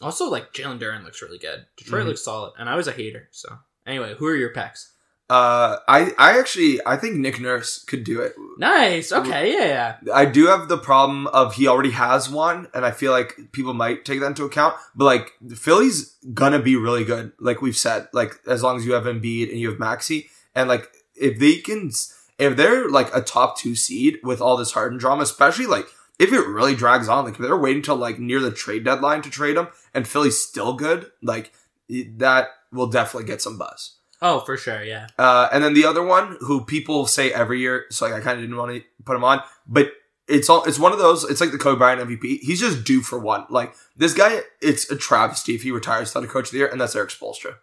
also 0.01 0.25
like 0.29 0.51
Jalen 0.53 0.79
Duren 0.79 1.03
looks 1.03 1.21
really 1.21 1.37
good. 1.37 1.65
Detroit 1.77 2.03
Mhm. 2.03 2.07
looks 2.07 2.23
solid, 2.23 2.53
and 2.57 2.67
I 2.67 2.75
was 2.75 2.87
a 2.87 2.91
hater. 2.91 3.29
So 3.31 3.59
anyway, 3.85 4.15
who 4.17 4.25
are 4.27 4.35
your 4.35 4.49
picks? 4.49 4.91
Uh, 5.31 5.79
I 5.87 6.11
I 6.17 6.37
actually 6.37 6.81
I 6.85 6.97
think 6.97 7.15
Nick 7.15 7.39
Nurse 7.39 7.85
could 7.85 8.03
do 8.03 8.19
it. 8.19 8.33
Nice. 8.57 9.13
Okay. 9.13 9.53
Yeah. 9.53 9.95
Yeah. 10.03 10.13
I 10.13 10.25
do 10.25 10.47
have 10.47 10.67
the 10.67 10.77
problem 10.77 11.27
of 11.27 11.55
he 11.55 11.69
already 11.69 11.91
has 11.91 12.29
one, 12.29 12.67
and 12.73 12.85
I 12.85 12.91
feel 12.91 13.13
like 13.13 13.39
people 13.53 13.73
might 13.73 14.03
take 14.03 14.19
that 14.19 14.25
into 14.25 14.43
account. 14.43 14.75
But 14.93 15.05
like 15.05 15.31
Philly's 15.55 16.17
gonna 16.33 16.59
be 16.59 16.75
really 16.75 17.05
good, 17.05 17.31
like 17.39 17.61
we've 17.61 17.77
said. 17.77 18.09
Like 18.11 18.41
as 18.45 18.61
long 18.61 18.75
as 18.75 18.85
you 18.85 18.91
have 18.91 19.05
Embiid 19.05 19.49
and 19.49 19.57
you 19.57 19.69
have 19.69 19.79
Maxi, 19.79 20.27
and 20.53 20.67
like 20.67 20.89
if 21.15 21.39
they 21.39 21.59
can, 21.59 21.91
if 22.37 22.57
they're 22.57 22.89
like 22.89 23.15
a 23.15 23.21
top 23.21 23.57
two 23.57 23.73
seed 23.73 24.17
with 24.23 24.41
all 24.41 24.57
this 24.57 24.73
Harden 24.73 24.97
drama, 24.97 25.23
especially 25.23 25.65
like 25.65 25.85
if 26.19 26.33
it 26.33 26.45
really 26.45 26.75
drags 26.75 27.07
on, 27.07 27.23
like 27.23 27.35
if 27.35 27.39
they're 27.39 27.55
waiting 27.55 27.81
till 27.81 27.95
like 27.95 28.19
near 28.19 28.41
the 28.41 28.51
trade 28.51 28.83
deadline 28.83 29.21
to 29.21 29.29
trade 29.29 29.55
him, 29.55 29.69
and 29.93 30.05
Philly's 30.05 30.43
still 30.43 30.73
good, 30.73 31.09
like 31.23 31.53
that 31.89 32.49
will 32.73 32.87
definitely 32.87 33.27
get 33.27 33.41
some 33.41 33.57
buzz. 33.57 33.95
Oh, 34.21 34.39
for 34.41 34.55
sure. 34.57 34.83
Yeah. 34.83 35.07
Uh, 35.17 35.49
and 35.51 35.63
then 35.63 35.73
the 35.73 35.85
other 35.85 36.03
one, 36.03 36.37
who 36.41 36.63
people 36.63 37.07
say 37.07 37.31
every 37.33 37.59
year, 37.59 37.85
so 37.89 38.05
like 38.05 38.13
I 38.13 38.19
kind 38.21 38.37
of 38.37 38.43
didn't 38.43 38.57
want 38.57 38.71
to 38.75 38.83
put 39.03 39.15
him 39.15 39.23
on, 39.23 39.41
but 39.67 39.91
it's 40.27 40.49
all 40.49 40.63
it's 40.65 40.77
one 40.79 40.93
of 40.93 40.99
those. 40.99 41.23
It's 41.23 41.41
like 41.41 41.51
the 41.51 41.57
Kobe 41.57 41.77
Bryant 41.79 42.01
MVP. 42.07 42.39
He's 42.41 42.59
just 42.59 42.83
due 42.83 43.01
for 43.01 43.17
one. 43.19 43.45
Like 43.49 43.73
this 43.97 44.13
guy, 44.13 44.41
it's 44.61 44.89
a 44.91 44.95
travesty 44.95 45.55
if 45.55 45.63
he 45.63 45.71
retires 45.71 46.13
without 46.13 46.29
a 46.29 46.31
coach 46.31 46.45
of 46.47 46.51
the 46.51 46.57
year, 46.59 46.67
and 46.67 46.79
that's 46.79 46.95
Erik 46.95 47.09
Spoelstra. 47.09 47.55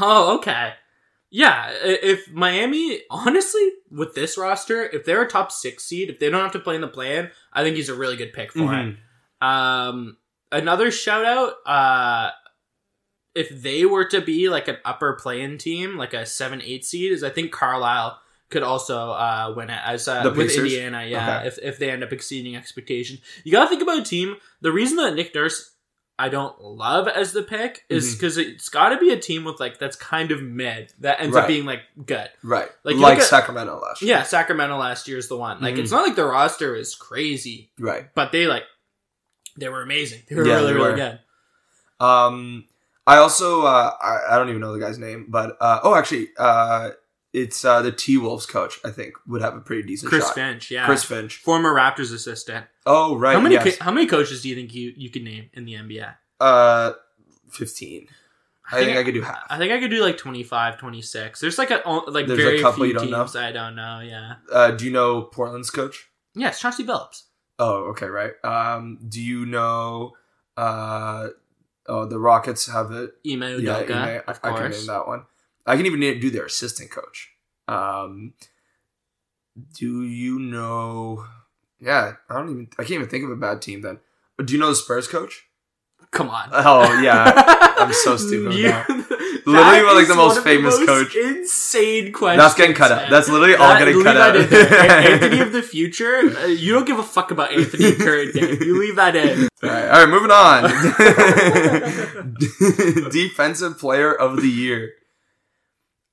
Oh, 0.00 0.36
okay. 0.38 0.72
Yeah, 1.30 1.70
if 1.82 2.30
Miami, 2.32 3.00
honestly, 3.10 3.68
with 3.90 4.14
this 4.14 4.38
roster, 4.38 4.84
if 4.84 5.04
they're 5.04 5.22
a 5.22 5.28
top 5.28 5.50
six 5.52 5.84
seed, 5.84 6.08
if 6.08 6.18
they 6.18 6.30
don't 6.30 6.42
have 6.42 6.52
to 6.52 6.58
play 6.60 6.74
in 6.76 6.80
the 6.80 6.88
plan, 6.88 7.30
I 7.52 7.62
think 7.62 7.76
he's 7.76 7.88
a 7.88 7.94
really 7.94 8.16
good 8.16 8.32
pick 8.32 8.52
for 8.52 8.60
Mm-hmm. 8.60 8.90
it. 8.90 8.96
Um, 9.46 10.16
another 10.52 10.90
shout 10.90 11.24
out, 11.24 11.54
uh, 11.66 12.30
if 13.36 13.48
they 13.62 13.84
were 13.84 14.04
to 14.06 14.20
be 14.20 14.48
like 14.48 14.66
an 14.68 14.78
upper 14.84 15.12
play-in 15.14 15.58
team, 15.58 15.96
like 15.96 16.14
a 16.14 16.24
seven, 16.26 16.60
eight 16.62 16.84
seed, 16.84 17.12
is 17.12 17.22
I 17.22 17.30
think 17.30 17.52
Carlisle 17.52 18.18
could 18.48 18.62
also 18.62 19.10
uh, 19.10 19.52
win 19.56 19.70
it 19.70 19.80
as 19.84 20.06
uh, 20.08 20.22
The 20.22 20.30
with 20.32 20.56
Indiana. 20.56 21.04
Yeah, 21.06 21.38
Okay. 21.38 21.48
if 21.48 21.58
if 21.62 21.78
they 21.78 21.90
end 21.90 22.02
up 22.04 22.12
exceeding 22.12 22.56
expectation, 22.56 23.18
you 23.44 23.52
gotta 23.52 23.68
think 23.68 23.82
about 23.82 23.98
a 23.98 24.04
team. 24.04 24.36
The 24.60 24.72
reason 24.72 24.96
that 24.98 25.14
Nick 25.14 25.34
Nurse 25.34 25.72
I 26.18 26.30
don't 26.30 26.58
love 26.62 27.08
as 27.08 27.32
the 27.32 27.42
pick 27.42 27.84
is 27.90 28.14
because 28.14 28.38
it's 28.38 28.70
got 28.70 28.88
to 28.88 28.96
be 28.98 29.10
a 29.12 29.18
team 29.18 29.44
with 29.44 29.60
like 29.60 29.78
that's 29.78 29.96
kind 29.96 30.30
of 30.30 30.42
mid 30.42 30.94
that 31.00 31.20
ends 31.20 31.36
up 31.36 31.46
being 31.46 31.66
like 31.66 31.80
good. 32.06 32.30
Right, 32.42 32.70
Like, 32.84 32.96
like, 32.96 33.18
at- 33.18 33.24
Sacramento 33.24 33.78
last 33.82 34.00
year. 34.00 34.16
Yeah, 34.16 34.22
Sacramento 34.22 34.78
last 34.78 35.08
year 35.08 35.18
is 35.18 35.28
the 35.28 35.36
one. 35.36 35.60
Like 35.60 35.74
Mhm. 35.74 35.80
it's 35.80 35.90
not 35.90 36.06
like 36.06 36.16
the 36.16 36.24
roster 36.24 36.74
is 36.74 36.94
crazy, 36.94 37.70
Right. 37.78 38.06
but 38.14 38.32
they 38.32 38.46
like 38.46 38.62
they 39.58 39.68
were 39.68 39.82
amazing. 39.82 40.22
They 40.28 40.36
were 40.36 40.46
Yeah, 40.46 40.54
really 40.54 40.66
they 40.72 40.78
really 40.78 40.94
good. 40.94 41.18
Um, 42.00 42.64
I 43.06 43.18
also 43.18 43.62
uh, 43.62 43.92
I, 44.00 44.34
I 44.34 44.38
don't 44.38 44.48
even 44.48 44.60
know 44.60 44.72
the 44.72 44.80
guy's 44.80 44.98
name, 44.98 45.26
but 45.28 45.56
uh, 45.60 45.80
oh, 45.82 45.94
actually, 45.94 46.28
uh, 46.38 46.90
it's 47.32 47.64
uh, 47.64 47.82
the 47.82 47.92
T 47.92 48.16
Wolves 48.16 48.46
coach. 48.46 48.80
I 48.84 48.90
think 48.90 49.14
would 49.26 49.42
have 49.42 49.54
a 49.54 49.60
pretty 49.60 49.86
decent 49.86 50.10
Chris 50.10 50.24
shot. 50.24 50.34
Finch, 50.34 50.70
yeah, 50.70 50.86
Chris 50.86 51.04
Finch. 51.04 51.36
former 51.36 51.72
Raptors 51.72 52.12
assistant. 52.12 52.66
Oh, 52.84 53.16
right. 53.16 53.34
how 53.34 53.40
many 53.40 53.54
yes. 53.54 53.76
co- 53.76 53.84
how 53.84 53.90
many 53.92 54.06
coaches 54.06 54.42
do 54.42 54.48
you 54.48 54.54
think 54.54 54.74
you 54.74 54.92
you 54.96 55.10
can 55.10 55.24
name 55.24 55.50
in 55.52 55.64
the 55.64 55.74
NBA? 55.74 56.14
uh, 56.40 56.92
fifteen. 57.50 58.08
I, 58.68 58.84
think, 58.84 58.96
I 58.96 59.04
could 59.04 59.14
do 59.14 59.22
half. 59.22 59.44
I 59.48 59.58
think 59.58 59.72
I 59.72 59.78
could 59.78 59.90
do 59.90 60.02
like 60.02 60.18
25, 60.18 60.78
26. 60.78 61.40
There's 61.40 61.56
like 61.56 61.70
a 61.70 61.82
like 62.08 62.26
There's 62.26 62.40
a 62.40 62.42
very 62.42 62.60
couple 62.60 62.78
few 62.82 62.86
you 62.86 62.94
don't 62.94 63.10
know? 63.12 63.22
teams 63.22 63.36
I 63.36 63.52
don't 63.52 63.76
know. 63.76 64.00
Yeah. 64.00 64.34
Uh, 64.50 64.72
do 64.72 64.84
you 64.84 64.90
know 64.90 65.22
Portland's 65.22 65.70
coach? 65.70 66.10
Yes, 66.34 66.60
Chauncey 66.60 66.82
Billups. 66.82 67.22
Oh, 67.60 67.90
okay, 67.90 68.06
right. 68.06 68.32
Um, 68.42 68.98
do 69.08 69.22
you 69.22 69.46
know? 69.46 70.14
Oh, 71.88 72.04
the 72.04 72.18
Rockets 72.18 72.66
have 72.72 72.90
it. 72.92 73.10
Ime 73.26 73.40
Udoka, 73.40 73.88
Yeah, 73.88 74.04
Ime, 74.04 74.22
I, 74.26 74.30
I 74.48 74.52
can 74.60 74.70
name 74.70 74.86
that 74.86 75.06
one. 75.06 75.24
I 75.66 75.76
can 75.76 75.86
even 75.86 76.00
do 76.20 76.30
their 76.30 76.46
assistant 76.46 76.90
coach. 76.90 77.30
Um, 77.68 78.34
do 79.78 80.02
you 80.02 80.38
know? 80.38 81.26
Yeah, 81.80 82.14
I 82.30 82.34
don't 82.34 82.50
even. 82.50 82.68
I 82.78 82.82
can't 82.82 82.92
even 82.92 83.08
think 83.08 83.24
of 83.24 83.30
a 83.30 83.36
bad 83.36 83.62
team 83.62 83.82
then. 83.82 83.98
Do 84.44 84.52
you 84.52 84.58
know 84.60 84.68
the 84.68 84.74
Spurs 84.76 85.08
coach? 85.08 85.46
Come 86.10 86.28
on. 86.30 86.48
Oh 86.52 87.00
yeah, 87.00 87.32
I'm 87.78 87.92
so 87.92 88.16
stupid 88.16 88.54
You- 88.54 88.68
that 89.46 89.52
Literally, 89.52 89.94
like, 90.00 90.08
the 90.08 90.14
most 90.16 90.42
famous 90.42 90.76
most 90.76 90.86
coach. 90.88 91.14
Insane 91.14 92.12
question. 92.12 92.38
That's 92.38 92.54
getting 92.54 92.74
cut 92.74 92.90
out. 92.90 93.08
That's 93.08 93.28
literally 93.28 93.54
all 93.54 93.78
getting 93.78 94.02
cut 94.02 94.14
that 94.14 94.36
out. 94.36 94.36
Anthony 95.12 95.38
of 95.40 95.52
the 95.52 95.62
future. 95.62 96.16
Uh, 96.16 96.46
you 96.46 96.72
don't 96.72 96.84
give 96.84 96.98
a 96.98 97.02
fuck 97.04 97.30
about 97.30 97.52
Anthony 97.52 97.94
current 97.94 98.34
day. 98.34 98.58
You 98.64 98.78
leave 98.80 98.96
that 98.96 99.14
in. 99.14 99.48
All 99.62 99.68
right, 99.70 99.88
all 99.88 100.04
right, 100.04 100.08
moving 100.08 100.30
on. 100.32 100.62
Defensive 103.10 103.78
player 103.78 104.12
of 104.14 104.36
the 104.42 104.48
year. 104.48 104.92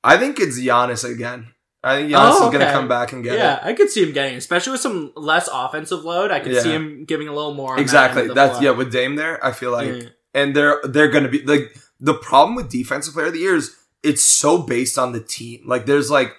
I 0.04 0.18
think 0.18 0.40
it's 0.40 0.60
Giannis 0.60 1.10
again. 1.10 1.48
I 1.84 1.98
think 1.98 2.12
Giannis 2.12 2.32
Oh, 2.40 2.46
is 2.48 2.54
going 2.54 2.66
to 2.66 2.72
come 2.72 2.88
back 2.88 3.12
and 3.14 3.24
get 3.24 3.38
yeah, 3.38 3.56
it. 3.56 3.60
Yeah, 3.64 3.70
I 3.70 3.74
could 3.74 3.90
see 3.90 4.04
him 4.04 4.14
getting, 4.14 4.36
it, 4.36 4.38
especially 4.38 4.72
with 4.74 4.82
some 4.82 5.12
less 5.16 5.50
offensive 5.52 6.04
load. 6.04 6.32
I 6.32 6.40
could 6.40 6.54
Yeah. 6.54 6.62
see 6.62 6.72
him 6.72 7.04
giving 7.06 7.28
a 7.28 7.34
little 7.34 7.54
more. 7.54 7.72
on 7.72 7.78
that 7.78 7.82
Exactly. 7.82 8.28
That's 8.28 8.54
floor. 8.60 8.64
yeah. 8.64 8.72
With 8.72 8.92
Dame 8.92 9.16
there, 9.16 9.44
I 9.46 9.52
feel 9.52 9.72
like, 9.72 10.12
and 10.34 10.56
they're 10.56 10.80
they're 10.84 11.10
going 11.10 11.24
to 11.26 11.30
be 11.30 11.42
like 11.44 11.76
the 12.04 12.14
problem 12.14 12.56
with 12.56 12.70
defensive 12.70 13.14
player 13.14 13.28
of 13.28 13.34
the 13.34 13.40
year 13.40 13.56
is 13.56 13.78
it's 14.04 14.22
so 14.22 14.58
based 14.58 14.98
on 15.00 15.14
the 15.14 15.22
team. 15.22 15.64
Like 15.66 15.86
there's 15.86 16.12
like 16.12 16.34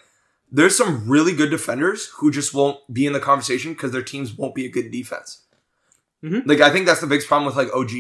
there's 0.53 0.77
some 0.77 1.09
really 1.09 1.35
good 1.35 1.51
defenders 1.51 2.09
who 2.19 2.31
just 2.31 2.53
won't 2.53 2.79
be 2.93 3.07
in 3.07 3.15
the 3.15 3.19
conversation 3.19 3.73
because 3.73 3.91
their 3.91 4.03
teams 4.03 4.37
won't 4.37 4.55
be 4.55 4.67
a 4.67 4.71
good 4.71 4.91
defense. 4.93 5.41
Mhm. 6.23 6.47
Like 6.47 6.61
I 6.61 6.71
think 6.71 6.85
that's 6.85 7.01
the 7.01 7.07
biggest 7.07 7.29
problem 7.29 7.47
with 7.47 7.57
like 7.57 7.75
OG. 7.75 7.91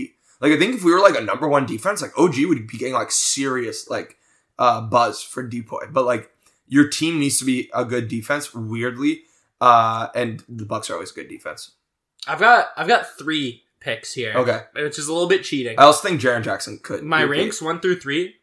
Like 0.40 0.52
I 0.52 0.58
think 0.58 0.74
if 0.74 0.84
we 0.84 0.92
were 0.92 1.00
like 1.00 1.16
a 1.18 1.22
number 1.22 1.48
one 1.48 1.64
defense, 1.64 2.02
like 2.02 2.16
OG 2.18 2.34
would 2.44 2.66
be 2.66 2.76
getting 2.76 2.92
like 2.94 3.10
serious 3.10 3.88
like 3.88 4.18
uh 4.58 4.82
buzz 4.82 5.22
for 5.22 5.42
depoy. 5.48 5.90
But 5.90 6.04
like 6.04 6.30
your 6.68 6.88
team 6.88 7.18
needs 7.18 7.38
to 7.38 7.46
be 7.46 7.70
a 7.74 7.86
good 7.86 8.08
defense, 8.08 8.54
weirdly. 8.54 9.22
Uh 9.58 10.08
and 10.14 10.44
the 10.50 10.66
Bucks 10.66 10.90
are 10.90 10.94
always 10.94 11.12
good 11.12 11.28
defense. 11.28 11.70
I've 12.26 12.40
got 12.40 12.68
I've 12.76 12.88
got 12.88 13.18
three 13.18 13.62
picks 13.84 14.12
here. 14.14 14.32
Okay. 14.34 14.60
which 14.74 14.98
is 14.98 15.06
a 15.08 15.12
little 15.12 15.28
bit 15.28 15.44
cheating. 15.44 15.78
I 15.78 15.82
also 15.84 16.06
think 16.08 16.20
Jaren 16.20 16.42
Jackson 16.42 16.78
could. 16.82 17.02
my 17.04 17.20
repeat. 17.22 17.40
ranks 17.42 17.62
one 17.62 17.80
through 17.80 18.00
three. 18.00 18.34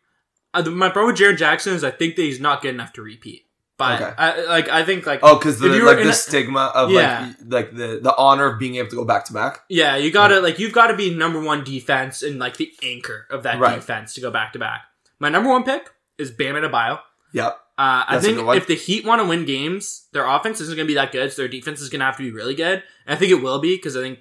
Uh, 0.53 0.61
the- 0.61 0.71
my 0.71 0.89
problem 0.89 1.13
with 1.13 1.21
Jaren 1.21 1.37
Jackson 1.37 1.73
is 1.73 1.83
I 1.83 1.91
think 1.91 2.15
that 2.15 2.21
he's 2.23 2.39
not 2.39 2.61
good 2.61 2.73
enough 2.75 2.93
to 2.93 3.01
repeat. 3.01 3.45
But 3.77 3.99
Okay. 3.99 4.13
I, 4.15 4.41
like 4.45 4.69
I 4.69 4.85
think 4.85 5.07
like 5.07 5.21
Oh, 5.23 5.37
because 5.39 5.57
the 5.59 5.67
like 5.69 5.97
the 5.97 6.09
a- 6.09 6.13
stigma 6.13 6.71
of 6.75 6.91
Yeah. 6.91 7.33
like 7.47 7.71
like 7.71 7.75
the 7.75 7.99
the 8.01 8.15
honor 8.15 8.45
of 8.45 8.59
being 8.59 8.75
able 8.75 8.89
to 8.89 8.95
go 8.95 9.05
back 9.05 9.25
to 9.25 9.33
back. 9.33 9.61
yeah, 9.69 9.95
you 9.95 10.11
gotta 10.11 10.39
like 10.39 10.59
you've 10.59 10.73
got 10.73 10.87
to 10.87 10.95
be 10.95 11.09
number 11.15 11.41
one 11.41 11.63
defense 11.63 12.21
and 12.21 12.37
like 12.37 12.57
the 12.57 12.71
anchor 12.83 13.25
of 13.31 13.41
that 13.43 13.59
Right. 13.59 13.75
defense 13.75 14.13
to 14.13 14.21
go 14.21 14.29
back 14.29 14.53
to 14.53 14.59
back. 14.59 14.81
My 15.19 15.29
number 15.29 15.49
one 15.49 15.63
pick 15.63 15.89
is 16.19 16.29
Bam 16.29 16.53
Adebayo. 16.55 16.99
Yep. 17.33 17.57
Uh, 17.77 18.03
I 18.07 18.19
think 18.19 18.37
if 18.55 18.67
the 18.67 18.75
Heat 18.75 19.03
want 19.05 19.21
to 19.21 19.27
win 19.27 19.45
games, 19.45 20.05
their 20.13 20.25
offense 20.27 20.61
isn't 20.61 20.75
going 20.75 20.85
to 20.85 20.91
be 20.91 20.93
that 20.95 21.11
good, 21.11 21.31
so 21.33 21.41
their 21.41 21.49
defense 21.49 21.81
is 21.81 21.89
going 21.89 22.01
to 22.01 22.05
have 22.05 22.17
to 22.17 22.23
be 22.23 22.29
really 22.31 22.53
good. 22.53 22.83
And 23.07 23.15
I 23.15 23.15
think 23.15 23.31
it 23.31 23.41
will 23.41 23.57
be 23.59 23.75
because 23.75 23.97
I 23.97 24.01
think 24.01 24.19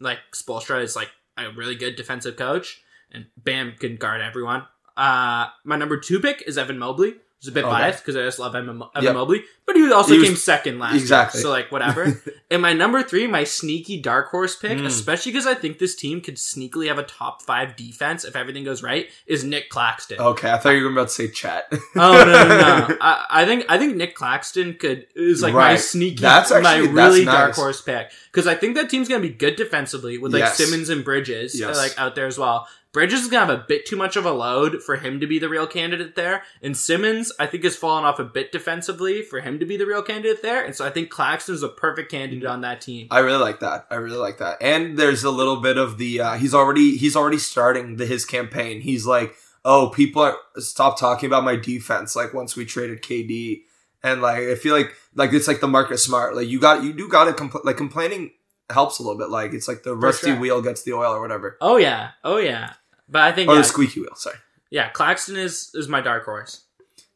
like 0.00 0.18
Spoelstra 0.32 0.82
is 0.82 0.96
like 0.96 1.10
a 1.36 1.50
really 1.50 1.74
good 1.74 1.96
defensive 1.96 2.36
coach, 2.36 2.82
and 3.10 3.26
Bam 3.36 3.74
can 3.78 3.96
guard 3.96 4.20
everyone. 4.20 4.66
Uh, 4.96 5.48
my 5.64 5.76
number 5.76 5.98
two 5.98 6.20
pick 6.20 6.42
is 6.46 6.58
Evan 6.58 6.78
Mobley. 6.78 7.14
It's 7.40 7.48
a 7.48 7.52
bit 7.52 7.64
Okay. 7.64 7.72
biased 7.72 8.04
because 8.04 8.16
I 8.16 8.20
just 8.20 8.38
love 8.38 8.54
Evan, 8.54 8.82
Evan 8.94 9.02
Yep. 9.02 9.14
Mobley, 9.14 9.44
but 9.64 9.74
he 9.74 9.90
also 9.90 10.12
He 10.12 10.18
was- 10.18 10.28
came 10.28 10.36
second 10.36 10.78
last 10.78 10.96
Exactly. 10.96 11.38
year, 11.38 11.42
so 11.44 11.48
like 11.50 11.72
whatever. 11.72 12.22
and 12.50 12.60
my 12.60 12.74
number 12.74 13.02
three, 13.02 13.26
my 13.26 13.44
sneaky 13.44 13.98
dark 13.98 14.28
horse 14.30 14.56
pick, 14.56 14.76
Mm. 14.76 14.84
especially 14.84 15.32
because 15.32 15.46
I 15.46 15.54
think 15.54 15.78
this 15.78 15.94
team 15.94 16.20
could 16.20 16.34
sneakily 16.36 16.88
have 16.88 16.98
a 16.98 17.02
top 17.02 17.40
five 17.40 17.76
defense 17.76 18.26
if 18.26 18.36
everything 18.36 18.62
goes 18.64 18.82
right, 18.82 19.08
is 19.26 19.42
Nick 19.42 19.70
Claxton. 19.70 20.20
Okay, 20.20 20.50
I 20.50 20.58
thought 20.58 20.70
you 20.70 20.84
were 20.84 20.90
about 20.90 21.08
to 21.08 21.14
say 21.14 21.28
Chet. 21.28 21.66
Oh 21.72 21.78
no 21.96 22.24
no 22.26 22.46
no! 22.88 22.96
I, 23.00 23.24
I 23.30 23.46
think 23.46 23.64
I 23.70 23.78
think 23.78 23.96
Nick 23.96 24.14
Claxton 24.14 24.74
could 24.74 25.06
is 25.16 25.40
like 25.42 25.54
my 25.54 25.76
sneaky, 25.76 26.20
That's 26.20 26.52
actually- 26.52 26.88
my 26.88 26.92
really 26.92 27.24
nice. 27.24 27.34
dark 27.34 27.54
horse 27.54 27.80
pick 27.80 28.10
because 28.30 28.46
I 28.46 28.54
think 28.54 28.74
that 28.74 28.90
team's 28.90 29.08
gonna 29.08 29.20
be 29.22 29.30
good 29.30 29.56
defensively 29.56 30.18
with 30.18 30.34
like 30.34 30.40
Yes. 30.40 30.58
Simmons 30.58 30.90
and 30.90 31.02
Bridges 31.02 31.58
Yes. 31.58 31.74
like 31.78 31.98
out 31.98 32.14
there 32.14 32.26
as 32.26 32.36
well. 32.36 32.68
Bridges 32.92 33.22
is 33.22 33.28
gonna 33.28 33.46
have 33.46 33.60
a 33.60 33.64
bit 33.68 33.86
too 33.86 33.94
much 33.94 34.16
of 34.16 34.26
a 34.26 34.32
load 34.32 34.82
for 34.82 34.96
him 34.96 35.20
to 35.20 35.26
be 35.26 35.38
the 35.38 35.48
real 35.48 35.66
candidate 35.68 36.16
there, 36.16 36.42
and 36.60 36.76
Simmons 36.76 37.30
I 37.38 37.46
think 37.46 37.62
has 37.62 37.76
fallen 37.76 38.04
off 38.04 38.18
a 38.18 38.24
bit 38.24 38.50
defensively 38.50 39.22
for 39.22 39.40
him 39.40 39.60
to 39.60 39.66
be 39.66 39.76
the 39.76 39.86
real 39.86 40.02
candidate 40.02 40.42
there, 40.42 40.64
and 40.64 40.74
so 40.74 40.84
I 40.84 40.90
think 40.90 41.08
Claxton's 41.08 41.62
a 41.62 41.68
perfect 41.68 42.10
candidate 42.10 42.46
on 42.46 42.62
that 42.62 42.80
team. 42.80 43.06
I 43.12 43.20
really 43.20 43.38
like 43.38 43.60
that. 43.60 43.86
I 43.90 43.94
really 43.94 44.16
like 44.16 44.38
that. 44.38 44.58
And 44.60 44.98
there's 44.98 45.22
a 45.22 45.30
little 45.30 45.60
bit 45.60 45.78
of 45.78 45.98
the 45.98 46.20
uh, 46.20 46.34
he's 46.36 46.52
already 46.52 46.96
he's 46.96 47.14
already 47.14 47.38
starting 47.38 47.96
the, 47.96 48.06
his 48.06 48.24
campaign. 48.24 48.80
He's 48.80 49.06
like, 49.06 49.34
oh, 49.64 49.90
people 49.90 50.22
are 50.22 50.36
stop 50.56 50.98
talking 50.98 51.28
about 51.28 51.44
my 51.44 51.54
defense. 51.54 52.16
Like 52.16 52.34
once 52.34 52.56
we 52.56 52.64
traded 52.64 53.02
KD, 53.02 53.62
and 54.02 54.20
like 54.20 54.38
I 54.38 54.56
feel 54.56 54.74
like 54.74 54.94
like 55.14 55.32
it's 55.32 55.46
like 55.46 55.60
the 55.60 55.68
Marcus 55.68 56.02
Smart. 56.02 56.34
Like 56.34 56.48
you 56.48 56.58
got 56.58 56.82
you 56.82 56.92
do 56.92 57.08
got 57.08 57.26
to 57.26 57.32
compl- 57.32 57.64
like 57.64 57.76
complaining 57.76 58.32
helps 58.70 58.98
a 58.98 59.02
little 59.02 59.18
bit. 59.18 59.30
Like 59.30 59.52
it's 59.52 59.68
like 59.68 59.82
the 59.82 59.94
rusty 59.94 60.28
sure. 60.28 60.38
wheel 60.38 60.62
gets 60.62 60.82
the 60.82 60.92
oil 60.92 61.12
or 61.12 61.20
whatever, 61.20 61.56
Oh 61.60 61.76
yeah, 61.76 62.10
oh 62.24 62.38
yeah, 62.38 62.74
but 63.10 63.22
I 63.22 63.32
think 63.32 63.48
or 63.48 63.54
yeah, 63.54 63.60
the 63.62 63.64
squeaky 63.66 64.00
wheel. 64.00 64.14
Sorry. 64.14 64.36
yeah, 64.70 64.88
Claxton 64.90 65.36
is 65.36 65.70
is 65.74 65.88
my 65.88 66.00
dark 66.00 66.24
horse. 66.24 66.62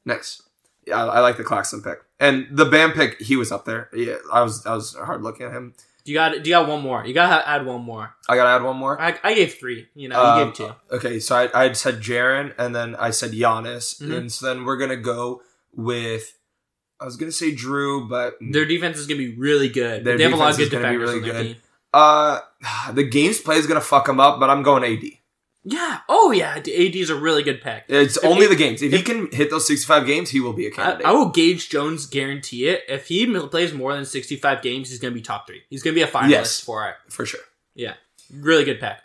Nice. 0.04 0.42
Yeah, 0.86 1.02
I, 1.04 1.16
I 1.16 1.20
like 1.20 1.36
the 1.38 1.44
Claxton 1.44 1.82
pick 1.82 1.98
and 2.20 2.46
the 2.50 2.66
Bam 2.66 2.92
pick. 2.92 3.20
He 3.20 3.36
was 3.36 3.50
up 3.50 3.64
there. 3.64 3.88
Yeah, 3.94 4.16
I 4.32 4.42
was 4.42 4.66
I 4.66 4.74
was 4.74 4.94
hard 4.94 5.22
looking 5.22 5.46
at 5.46 5.52
him. 5.52 5.74
Do 6.04 6.12
you 6.12 6.18
got 6.18 6.32
do 6.32 6.38
you 6.50 6.54
got 6.56 6.68
one 6.68 6.82
more? 6.82 7.06
You 7.06 7.14
gotta 7.14 7.48
add 7.48 7.64
one 7.64 7.80
more. 7.80 8.14
I 8.28 8.36
gotta 8.36 8.50
add 8.50 8.62
one 8.62 8.76
more. 8.76 9.00
I, 9.00 9.18
I 9.24 9.32
gave 9.32 9.54
three. 9.54 9.88
You 9.94 10.08
know, 10.10 10.20
you 10.20 10.28
Um, 10.42 10.44
gave 10.48 10.54
two. 10.54 10.74
Okay, 10.92 11.18
so 11.20 11.34
I, 11.36 11.48
I 11.68 11.72
said 11.72 12.02
Jaren, 12.02 12.52
and 12.58 12.74
then 12.76 12.94
I 12.96 13.08
said 13.10 13.32
Giannis, 13.32 14.02
Mhm. 14.02 14.14
and 14.14 14.32
so 14.32 14.44
then 14.46 14.64
we're 14.66 14.76
gonna 14.76 14.96
go 14.98 15.40
with. 15.72 16.36
I 17.00 17.06
was 17.06 17.16
gonna 17.16 17.32
say 17.32 17.52
Jrue, 17.54 18.06
but 18.08 18.34
Their 18.40 18.66
defense 18.66 18.98
is 18.98 19.06
gonna 19.06 19.18
be 19.18 19.34
really 19.34 19.68
good. 19.70 20.04
Their 20.04 20.16
they 20.18 20.24
have 20.24 20.34
a 20.34 20.36
lot 20.36 20.50
of 20.50 20.56
defense 20.56 20.70
good 20.70 20.76
is 20.78 20.82
gonna 20.82 20.98
be 20.98 21.04
defenders 21.04 21.28
really 21.32 21.48
good. 21.54 21.56
uh, 21.94 22.40
the 22.92 23.04
games 23.04 23.40
play 23.40 23.56
is 23.56 23.66
gonna 23.66 23.80
fuck 23.80 24.04
them 24.06 24.20
up. 24.20 24.38
But 24.38 24.50
I'm 24.50 24.62
going 24.62 24.84
AD. 24.84 25.04
Yeah. 25.66 26.00
Oh 26.08 26.30
yeah. 26.30 26.56
AD 26.56 26.68
is 26.68 27.08
a 27.10 27.14
really 27.16 27.42
good 27.42 27.62
pick. 27.62 27.84
It's 27.88 28.16
If 28.18 28.24
only 28.24 28.42
he- 28.42 28.48
the 28.48 28.56
games. 28.56 28.82
If 28.82 28.92
he 28.92 29.02
can 29.02 29.30
hit 29.32 29.48
those 29.50 29.66
65 29.66 30.06
games, 30.06 30.30
he 30.30 30.40
will 30.40 30.52
be 30.52 30.66
a 30.66 30.70
candidate. 30.70 31.06
I 31.06 31.12
will 31.12 31.30
Gage 31.30 31.70
Jones 31.70 32.06
guarantee 32.06 32.66
it. 32.68 32.82
If 32.88 33.08
he 33.08 33.26
plays 33.48 33.72
more 33.72 33.94
than 33.94 34.04
sixty 34.04 34.36
five 34.36 34.60
games, 34.62 34.90
he's 34.90 34.98
gonna 34.98 35.14
be 35.14 35.22
top 35.22 35.46
three. 35.46 35.62
He's 35.70 35.82
gonna 35.82 35.94
be 35.94 36.02
a 36.02 36.06
finalist 36.06 36.30
Yes. 36.30 36.60
for 36.60 36.88
it. 36.88 36.96
for 37.08 37.24
sure. 37.24 37.40
Yeah. 37.74 37.94
Really 38.32 38.64
good 38.64 38.78
pick. 38.80 38.96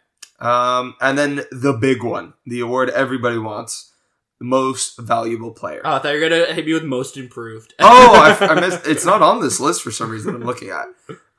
Um, 0.45 0.95
and 1.01 1.17
then 1.17 1.45
the 1.51 1.73
big 1.73 2.03
one, 2.03 2.33
the 2.45 2.59
award 2.61 2.89
everybody 2.89 3.37
wants, 3.37 3.91
most 4.39 4.97
valuable 4.97 5.51
player. 5.51 5.81
Oh, 5.83 5.95
I 5.95 5.99
thought 5.99 6.13
you 6.13 6.21
were 6.21 6.29
gonna 6.29 6.53
hit 6.53 6.65
me 6.65 6.73
with 6.73 6.83
most 6.83 7.17
improved. 7.17 7.73
oh, 7.79 8.15
I, 8.15 8.45
I 8.47 8.59
missed. 8.59 8.87
It's 8.87 9.05
not 9.05 9.21
on 9.21 9.41
this 9.41 9.59
list 9.59 9.81
for 9.81 9.91
some 9.91 10.09
reason. 10.09 10.35
I'm 10.35 10.43
looking 10.43 10.69
at. 10.69 10.85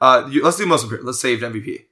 Uh, 0.00 0.28
you, 0.30 0.42
let's 0.42 0.56
do 0.56 0.66
most 0.66 0.83
improved. 0.85 1.04
Let's 1.04 1.20
save 1.20 1.40
MVP. 1.40 1.85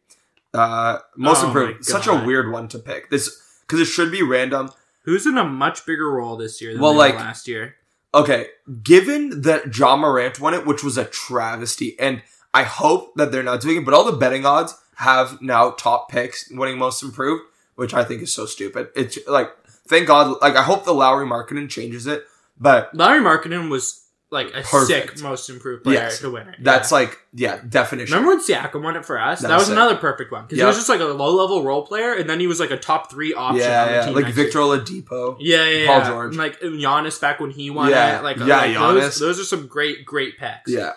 Uh, 0.55 0.99
most 1.17 1.43
Oh 1.43 1.49
improved. 1.49 1.85
Such 1.85 2.07
a 2.07 2.15
weird 2.15 2.51
one 2.51 2.69
to 2.69 2.79
pick. 2.79 3.11
This 3.11 3.43
because 3.67 3.81
it 3.81 3.87
should 3.87 4.11
be 4.11 4.23
random. 4.23 4.71
Who's 5.03 5.27
in 5.27 5.39
a 5.39 5.45
much 5.45 5.87
bigger 5.87 6.11
role 6.11 6.37
this 6.37 6.61
year 6.61 6.73
than 6.73 6.83
Well, 6.83 6.95
like- 6.95 7.15
last 7.17 7.49
year? 7.49 7.77
Okay, 8.15 8.49
given 8.83 9.43
that 9.43 9.71
John 9.71 10.01
Morant 10.01 10.41
won 10.41 10.55
it, 10.55 10.65
which 10.65 10.83
was 10.83 10.97
a 10.97 11.05
travesty, 11.05 11.95
and 12.01 12.23
I 12.55 12.63
hope 12.63 13.15
that 13.17 13.31
they're 13.31 13.43
not 13.43 13.61
doing 13.61 13.77
it, 13.77 13.85
but 13.85 13.93
all 13.93 14.05
the 14.05 14.17
betting 14.17 14.47
odds 14.47 14.75
have 14.97 15.43
now 15.43 15.71
top 15.73 16.11
picks 16.11 16.51
winning 16.51 16.79
most 16.79 17.03
improved, 17.03 17.43
which 17.77 17.93
I 17.93 18.05
think 18.05 18.23
is 18.23 18.33
so 18.33 18.47
stupid. 18.47 18.89
It's 18.97 19.19
like, 19.29 19.51
thank 19.87 20.07
God, 20.07 20.41
like 20.41 20.57
I 20.57 20.63
hope 20.63 20.85
the 20.87 20.95
Lowry 20.95 21.27
marketing 21.27 21.69
changes 21.69 22.07
it, 22.07 22.25
but 22.59 22.95
Lauri 22.95 23.21
Markkanen 23.21 23.69
was 23.71 24.05
like 24.31 24.49
a 24.49 24.61
Perfect. 24.62 25.17
sick 25.17 25.23
most 25.23 25.49
improved 25.49 25.85
player 25.85 25.95
Yes. 25.97 26.19
to 26.21 26.31
win 26.31 26.49
it. 26.49 26.57
that's 26.61 26.93
like, 26.93 27.19
yeah, 27.33 27.61
definition. 27.67 28.14
Remember 28.14 28.37
when 28.37 28.45
Siakam 28.45 28.83
won 28.83 28.95
it 28.97 29.05
for 29.07 29.19
us? 29.19 29.41
That, 29.41 29.49
That 29.49 29.55
was, 29.55 29.61
was 29.62 29.67
sick. 29.69 29.73
another 29.73 29.97
perfect 29.97 30.31
one 30.31 30.43
because 30.43 30.57
he 30.57 30.61
Yep. 30.61 30.67
was 30.67 30.77
just 30.77 30.88
like 30.91 31.01
a 31.01 31.05
low 31.05 31.35
level 31.35 31.62
role 31.64 31.87
player, 31.87 32.12
and 32.12 32.29
then 32.29 32.38
he 32.38 32.47
was 32.47 32.61
like 32.61 32.71
a 32.71 32.77
top 32.77 33.11
three 33.11 33.33
option. 33.33 33.47
on 33.49 33.55
the 33.57 33.61
yeah, 33.64 33.91
yeah, 33.91 34.05
team 34.05 34.14
like 34.14 34.25
next 34.25 34.37
Victor 34.37 34.59
year. 34.59 34.67
Oladipo. 34.79 35.37
Yeah, 35.41 35.64
yeah, 35.64 35.87
Paul 35.87 35.99
yeah. 35.99 36.09
George. 36.09 36.37
like 36.37 36.61
Giannis 36.61 37.19
back 37.21 37.41
when 37.41 37.51
he 37.51 37.71
won 37.71 37.88
Yeah, 37.91 38.19
it. 38.19 38.23
Like, 38.23 38.37
yeah, 38.37 38.45
like 38.59 38.71
Giannis. 38.77 39.01
Those, 39.01 39.19
those 39.19 39.41
are 39.41 39.45
some 39.45 39.67
great, 39.67 40.05
great 40.05 40.37
picks. 40.38 40.71
Yeah. 40.71 40.93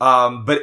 Um, 0.00 0.44
but 0.44 0.62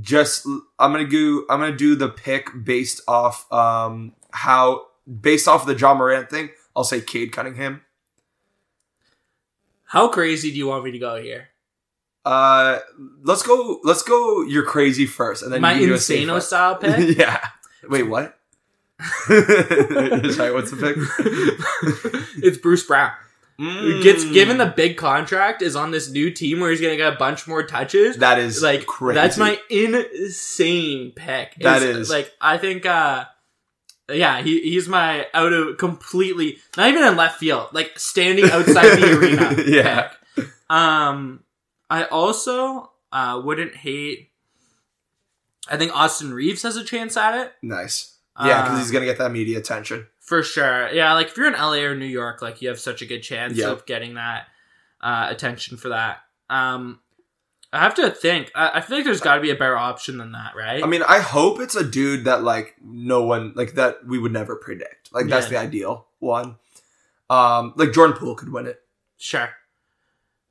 just 0.00 0.46
I'm 0.80 0.90
gonna 0.90 1.06
do 1.06 1.46
I'm 1.48 1.60
gonna 1.60 1.76
do 1.76 1.94
the 1.94 2.08
pick 2.08 2.48
based 2.64 3.00
off 3.06 3.46
um 3.52 4.14
how 4.32 4.86
based 5.20 5.46
off 5.46 5.64
the 5.64 5.76
John 5.76 5.98
Morant 5.98 6.28
thing. 6.28 6.50
I'll 6.74 6.82
say 6.82 7.00
Cade 7.00 7.30
Cunningham. 7.30 7.82
How 9.86 10.08
crazy 10.08 10.50
do 10.50 10.56
you 10.58 10.66
want 10.66 10.84
me 10.84 10.90
to 10.92 10.98
go 10.98 11.16
here? 11.20 11.48
Uh, 12.24 12.80
let's 13.22 13.42
go. 13.42 13.80
Let's 13.84 14.02
go. 14.02 14.42
You're 14.42 14.64
crazy 14.64 15.06
first, 15.06 15.42
and 15.42 15.52
then 15.52 15.60
My 15.60 15.74
you 15.74 15.92
Insano 15.92 16.42
style 16.42 16.76
pick. 16.76 17.16
yeah. 17.18 17.40
Wait, 17.88 18.02
what? 18.02 18.36
Sorry, 19.28 20.52
what's 20.52 20.70
the 20.72 20.76
pick? 20.80 20.96
it's 22.42 22.58
Bruce 22.58 22.84
Brown. 22.84 23.12
Mm. 23.60 24.02
Gets 24.02 24.24
given 24.32 24.58
the 24.58 24.66
big 24.66 24.96
contract, 24.96 25.62
is 25.62 25.76
on 25.76 25.90
this 25.90 26.10
new 26.10 26.30
team 26.30 26.60
where 26.60 26.70
he's 26.70 26.80
gonna 26.80 26.96
get 26.96 27.12
a 27.12 27.16
bunch 27.16 27.46
more 27.46 27.62
touches. 27.62 28.16
that 28.18 28.38
is 28.38 28.62
like 28.62 28.86
crazy. 28.86 29.14
that's 29.14 29.38
my 29.38 29.58
insane 29.70 31.12
pick. 31.14 31.54
That 31.60 31.82
It's, 31.82 31.98
is. 31.98 32.10
like 32.10 32.32
I 32.40 32.58
think 32.58 32.84
uh 32.84 33.24
yeah, 34.10 34.42
he, 34.42 34.60
he's 34.60 34.88
my 34.88 35.26
out 35.34 35.52
of 35.52 35.78
completely 35.78 36.58
not 36.76 36.88
even 36.88 37.04
in 37.04 37.16
left 37.16 37.38
field, 37.40 37.68
like 37.72 37.98
standing 37.98 38.44
outside 38.50 38.96
the 38.98 39.18
arena. 39.18 39.62
Yeah. 39.66 40.10
pick. 40.36 40.48
Um 40.70 41.42
I 41.90 42.04
also 42.04 42.90
uh 43.12 43.40
wouldn't 43.44 43.74
hate 43.74 44.30
I 45.68 45.76
think 45.76 45.94
Austin 45.96 46.32
Reaves 46.32 46.62
has 46.62 46.76
a 46.76 46.84
chance 46.84 47.16
at 47.16 47.34
it. 47.38 47.52
nice. 47.62 48.12
Yeah, 48.38 48.62
because 48.62 48.78
Uh, 48.78 48.82
he's 48.82 48.90
gonna 48.90 49.06
get 49.06 49.18
that 49.18 49.32
media 49.32 49.58
attention. 49.58 50.06
For 50.20 50.42
sure. 50.42 50.88
Yeah, 50.90 51.12
like 51.14 51.28
if 51.28 51.36
you're 51.36 51.46
in 51.46 51.54
LA 51.54 51.78
or 51.84 51.94
New 51.96 52.04
York, 52.06 52.42
like 52.42 52.60
you 52.60 52.68
have 52.68 52.78
such 52.80 53.00
a 53.02 53.06
good 53.06 53.20
chance 53.22 53.56
Yeah. 53.56 53.70
of 53.70 53.86
getting 53.86 54.14
that 54.14 54.48
uh, 55.00 55.28
attention 55.30 55.76
for 55.76 55.88
that. 55.90 56.18
Um, 56.50 57.00
I 57.72 57.80
have 57.80 57.94
to 57.96 58.10
think. 58.10 58.50
I, 58.54 58.72
I 58.74 58.80
feel 58.80 58.96
like 58.96 59.04
there's 59.04 59.20
got 59.20 59.34
to 59.36 59.40
be 59.40 59.50
a 59.50 59.54
better 59.56 59.76
option 59.76 60.18
than 60.18 60.32
that, 60.32 60.54
right? 60.56 60.82
I 60.82 60.86
mean, 60.86 61.02
I 61.02 61.18
hope 61.18 61.60
it's 61.60 61.74
a 61.76 61.84
dude 61.84 62.24
that 62.24 62.42
like 62.42 62.74
no 62.82 63.22
one 63.24 63.52
like 63.56 63.74
that 63.74 64.06
we 64.06 64.18
would 64.18 64.32
never 64.32 64.56
predict. 64.56 65.12
Like 65.12 65.26
that's 65.26 65.50
Yeah. 65.50 65.60
the 65.60 65.66
ideal 65.66 66.06
one. 66.20 66.56
Um, 67.28 67.72
like 67.76 67.92
Jordan 67.92 68.16
Poole 68.16 68.34
could 68.36 68.52
win 68.52 68.66
it. 68.66 68.80
sure. 69.18 69.50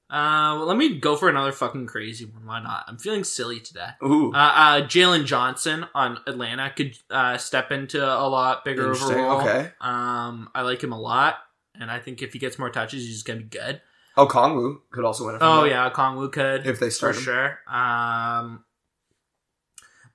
Uh, 0.08 0.54
well, 0.58 0.65
let 0.67 0.78
me 0.78 0.99
go 0.99 1.15
for 1.15 1.30
another 1.30 1.51
fucking 1.51 1.88
crazy 1.88 2.25
one. 2.25 2.45
Why 2.45 2.62
not? 2.62 2.86
I'm 2.88 2.97
feeling 2.99 3.23
silly 3.23 3.60
today. 3.60 3.89
Ooh, 4.04 4.32
Uh, 4.34 4.38
uh, 4.38 4.82
Jalen 4.82 5.25
Johnson 5.25 5.88
on 5.95 6.19
Atlanta 6.28 6.69
could 6.75 6.95
uh, 7.10 7.38
step 7.38 7.71
into 7.71 8.04
a 8.06 8.28
lot 8.30 8.63
bigger 8.63 8.84
Interesting, 8.91 9.17
role. 9.17 9.41
okay. 9.41 9.71
Um, 9.82 10.49
I 10.54 10.62
like 10.62 10.84
him 10.84 10.91
a 10.91 10.99
lot, 10.99 11.38
and 11.73 11.89
I 11.89 11.97
think 11.99 12.21
if 12.21 12.34
he 12.34 12.39
gets 12.39 12.60
more 12.60 12.69
touches, 12.69 13.04
he's 13.04 13.13
just 13.15 13.25
gonna 13.25 13.39
be 13.39 13.45
good. 13.45 13.82
Oh 14.17 14.28
Kongwu 14.28 14.80
could 14.91 15.06
also 15.06 15.25
win 15.25 15.36
it. 15.36 15.41
Oh 15.41 15.63
that, 15.63 15.69
yeah, 15.69 15.89
Kongwu 15.89 16.32
could. 16.32 16.65
if 16.67 16.80
they 16.80 16.88
for 16.88 16.91
start 16.91 17.15
him. 17.15 17.21
sure. 17.23 17.49
Um, 17.67 18.63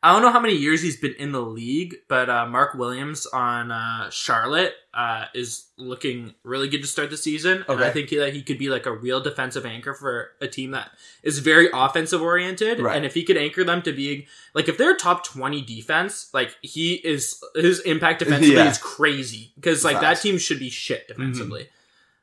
I 0.02 0.14
don't 0.14 0.22
know 0.22 0.30
how 0.30 0.40
many 0.40 0.54
years 0.54 0.80
he's 0.80 0.96
been 0.96 1.12
in 1.18 1.32
the 1.32 1.42
league, 1.42 1.94
but 2.08 2.30
uh, 2.30 2.46
Mark 2.46 2.72
Williams 2.72 3.26
on 3.26 3.70
uh, 3.70 4.08
Charlotte 4.08 4.72
uh, 4.94 5.26
is 5.34 5.66
looking 5.76 6.32
really 6.42 6.70
good 6.70 6.80
to 6.80 6.88
start 6.88 7.10
the 7.10 7.18
season. 7.18 7.66
And 7.68 7.84
I 7.84 7.90
think 7.90 8.08
he, 8.08 8.16
that 8.16 8.32
he 8.32 8.40
could 8.42 8.56
be 8.56 8.70
like 8.70 8.86
a 8.86 8.92
real 8.92 9.20
defensive 9.20 9.66
anchor 9.66 9.92
for 9.92 10.30
a 10.40 10.48
team 10.48 10.70
that 10.70 10.90
is 11.22 11.40
very 11.40 11.68
offensive 11.74 12.22
oriented. 12.22 12.80
Right. 12.80 12.96
And 12.96 13.04
if 13.04 13.12
he 13.12 13.24
could 13.24 13.36
anchor 13.36 13.62
them 13.62 13.82
to 13.82 13.92
being 13.92 14.24
like 14.54 14.70
if 14.70 14.78
they're 14.78 14.96
top 14.96 15.22
twenty 15.22 15.60
defense, 15.60 16.30
like 16.32 16.56
he 16.62 16.94
is 16.94 17.38
his 17.54 17.80
impact 17.80 18.20
defensively 18.20 18.54
Yeah. 18.56 18.70
is 18.70 18.78
crazy 18.78 19.52
because 19.56 19.84
like 19.84 20.00
Facts. 20.00 20.22
that 20.22 20.26
team 20.26 20.38
should 20.38 20.60
be 20.60 20.70
shit 20.70 21.08
defensively. 21.08 21.68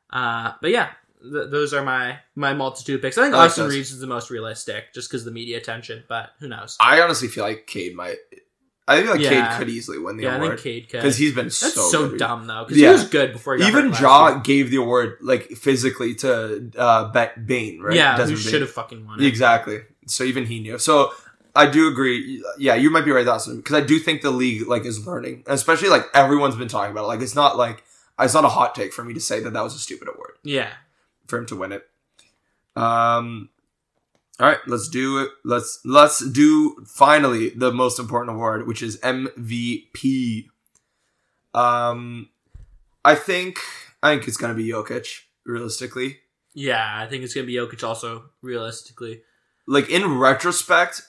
Uh, 0.09 0.53
but 0.61 0.71
yeah, 0.71 0.89
th- 1.31 1.49
those 1.51 1.73
are 1.73 1.83
my 1.83 2.19
my 2.35 2.53
multitude 2.53 3.01
picks. 3.01 3.17
I 3.17 3.23
think 3.23 3.33
I 3.35 3.37
like 3.37 3.49
Austin 3.49 3.65
those. 3.65 3.75
Reaves 3.75 3.91
is 3.91 3.99
the 3.99 4.07
most 4.07 4.29
realistic, 4.29 4.93
just 4.93 5.09
because 5.09 5.25
the 5.25 5.31
media 5.31 5.57
attention. 5.57 6.03
But 6.07 6.31
who 6.39 6.47
knows? 6.47 6.77
I 6.79 7.01
honestly 7.01 7.27
feel 7.27 7.43
like 7.43 7.67
Cade 7.67 7.95
might. 7.95 8.17
I 8.89 9.01
feel 9.01 9.11
like 9.11 9.19
Yeah. 9.19 9.49
Cade 9.51 9.59
could 9.59 9.69
easily 9.69 9.99
win 9.99 10.15
the 10.15 10.23
yeah, 10.23 10.29
I 10.29 10.33
think 10.35 10.43
award 10.45 10.59
Cade 10.59 10.89
could. 10.89 10.97
because 11.01 11.17
he's 11.17 11.35
been 11.35 11.45
That's 11.47 11.57
so 11.57 11.89
so, 11.89 12.09
good. 12.09 12.19
dumb 12.19 12.47
though, 12.47 12.63
because 12.63 12.77
Yeah. 12.77 12.87
he 12.87 12.93
was 12.93 13.03
good 13.09 13.33
before 13.33 13.57
Even 13.57 13.91
Ja 13.91 14.39
gave 14.39 14.71
the 14.71 14.77
award 14.77 15.17
like 15.21 15.43
physically 15.51 16.15
to 16.15 16.71
uh, 16.77 17.11
Ba- 17.11 17.33
Bane, 17.45 17.81
right? 17.81 17.95
Yeah, 17.95 18.15
Desmond 18.15 18.39
who 18.41 18.49
should 18.49 18.61
have 18.61 18.71
fucking 18.71 19.05
won 19.05 19.19
it. 19.21 19.25
Exactly. 19.25 19.81
So 20.05 20.23
even 20.23 20.45
he 20.45 20.59
knew. 20.61 20.77
So 20.77 21.11
I 21.53 21.69
do 21.69 21.89
agree. 21.89 22.41
Yeah, 22.57 22.75
you 22.75 22.89
might 22.89 23.03
be 23.03 23.11
right, 23.11 23.25
Dawson, 23.25 23.57
because 23.57 23.75
I 23.75 23.81
do 23.81 23.99
think 23.99 24.21
the 24.21 24.31
league 24.31 24.65
like 24.67 24.85
is 24.85 25.05
learning, 25.05 25.43
especially 25.47 25.89
like 25.89 26.05
everyone's 26.13 26.55
been 26.55 26.69
talking 26.69 26.91
about 26.91 27.03
it. 27.03 27.07
Like 27.07 27.21
it's 27.21 27.35
not 27.35 27.57
like 27.57 27.83
it's 28.19 28.33
not 28.33 28.45
a 28.45 28.49
hot 28.49 28.73
take 28.73 28.93
for 28.93 29.03
me 29.03 29.13
to 29.15 29.19
say 29.19 29.41
that 29.41 29.51
that 29.51 29.63
was 29.63 29.75
a 29.75 29.79
stupid 29.79 30.07
award 30.07 30.35
Yeah, 30.43 30.69
for 31.27 31.37
him 31.37 31.45
to 31.47 31.55
win 31.55 31.71
it. 31.71 31.87
Um. 32.75 33.49
All 34.39 34.47
right, 34.47 34.59
let's 34.67 34.87
do 34.87 35.17
it. 35.19 35.31
Let's 35.43 35.79
let's 35.83 36.19
do 36.23 36.85
finally 36.85 37.49
the 37.49 37.71
most 37.71 37.97
important 37.97 38.35
award, 38.35 38.67
which 38.67 38.83
is 38.83 38.97
MVP. 38.97 40.47
Um, 41.55 42.29
I 43.03 43.15
think 43.15 43.59
I 44.03 44.11
think 44.13 44.27
it's 44.27 44.37
gonna 44.37 44.53
be 44.53 44.67
Jokic. 44.69 45.21
Realistically, 45.43 46.19
yeah. 46.53 47.01
I 47.01 47.07
think 47.07 47.23
it's 47.23 47.33
gonna 47.33 47.47
be 47.47 47.55
Jokic 47.55 47.83
also. 47.83 48.25
Realistically, 48.43 49.21
like 49.65 49.89
in 49.89 50.19
retrospect, 50.19 51.01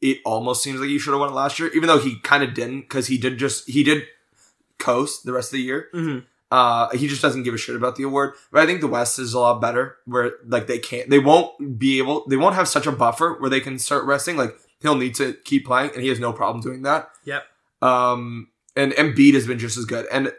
it 0.00 0.18
almost 0.24 0.62
seems 0.62 0.80
like 0.80 0.88
he 0.88 0.98
should 0.98 1.10
have 1.10 1.20
won 1.20 1.30
it 1.30 1.34
last 1.34 1.58
year, 1.58 1.70
even 1.74 1.88
though 1.88 1.98
he 1.98 2.20
kind 2.20 2.42
of 2.42 2.54
didn't 2.54 2.82
because 2.82 3.08
he 3.08 3.18
did 3.18 3.38
just 3.38 3.68
he 3.68 3.82
did 3.82 4.04
coast 4.78 5.24
the 5.26 5.32
rest 5.34 5.48
of 5.48 5.58
the 5.58 5.62
year. 5.62 5.88
Mhm. 5.92 6.24
Uh, 6.50 6.88
he 6.96 7.06
just 7.06 7.22
doesn't 7.22 7.44
give 7.44 7.54
a 7.54 7.58
shit 7.58 7.76
about 7.76 7.96
the 7.96 8.02
award. 8.02 8.34
But 8.50 8.62
I 8.62 8.66
think 8.66 8.80
the 8.80 8.88
West 8.88 9.18
is 9.18 9.34
a 9.34 9.38
lot 9.40 9.60
better, 9.60 9.96
where 10.04 10.32
like 10.46 10.66
they 10.66 10.78
can't, 10.78 11.08
they 11.08 11.18
won't 11.20 11.78
be 11.78 11.98
able, 11.98 12.26
they 12.28 12.36
won't 12.36 12.56
have 12.56 12.66
such 12.68 12.86
a 12.86 12.92
buffer 12.92 13.36
where 13.38 13.50
they 13.50 13.60
can 13.60 13.78
start 13.78 14.04
resting. 14.04 14.36
Like 14.36 14.54
he'll 14.80 14.96
need 14.96 15.14
to 15.16 15.34
keep 15.44 15.66
playing, 15.66 15.90
and 15.94 16.02
he 16.02 16.08
has 16.08 16.18
no 16.18 16.32
problem 16.32 16.60
doing 16.62 16.82
that. 16.82 17.10
Yep. 17.24 17.44
Um, 17.82 18.48
and 18.76 18.92
Embiid 18.92 19.34
has 19.34 19.46
been 19.46 19.58
just 19.58 19.76
as 19.78 19.84
good. 19.84 20.06
And 20.10 20.32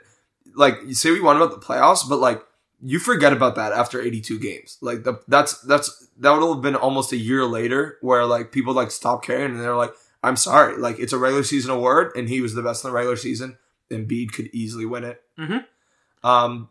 like 0.56 0.78
you 0.86 0.94
say, 0.94 1.12
we 1.12 1.22
want 1.22 1.42
about 1.42 1.52
the 1.52 1.66
playoffs, 1.66 2.08
but 2.08 2.18
like 2.20 2.42
you 2.84 3.00
forget 3.00 3.32
about 3.32 3.56
that 3.56 3.72
after 3.74 4.02
82 4.02 4.40
games. 4.40 4.78
Like 4.82 5.04
the, 5.04 5.22
that's 5.28 5.62
that's 5.62 6.08
that 6.18 6.32
would 6.32 6.46
have 6.46 6.62
been 6.62 6.76
almost 6.76 7.12
a 7.14 7.18
year 7.18 7.46
later, 7.46 7.98
where 8.02 8.26
like 8.26 8.52
people 8.52 8.74
like 8.74 8.92
stop 8.92 9.24
caring 9.24 9.52
and 9.52 9.60
they're 9.62 9.76
like, 9.76 9.94
I'm 10.24 10.36
sorry, 10.36 10.78
like 10.78 11.00
it's 11.00 11.14
a 11.14 11.18
regular 11.18 11.44
season 11.44 11.72
award, 11.72 12.12
and 12.16 12.28
he 12.28 12.42
was 12.42 12.54
the 12.54 12.62
best 12.64 12.84
in 12.84 12.90
the 12.90 12.96
regular 12.96 13.16
season. 13.16 13.58
Embiid 13.90 14.32
could 14.34 14.50
easily 14.54 14.86
win 14.86 15.04
it. 15.04 15.22
Mhm. 15.38 15.66
Um, 16.24 16.70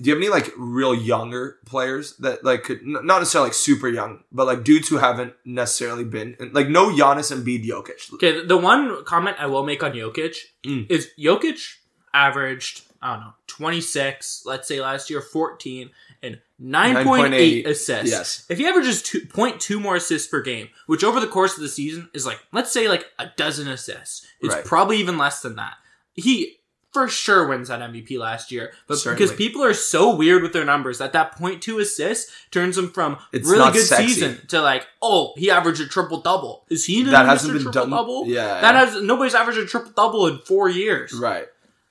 do 0.00 0.08
you 0.08 0.14
have 0.14 0.22
any 0.22 0.30
like 0.30 0.50
real 0.56 0.94
younger 0.94 1.58
players 1.66 2.16
that 2.18 2.42
like 2.44 2.62
could 2.64 2.80
n- 2.80 2.92
not 3.04 3.18
necessarily 3.18 3.48
like 3.48 3.54
super 3.54 3.88
young, 3.88 4.24
but 4.32 4.46
like 4.46 4.64
dudes 4.64 4.88
who 4.88 4.96
haven't 4.96 5.34
necessarily 5.44 6.04
been 6.04 6.34
like 6.52 6.68
no 6.68 6.90
Giannis 6.90 7.30
and 7.30 7.44
Embiid, 7.46 7.66
Jokic. 7.66 8.12
okay. 8.14 8.44
the- 8.44 8.56
one 8.56 9.04
comment 9.04 9.36
I 9.38 9.46
will 9.46 9.64
make 9.64 9.82
on 9.82 9.92
Jokic 9.92 10.36
Mm. 10.64 10.90
is 10.90 11.08
Jokic 11.18 11.74
averaged 12.14 12.82
I 13.02 13.14
don't 13.14 13.20
know 13.24 13.32
twenty 13.46 13.80
six. 13.80 14.42
Let's 14.46 14.68
say 14.68 14.80
last 14.80 15.10
year 15.10 15.20
fourteen 15.20 15.90
and 16.22 16.40
nine 16.58 17.04
point 17.04 17.34
eight 17.34 17.66
9.8, 17.66 17.70
assists. 17.70 18.10
Yes, 18.10 18.46
If 18.48 18.58
he 18.58 18.66
averages 18.66 19.02
two 19.02 19.26
point 19.26 19.60
two 19.60 19.80
more 19.80 19.96
assists 19.96 20.28
per 20.28 20.40
game, 20.40 20.68
which 20.86 21.02
over 21.04 21.18
the 21.20 21.26
course 21.26 21.56
of 21.56 21.62
the 21.62 21.68
season 21.68 22.08
is 22.14 22.24
like, 22.24 22.38
let's 22.52 22.70
say 22.72 22.88
like 22.88 23.06
a 23.18 23.26
dozen 23.36 23.66
assists, 23.68 24.24
it's 24.40 24.54
Right. 24.54 24.64
probably 24.64 24.98
even 24.98 25.18
less 25.18 25.42
than 25.42 25.56
that. 25.56 25.74
He 26.14 26.58
for 26.92 27.08
sure 27.08 27.46
wins 27.46 27.68
that 27.68 27.80
MVP 27.80 28.18
last 28.18 28.52
year, 28.52 28.72
but 28.86 28.98
Certainly. 28.98 29.24
because 29.24 29.36
people 29.36 29.62
are 29.64 29.72
so 29.74 30.14
weird 30.14 30.42
with 30.42 30.52
their 30.52 30.64
numbers 30.64 30.98
that 30.98 31.12
that 31.14 31.32
point 31.36 31.62
two 31.62 31.78
assists 31.78 32.30
turns 32.50 32.76
him 32.76 32.90
from 32.90 33.16
It's 33.32 33.48
really 33.48 33.72
good 33.72 33.86
sexy. 33.86 34.08
season 34.08 34.40
to 34.48 34.60
like, 34.60 34.86
oh, 35.00 35.32
he 35.36 35.50
averaged 35.50 35.80
a 35.80 35.86
triple 35.86 36.20
double. 36.20 36.66
Is 36.68 36.84
he 36.84 37.02
that 37.04 37.24
hasn't 37.26 37.54
been 37.54 37.62
triple 37.62 37.80
done. 37.82 37.90
double? 37.90 38.26
Yeah, 38.26 38.60
That 38.60 38.74
has 38.74 39.02
nobody's 39.02 39.34
averaged 39.34 39.58
a 39.58 39.66
triple 39.66 39.92
double 39.96 40.26
in 40.26 40.38
four 40.40 40.68
years. 40.68 41.12
right. 41.14 41.46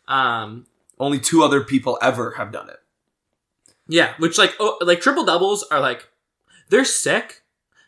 Um, 0.08 0.66
Only 1.00 1.20
two 1.20 1.42
other 1.44 1.64
people 1.64 1.98
ever 2.02 2.32
have 2.38 2.52
done 2.52 2.70
it. 2.70 2.78
Yeah, 3.88 4.14
which 4.20 4.38
like 4.38 4.54
oh, 4.60 4.78
like 4.82 5.02
triple 5.02 5.26
doubles 5.26 5.64
are 5.72 5.80
like 5.80 6.08
they're 6.70 6.86
sick. 6.86 7.42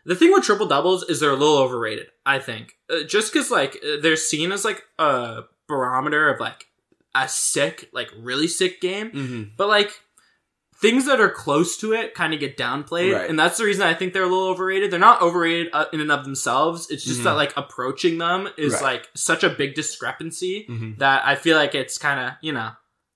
The 0.06 0.16
thing 0.16 0.32
with 0.34 0.44
triple 0.44 0.66
doubles 0.68 1.04
is 1.04 1.20
they're 1.22 1.30
a 1.32 1.36
little 1.36 1.58
overrated. 1.60 2.08
I 2.26 2.40
think 2.40 2.76
uh, 2.90 3.04
just 3.04 3.32
because 3.32 3.52
like 3.52 3.78
uh, 3.86 4.02
they're 4.02 4.16
seen 4.18 4.52
as 4.52 4.66
like 4.66 4.84
a 5.00 5.44
barometer 5.68 6.30
of 6.34 6.40
like 6.42 6.66
a 7.16 7.28
sick, 7.28 7.90
like 7.94 8.10
really 8.18 8.48
sick 8.48 8.82
game, 8.82 9.12
Mm-hmm. 9.12 9.44
but 9.58 9.68
like 9.68 9.92
things 10.82 11.06
that 11.06 11.22
are 11.22 11.30
close 11.30 11.78
to 11.78 11.94
it 11.94 12.14
kind 12.14 12.34
of 12.34 12.40
get 12.42 12.58
downplayed, 12.58 13.14
Right. 13.16 13.30
and 13.30 13.40
that's 13.40 13.58
the 13.58 13.64
reason 13.64 13.84
I 13.84 13.94
think 13.94 14.12
they're 14.14 14.24
a 14.24 14.28
little 14.28 14.48
overrated. 14.50 14.92
They're 14.92 15.00
not 15.00 15.22
overrated 15.22 15.70
uh, 15.72 15.86
in 15.94 16.02
and 16.02 16.12
of 16.12 16.26
themselves. 16.26 16.90
It's 16.90 17.06
just 17.06 17.22
Mhm. 17.22 17.24
that 17.26 17.34
like 17.34 17.54
approaching 17.56 18.18
them 18.18 18.50
is 18.58 18.74
Right. 18.74 18.82
like 18.82 19.10
such 19.16 19.44
a 19.44 19.50
big 19.50 19.76
discrepancy 19.76 20.66
Mm-hmm. 20.70 20.98
that 20.98 21.22
I 21.26 21.36
feel 21.36 21.56
like 21.56 21.74
it's 21.76 21.98
kind 21.98 22.20
of 22.20 22.34
you 22.42 22.52
know, 22.52 22.72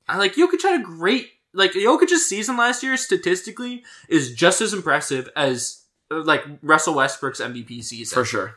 I 0.08 0.18
like 0.18 0.36
Jokic 0.36 0.62
had 0.62 0.80
a 0.80 0.84
great 0.84 1.32
like 1.54 1.72
Jokic's 1.74 2.26
season 2.28 2.56
last 2.56 2.84
year 2.84 2.96
statistically 2.98 3.84
is 4.08 4.34
just 4.34 4.62
as 4.62 4.74
impressive 4.74 5.28
as 5.36 5.84
uh, 6.12 6.22
like 6.24 6.46
Russell 6.62 6.94
Westbrook's 6.94 7.42
MVP 7.42 7.84
season. 7.84 8.14
For 8.16 8.24
sure. 8.24 8.56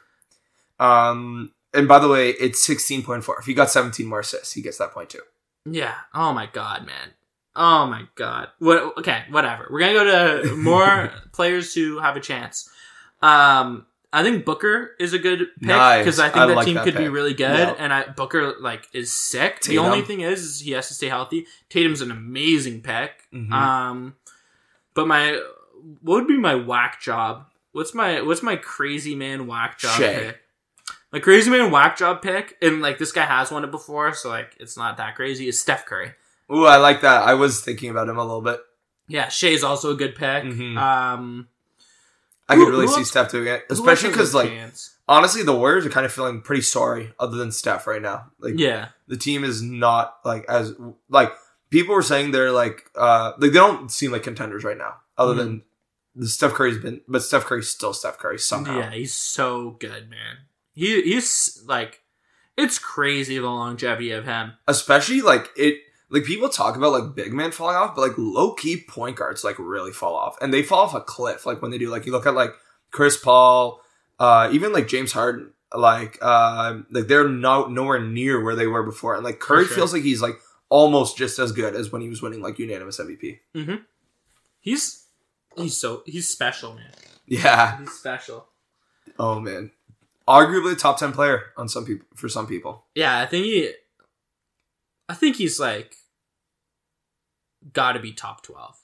Um, 0.79 1.53
and 1.75 1.87
by 1.89 1.99
the 1.99 2.09
way, 2.09 2.31
it's 2.31 2.63
sixteen 2.63 3.03
point 3.03 3.25
four. 3.25 3.39
If 3.39 3.47
he 3.47 3.55
got 3.55 3.71
seventeen 3.71 4.07
more 4.07 4.21
assists, 4.21 4.53
he 4.53 4.63
gets 4.63 4.79
that 4.79 4.93
point 4.93 5.11
too. 5.11 5.23
Yeah. 5.65 5.95
Oh 6.15 6.33
my 6.33 6.47
god, 6.47 6.87
man. 6.87 7.11
Oh 7.57 7.87
my 7.87 8.05
god. 8.15 8.49
What? 8.59 8.97
Okay, 8.99 9.25
whatever. 9.31 9.67
We're 9.71 9.81
gonna 9.81 9.93
go 9.93 10.43
to 10.43 10.57
more 10.57 11.11
players 11.33 11.75
who 11.75 11.99
have 11.99 12.17
a 12.17 12.21
chance. 12.21 12.69
Um, 13.23 13.87
I 14.13 14.23
think 14.25 14.45
Booker 14.45 14.93
is 14.99 15.13
a 15.13 15.19
good 15.19 15.39
pick 15.61 15.69
Nice. 15.69 16.01
because 16.01 16.19
I 16.19 16.31
think 16.31 16.37
I 16.39 16.47
that 16.47 16.57
like 16.57 16.67
team 16.67 16.75
that 16.77 16.85
could 16.85 16.97
be 16.97 17.09
really 17.09 17.35
good, 17.35 17.59
Yeah. 17.59 17.75
and 17.79 17.93
I 17.93 18.05
Booker 18.07 18.55
like 18.61 18.89
is 18.93 19.13
sick. 19.13 19.61
Tatum. 19.61 19.85
The 19.85 19.89
only 19.91 20.03
thing 20.03 20.21
is, 20.23 20.43
is 20.43 20.61
he 20.61 20.73
has 20.73 20.89
to 20.89 20.95
stay 20.95 21.09
healthy. 21.09 21.47
Tatum's 21.69 22.01
an 22.01 22.11
amazing 22.11 22.81
pick. 22.83 23.13
Mhm. 23.33 23.53
Um, 23.53 24.17
but 24.95 25.07
my 25.07 25.41
what 26.03 26.17
would 26.17 26.27
be 26.29 26.39
my 26.39 26.55
whack 26.57 27.01
job? 27.01 27.47
What's 27.73 27.95
my 27.95 28.21
what's 28.23 28.43
my 28.43 28.57
crazy 28.57 29.15
man 29.15 29.47
whack 29.47 29.79
job 29.79 29.99
Shai. 30.01 30.15
pick? 30.15 30.40
My 31.13 31.19
crazy 31.19 31.51
man 31.51 31.71
whack 31.71 31.97
job 31.97 32.23
pick, 32.23 32.57
and 32.63 32.81
like 32.81 32.99
this 32.99 33.11
guy 33.13 33.25
has 33.25 33.51
won 33.51 33.65
it 33.65 33.71
before, 33.71 34.15
so 34.15 34.29
like 34.29 34.57
it's 34.61 34.77
not 34.77 34.97
that 34.99 35.17
crazy. 35.17 35.49
Is 35.49 35.61
Steph 35.61 35.85
Curry? 35.87 36.13
Ooh, 36.53 36.67
I 36.67 36.77
like 36.77 37.01
that. 37.01 37.23
I 37.23 37.35
was 37.35 37.61
thinking 37.61 37.91
about 37.91 38.09
him 38.09 38.17
a 38.19 38.23
little 38.25 38.41
bit. 38.43 38.61
Yeah, 39.09 39.29
Shai's 39.29 39.65
also 39.65 39.91
a 39.91 39.97
good 39.97 40.15
pick. 40.15 40.45
Mhm. 40.45 40.77
Um, 40.79 41.49
I 42.49 42.55
Who- 42.57 42.65
could 42.67 42.71
really 42.73 42.87
see 42.89 43.05
Steph 43.05 43.31
doing 43.31 43.47
it, 43.49 43.65
especially 43.71 44.11
because 44.11 44.35
like 44.35 44.49
chance? 44.51 44.95
honestly, 45.09 45.43
the 45.43 45.55
Warriors 45.55 45.85
are 45.87 45.91
kind 45.91 46.07
of 46.07 46.13
feeling 46.13 46.41
pretty 46.43 46.63
sorry 46.63 47.13
other 47.19 47.37
than 47.37 47.51
Steph 47.53 47.87
right 47.89 48.03
now. 48.03 48.31
Like 48.39 48.55
yeah, 48.57 48.89
the 49.09 49.17
team 49.17 49.43
is 49.45 49.63
not 49.63 50.17
like 50.25 50.45
as 50.49 50.75
like 51.09 51.33
people 51.71 51.95
were 51.95 52.03
saying 52.03 52.31
they're 52.31 52.53
like 52.53 52.89
uh 52.95 53.33
like 53.39 53.53
they 53.53 53.59
don't 53.59 53.91
seem 53.91 54.13
like 54.13 54.23
contenders 54.23 54.63
right 54.65 54.79
now 54.79 54.97
other 55.19 55.35
Mhm. 55.35 55.39
than 55.39 55.63
the 56.17 56.29
Steph 56.29 56.55
Curry's 56.55 56.79
been 56.79 57.01
but 57.09 57.23
Steph 57.25 57.45
Curry's 57.47 57.69
still 57.71 57.93
Steph 57.93 58.19
Curry 58.19 58.39
somehow. 58.39 58.79
yeah, 58.79 58.91
he's 58.93 59.15
so 59.15 59.71
good, 59.81 60.09
man. 60.11 60.39
He 60.73 61.03
he's 61.03 61.63
like, 61.67 62.01
it's 62.57 62.79
crazy 62.79 63.39
the 63.39 63.47
longevity 63.47 64.13
of 64.13 64.25
him. 64.25 64.53
Especially 64.67 65.21
like 65.21 65.49
it 65.57 65.79
like 66.11 66.25
people 66.25 66.49
talk 66.49 66.77
about 66.77 66.93
like 66.93 67.15
big 67.15 67.33
man 67.33 67.53
falling 67.53 67.77
off, 67.77 67.95
but 67.95 68.03
like 68.03 68.19
low 68.19 68.55
key 68.55 68.83
point 68.89 69.17
guards 69.17 69.45
like 69.45 69.59
really 69.59 69.93
fall 69.93 70.15
off. 70.15 70.37
And 70.41 70.53
they 70.53 70.63
fall 70.63 70.85
off 70.85 70.95
a 70.95 71.01
cliff 71.01 71.47
like 71.47 71.63
when 71.63 71.71
they 71.71 71.79
do 71.79 71.91
like 71.91 72.07
you 72.07 72.13
look 72.13 72.27
at 72.27 72.35
like 72.35 72.53
Chris 72.91 73.17
Paul, 73.17 73.81
uh 74.19 74.51
even 74.53 74.73
like 74.73 74.89
James 74.89 75.13
Harden, 75.13 75.53
like 75.75 76.19
uh 76.21 76.79
like 76.91 77.07
they're 77.07 77.29
no 77.29 77.67
nowhere 77.67 78.01
near 78.01 78.43
where 78.43 78.57
they 78.57 78.67
were 78.67 78.83
before. 78.83 79.15
And 79.15 79.25
like 79.25 79.39
Curry 79.39 79.67
sure. 79.67 79.77
feels 79.77 79.93
like 79.93 80.03
he's 80.03 80.23
like 80.23 80.37
almost 80.69 81.17
just 81.17 81.39
as 81.39 81.53
good 81.53 81.75
as 81.75 81.93
when 81.93 82.03
he 82.03 82.09
was 82.09 82.23
winning 82.23 82.41
like 82.41 82.59
unanimous 82.59 82.99
MVP. 82.99 83.39
He's 84.61 85.07
he's 85.57 85.77
so 85.77 86.03
he's 86.07 86.29
special, 86.29 86.75
man. 86.75 86.93
Yeah. 87.27 87.79
He's 87.79 87.93
special. 87.93 88.47
Oh 89.19 89.39
man, 89.39 89.71
arguably 90.31 90.73
a 90.73 90.77
top 90.77 90.99
ten 90.99 91.13
player 91.13 91.47
on 91.57 91.69
some 91.69 91.85
people 91.85 92.07
for 92.15 92.29
some 92.29 92.47
people. 92.47 92.85
Yeah, 92.95 93.19
I 93.19 93.27
think 93.27 93.45
he. 93.45 93.73
I 95.09 95.15
think 95.15 95.37
he's 95.37 95.59
like, 95.59 95.97
got 97.73 97.93
to 97.93 98.01
be 98.01 98.13
top 98.13 98.43
twelve. 98.43 98.77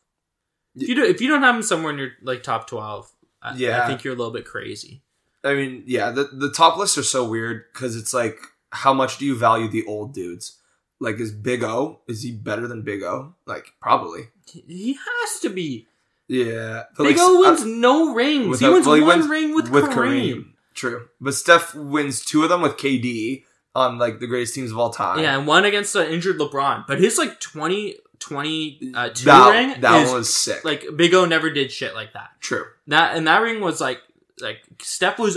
If 0.75 0.89
you 0.89 0.95
do, 0.95 1.05
if 1.05 1.21
you 1.21 1.29
don't 1.29 1.43
have 1.43 1.55
him 1.57 1.63
somewhere 1.63 1.93
in 1.93 1.99
your 1.99 2.11
like 2.23 2.43
top 2.43 2.67
twelve, 2.69 3.11
I, 3.43 3.55
Yeah. 3.57 3.85
I 3.85 3.87
think 3.87 4.05
you're 4.05 4.15
a 4.15 4.17
little 4.17 4.33
bit 4.33 4.45
crazy. 4.45 5.03
I 5.45 5.55
mean, 5.55 5.85
yeah, 5.87 6.11
the 6.11 6.25
the 6.25 6.51
top 6.51 6.77
lists 6.77 6.99
are 6.99 7.03
so 7.03 7.29
weird 7.29 7.65
because 7.73 7.97
it's 7.97 8.13
like, 8.13 8.39
how 8.73 8.93
much 8.93 9.19
do 9.19 9.25
you 9.25 9.37
value 9.37 9.69
the 9.69 9.87
old 9.87 10.13
dudes? 10.13 10.59
Like, 10.99 11.21
is 11.21 11.31
Big 11.31 11.63
O 11.63 12.01
is 12.09 12.23
he 12.23 12.33
better 12.33 12.67
than 12.67 12.83
Big 12.83 13.03
O? 13.03 13.35
Like, 13.47 13.67
probably. 13.81 14.23
He- 14.47 14.95
has 14.95 15.41
to 15.41 15.51
be. 15.51 15.87
Yeah, 16.29 16.85
Big 16.99 17.07
like, 17.07 17.17
O 17.21 17.45
uh, 17.47 17.51
wins 17.53 17.65
no 17.65 18.15
rings. 18.15 18.49
without- 18.49 18.67
he 18.69 18.73
wins 18.75 18.87
well, 18.87 18.97
he 18.97 19.03
one 19.03 19.19
wins 19.19 19.31
ring 19.31 19.55
with, 19.55 19.71
with 19.71 19.85
Kareem. 19.85 19.95
Kareem. 20.35 20.45
True, 20.77 21.09
but 21.21 21.35
Steph 21.35 21.75
wins 21.75 22.25
two 22.25 22.45
of 22.45 22.49
them 22.51 22.61
with 22.63 22.77
KD 22.77 23.43
on 23.75 23.99
like 23.99 24.21
the 24.21 24.27
greatest 24.29 24.55
teams 24.55 24.71
of 24.71 24.79
all 24.79 24.91
time. 24.91 25.19
Yeah, 25.19 25.37
and 25.37 25.47
one 25.47 25.65
against 25.65 25.93
the 25.93 26.09
injured 26.11 26.39
LeBron. 26.39 26.87
But 26.87 27.01
his 27.01 27.19
like 27.19 27.41
20, 27.41 27.97
20 28.21 28.93
uh, 28.95 29.09
two 29.09 29.25
that, 29.25 29.51
ring 29.51 29.81
that 29.81 30.03
is 30.03 30.09
one 30.11 30.19
was 30.19 30.33
sick. 30.35 30.65
like 30.65 30.85
Big 30.95 31.13
O 31.15 31.25
never 31.25 31.51
did 31.51 31.73
shit 31.73 31.95
like 31.95 32.13
that. 32.13 32.29
True, 32.41 32.65
That 32.87 33.17
and 33.17 33.27
that 33.27 33.41
ring 33.43 33.61
was 33.61 33.81
like 33.81 34.01
like 34.41 34.59
Steph 34.81 35.19
was 35.19 35.37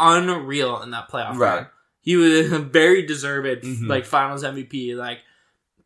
unreal 0.00 0.82
in 0.82 0.90
that 0.92 1.10
playoff 1.10 1.36
Right. 1.36 1.56
run. 1.56 1.66
He 2.00 2.16
was 2.16 2.52
a 2.52 2.58
very 2.58 3.04
deserved 3.04 3.64
Mhm. 3.64 3.88
like 3.88 4.06
Finals 4.06 4.44
MVP. 4.44 4.94
Like 4.96 5.18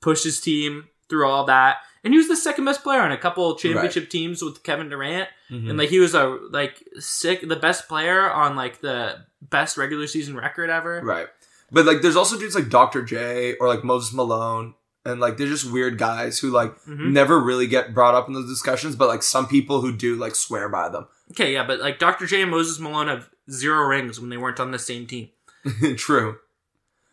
pushed 0.00 0.24
his 0.24 0.40
team 0.40 0.88
through 1.08 1.26
all 1.28 1.44
that, 1.46 1.78
and 2.04 2.12
he 2.12 2.18
was 2.18 2.28
the 2.28 2.36
second 2.36 2.64
best 2.64 2.82
player 2.82 3.00
on 3.00 3.12
a 3.12 3.16
couple 3.18 3.54
championship 3.56 4.10
teams 4.10 4.42
with 4.42 4.62
Kevin 4.62 4.88
Durant. 4.88 5.28
Mhm. 5.50 5.68
And 5.70 5.78
like 5.78 5.88
he 5.90 5.98
was 6.00 6.14
a 6.14 6.38
like 6.50 6.82
sick, 6.98 7.46
the 7.48 7.56
best 7.56 7.88
player 7.88 8.30
on 8.30 8.56
like 8.56 8.80
the 8.80 9.16
best 9.40 9.76
regular 9.76 10.06
season 10.06 10.36
record 10.36 10.70
ever. 10.70 11.00
Right. 11.02 11.26
But 11.70 11.86
like 11.86 12.02
there's 12.02 12.16
also 12.16 12.38
dudes 12.38 12.54
like 12.54 12.68
Dr. 12.68 13.02
J 13.02 13.54
or 13.60 13.68
like 13.68 13.82
Moses 13.84 14.12
Malone 14.12 14.74
and 15.04 15.20
like 15.20 15.36
they're 15.36 15.46
just 15.48 15.70
weird 15.70 15.98
guys 15.98 16.38
who 16.38 16.50
like 16.50 16.74
Mhm. 16.84 17.12
never 17.12 17.40
really 17.40 17.66
get 17.66 17.92
brought 17.94 18.14
up 18.14 18.28
in 18.28 18.34
those 18.34 18.48
discussions, 18.48 18.94
but 18.96 19.08
like 19.08 19.22
some 19.22 19.46
people 19.48 19.80
who 19.80 19.92
do 19.92 20.14
like 20.16 20.34
swear 20.34 20.68
by 20.68 20.88
them. 20.88 21.06
Okay, 21.32 21.52
yeah, 21.54 21.64
but 21.64 21.80
like 21.80 21.98
Dr. 21.98 22.26
J 22.26 22.42
and 22.42 22.50
Moses 22.50 22.78
Malone 22.78 23.08
have 23.08 23.28
zero 23.50 23.84
rings 23.86 24.20
when 24.20 24.28
they 24.30 24.36
weren't 24.36 24.60
on 24.60 24.70
the 24.70 24.78
same 24.78 25.06
team. 25.06 25.30
True. 25.96 26.38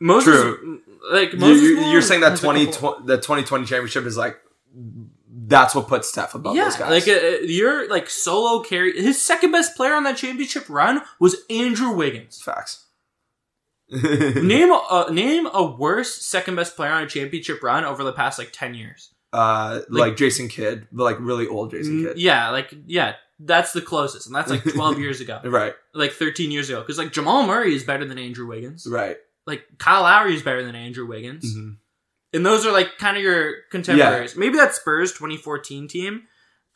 Moses, 0.02 0.34
True. 0.34 0.82
like 1.12 1.34
Moses 1.34 1.62
you, 1.62 1.80
you're 1.92 2.02
saying 2.02 2.22
that 2.22 2.32
has 2.32 2.40
20, 2.42 2.68
couple- 2.68 2.94
tw- 2.94 3.06
the 3.06 3.18
2020 3.18 3.66
championship 3.66 4.06
is 4.06 4.16
like 4.18 4.38
that's 5.32 5.74
what 5.76 5.88
puts 5.88 6.10
Steph 6.10 6.36
above 6.36 6.56
yeah, 6.56 6.66
those 6.66 6.76
guys. 6.78 6.90
like 7.08 7.08
uh, 7.08 7.38
your 7.44 7.88
like 7.90 8.10
solo 8.10 8.62
carry. 8.64 9.00
His 9.02 9.22
second 9.22 9.52
best 9.52 9.76
player 9.76 9.94
on 9.94 10.04
that 10.04 10.18
championship 10.18 10.70
run 10.70 11.02
was 11.20 11.36
Andrew 11.50 11.92
Wiggins. 11.92 12.42
facts. 12.42 12.86
name 13.92 14.70
a 14.72 14.76
uh, 14.90 15.10
name 15.12 15.48
a 15.52 15.64
worse 15.64 16.16
second 16.24 16.56
best 16.56 16.76
player 16.76 16.92
on 16.92 17.04
a 17.04 17.08
championship 17.08 17.64
run 17.64 17.84
over 17.86 18.04
the 18.04 18.14
past 18.14 18.38
like 18.38 18.50
ten 18.52 18.74
years. 18.76 19.14
uh 19.34 19.82
like, 19.90 20.10
Like- 20.10 20.18
Jason 20.18 20.48
Kidd, 20.48 20.88
but 20.92 21.04
like 21.04 21.18
really 21.20 21.48
old 21.48 21.72
Jason 21.72 22.04
Kidd. 22.04 22.18
Yeah, 22.20 22.52
like 22.52 22.72
yeah, 22.86 23.16
that's 23.40 23.74
the 23.74 23.82
closest, 23.82 24.28
and 24.28 24.36
that's 24.36 24.52
like 24.52 24.64
twelve 24.64 25.00
years 25.04 25.22
ago, 25.22 25.40
Right. 25.44 25.74
like 25.96 26.12
thirteen 26.12 26.52
years 26.52 26.70
ago. 26.70 26.82
Because 26.82 27.00
like 27.00 27.12
Jamal 27.12 27.48
Murray 27.48 27.74
is 27.74 27.84
better 27.84 28.06
than 28.06 28.20
Andrew 28.20 28.46
Wiggins. 28.46 28.86
Right. 28.86 29.18
Like 29.48 29.64
Kyle 29.80 30.04
Lowry 30.04 30.36
is 30.36 30.44
better 30.44 30.64
than 30.64 30.76
Andrew 30.76 31.08
Wiggins. 31.08 31.56
Mhm. 31.58 31.78
And 32.34 32.46
those 32.46 32.66
are 32.66 32.72
like 32.72 32.98
kind 32.98 33.18
of 33.18 33.24
your 33.24 33.62
contemporaries. 33.72 34.36
Maybe 34.36 34.58
that 34.58 34.76
Spurs 34.76 35.12
2014 35.14 35.88
team 35.88 36.24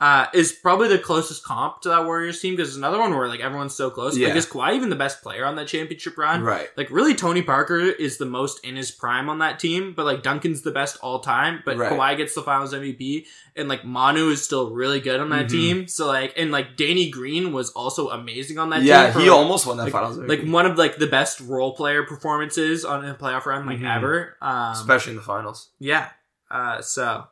uh, 0.04 0.28
is 0.34 0.51
probably 0.51 0.89
the 0.89 0.97
closest 0.99 1.43
comp 1.45 1.80
to 1.82 1.88
that 1.89 2.04
Warriors 2.04 2.41
team 2.41 2.56
because 2.56 2.68
it's 2.70 2.78
another 2.78 2.99
one 2.99 3.16
where 3.16 3.30
like 3.30 3.39
everyone's 3.39 3.74
so 3.74 3.89
close. 3.89 4.18
Yeah. 4.18 4.28
Like 4.30 4.38
is 4.38 4.45
Kawhi 4.45 4.76
even 4.76 4.89
the 4.89 4.97
best 4.97 5.22
player 5.22 5.45
on 5.45 5.56
that 5.56 5.68
championship 5.68 6.18
run? 6.18 6.41
Right. 6.43 6.68
Like 6.76 6.89
really, 6.91 7.14
Tony 7.16 7.41
Parker 7.41 7.80
is 7.80 8.18
the 8.18 8.26
most 8.26 8.66
in 8.66 8.76
his 8.76 8.91
prime 8.91 9.30
on 9.30 9.39
that 9.39 9.60
team, 9.60 9.93
but 9.95 10.04
like 10.06 10.22
Duncan's 10.22 10.62
the 10.62 10.72
best 10.72 10.97
all 11.01 11.20
time. 11.20 11.62
But 11.64 11.78
Right. 11.78 11.91
Kawhi 11.93 12.18
gets 12.18 12.36
the 12.36 12.41
Finals 12.41 12.74
MVP, 12.74 13.26
and 13.56 13.70
like 13.70 13.86
Manu 13.86 14.30
is 14.30 14.43
still 14.43 14.72
really 14.72 14.99
good 14.99 15.22
on 15.22 15.30
that 15.30 15.45
Mhm. 15.45 15.51
team. 15.51 15.88
So 15.88 16.08
like, 16.08 16.34
and 16.36 16.51
like 16.51 16.76
Danny 16.76 17.10
Green 17.10 17.54
was 17.54 17.70
also 17.72 18.10
amazing 18.10 18.58
on 18.60 18.72
that 18.72 18.82
Yeah, 18.82 19.04
team. 19.06 19.14
for, 19.14 19.20
he 19.22 19.30
like, 19.30 19.39
almost 19.39 19.66
won 19.66 19.78
that 19.78 19.84
like, 19.84 19.93
finals 19.93 20.18
MVP. 20.18 20.28
like 20.28 20.54
one 20.54 20.66
of 20.66 20.78
like 20.78 20.97
the 20.97 21.08
best 21.08 21.39
role 21.39 21.76
player 21.76 22.04
performances 22.04 22.84
on 22.84 23.06
a 23.06 23.14
playoff 23.16 23.45
run 23.45 23.66
like 23.66 23.80
Mhm. 23.80 23.95
ever. 23.97 24.36
Um, 24.41 24.74
especially 24.74 25.12
in 25.12 25.18
the 25.18 25.24
finals. 25.24 25.70
yeah. 25.80 26.10
Uh, 26.51 26.82
so 26.82 27.26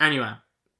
anyway, 0.00 0.32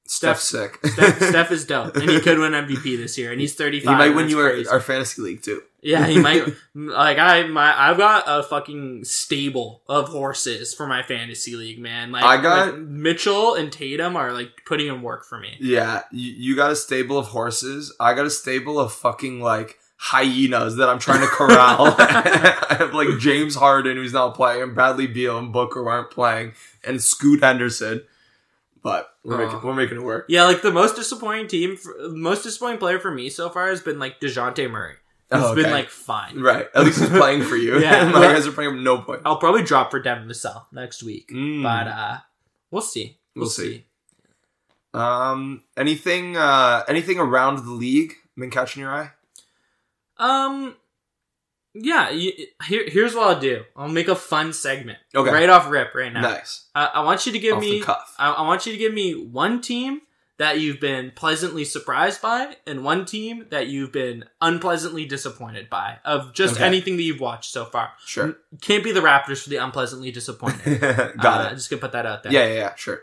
Steph's 0.09 0.43
sick. 0.49 0.79
Steph, 0.83 1.21
Steph 1.21 1.51
is 1.51 1.65
dope, 1.65 1.95
and 1.95 2.09
he 2.09 2.19
could 2.19 2.39
win 2.39 2.53
MVP 2.53 2.97
this 2.97 3.15
year, 3.17 3.31
and 3.31 3.39
he's 3.39 3.53
thirty 3.53 3.79
five. 3.79 3.93
he 3.99 4.09
might 4.09 4.15
win 4.15 4.27
you 4.27 4.39
our, 4.39 4.53
our 4.71 4.79
fantasy 4.81 5.21
league 5.21 5.43
too. 5.43 5.61
yeah, 5.83 6.07
he 6.07 6.19
might. 6.19 6.47
like 6.73 7.19
I, 7.19 7.43
my, 7.43 7.89
I've 7.89 7.97
got 7.97 8.23
a 8.25 8.41
fucking 8.41 9.03
stable 9.03 9.83
of 9.87 10.07
horses 10.09 10.73
for 10.73 10.87
my 10.87 11.03
fantasy 11.03 11.55
league, 11.55 11.77
man. 11.79 12.11
Like 12.11 12.23
I 12.23 12.41
got- 12.41 12.73
like, 12.73 12.81
Mitchell 12.81 13.53
and 13.53 13.71
Tatum 13.71 14.15
are 14.15 14.33
like 14.33 14.49
putting 14.65 14.87
in 14.87 15.03
work 15.03 15.25
for 15.25 15.39
me. 15.39 15.55
Yeah, 15.59 16.01
you, 16.11 16.31
you 16.31 16.55
got 16.55 16.71
a 16.71 16.75
stable 16.75 17.19
of 17.19 17.27
horses. 17.27 17.93
I 17.99 18.15
got 18.15 18.25
a 18.25 18.31
stable 18.31 18.79
of 18.79 18.91
fucking 18.91 19.41
like 19.41 19.77
hyenas 19.97 20.77
that 20.77 20.89
I'm 20.89 20.97
trying 20.97 21.21
to 21.21 21.27
corral. 21.27 21.93
I 21.99 22.77
have 22.79 22.93
like 22.95 23.19
James 23.19 23.53
Harden 23.55 23.95
who's 23.97 24.13
not 24.13 24.33
playing, 24.33 24.63
and 24.63 24.73
Bradley 24.73 25.05
Beal 25.05 25.37
and 25.37 25.53
Booker 25.53 25.87
aren't 25.87 26.09
playing, 26.09 26.53
and 26.83 26.99
Scoot 26.99 27.43
Henderson. 27.43 28.01
But 28.81 29.09
we're 29.23 29.35
Oh. 29.35 29.45
making 29.45 29.61
we're 29.61 29.73
making 29.75 29.97
it 29.97 30.03
work. 30.03 30.25
Yeah, 30.29 30.45
like 30.45 30.61
the 30.61 30.71
most 30.71 30.95
disappointing 30.95 31.47
team, 31.47 31.75
for, 31.77 31.93
most 32.11 32.43
disappointing 32.43 32.79
player 32.79 32.99
for 32.99 33.11
me 33.11 33.29
so 33.29 33.49
far 33.49 33.67
has 33.67 33.81
been 33.81 33.99
like 33.99 34.19
Dejounte 34.21 34.69
Murray. 34.71 34.95
He's 35.31 35.41
Oh, 35.43 35.53
been 35.53 35.69
like 35.71 35.89
fine. 35.89 36.39
Right. 36.41 36.67
At 36.73 36.85
least 36.85 36.99
he's 36.99 37.09
playing 37.09 37.43
for 37.43 37.55
you. 37.57 37.79
Yeah, 37.81 38.09
My 38.13 38.21
guys 38.21 38.47
are 38.47 38.51
playing 38.51 38.71
him 38.71 38.83
no 38.83 38.99
point. 38.99 39.21
I'll 39.25 39.37
probably 39.37 39.63
drop 39.63 39.91
for 39.91 39.99
Devin 40.01 40.27
Vassell 40.27 40.65
next 40.71 41.03
week, 41.03 41.29
Mm. 41.31 41.61
but 41.61 41.87
uh, 41.87 42.17
we'll 42.71 42.81
see. 42.81 43.19
We'll, 43.35 43.43
We'll 43.43 43.49
see. 43.49 43.73
see. 43.73 43.85
Um, 44.93 45.63
anything 45.77 46.35
uh 46.35 46.83
anything 46.87 47.19
around 47.19 47.57
the 47.63 47.71
league 47.71 48.13
been 48.35 48.49
catching 48.49 48.81
your 48.81 48.91
eye? 48.91 49.11
Um, 50.17 50.75
yeah. 51.73 52.09
You, 52.09 52.31
here, 52.67 52.83
here's 52.87 53.13
what 53.15 53.27
I'll 53.27 53.39
do. 53.39 53.63
I'll 53.75 53.87
make 53.87 54.07
a 54.07 54.15
fun 54.15 54.53
segment. 54.53 54.99
Okay. 55.15 55.31
Right 55.31 55.49
off 55.49 55.69
rip, 55.69 55.93
right 55.95 56.11
now. 56.11 56.21
Nice. 56.21 56.67
Uh, 56.75 56.89
I 56.93 57.03
want 57.03 57.25
you 57.25 57.31
to 57.31 57.39
give 57.39 57.57
Off 57.57 57.61
me. 57.61 57.83
I, 58.17 58.31
I 58.31 58.41
want 58.41 58.65
you 58.65 58.71
to 58.71 58.77
give 58.77 58.93
me 58.93 59.13
one 59.13 59.61
team 59.61 60.01
that 60.37 60.57
you've 60.57 60.79
been 60.79 61.11
pleasantly 61.15 61.65
surprised 61.65 62.21
by, 62.21 62.55
and 62.65 62.81
one 62.81 63.03
team 63.05 63.45
that 63.49 63.67
you've 63.67 63.91
been 63.91 64.23
unpleasantly 64.39 65.03
disappointed 65.05 65.69
by, 65.69 65.97
of 66.05 66.33
just 66.33 66.55
Okay. 66.55 66.63
anything 66.63 66.95
that 66.95 67.03
you've 67.03 67.19
watched 67.19 67.51
so 67.51 67.65
far. 67.65 67.91
Sure. 68.05 68.37
Can't 68.61 68.81
be 68.81 68.93
the 68.93 69.01
Raptors 69.01 69.43
for 69.43 69.49
the 69.49 69.57
unpleasantly 69.57 70.11
disappointed. 70.11 70.79
got 71.21 71.45
Uh, 71.45 71.49
it. 71.51 71.55
Just 71.55 71.69
gonna 71.69 71.81
put 71.81 71.91
that 71.91 72.05
out 72.05 72.23
there. 72.23 72.31
Yeah, 72.31 72.45
yeah, 72.47 72.53
yeah, 72.53 72.75
sure. 72.75 73.01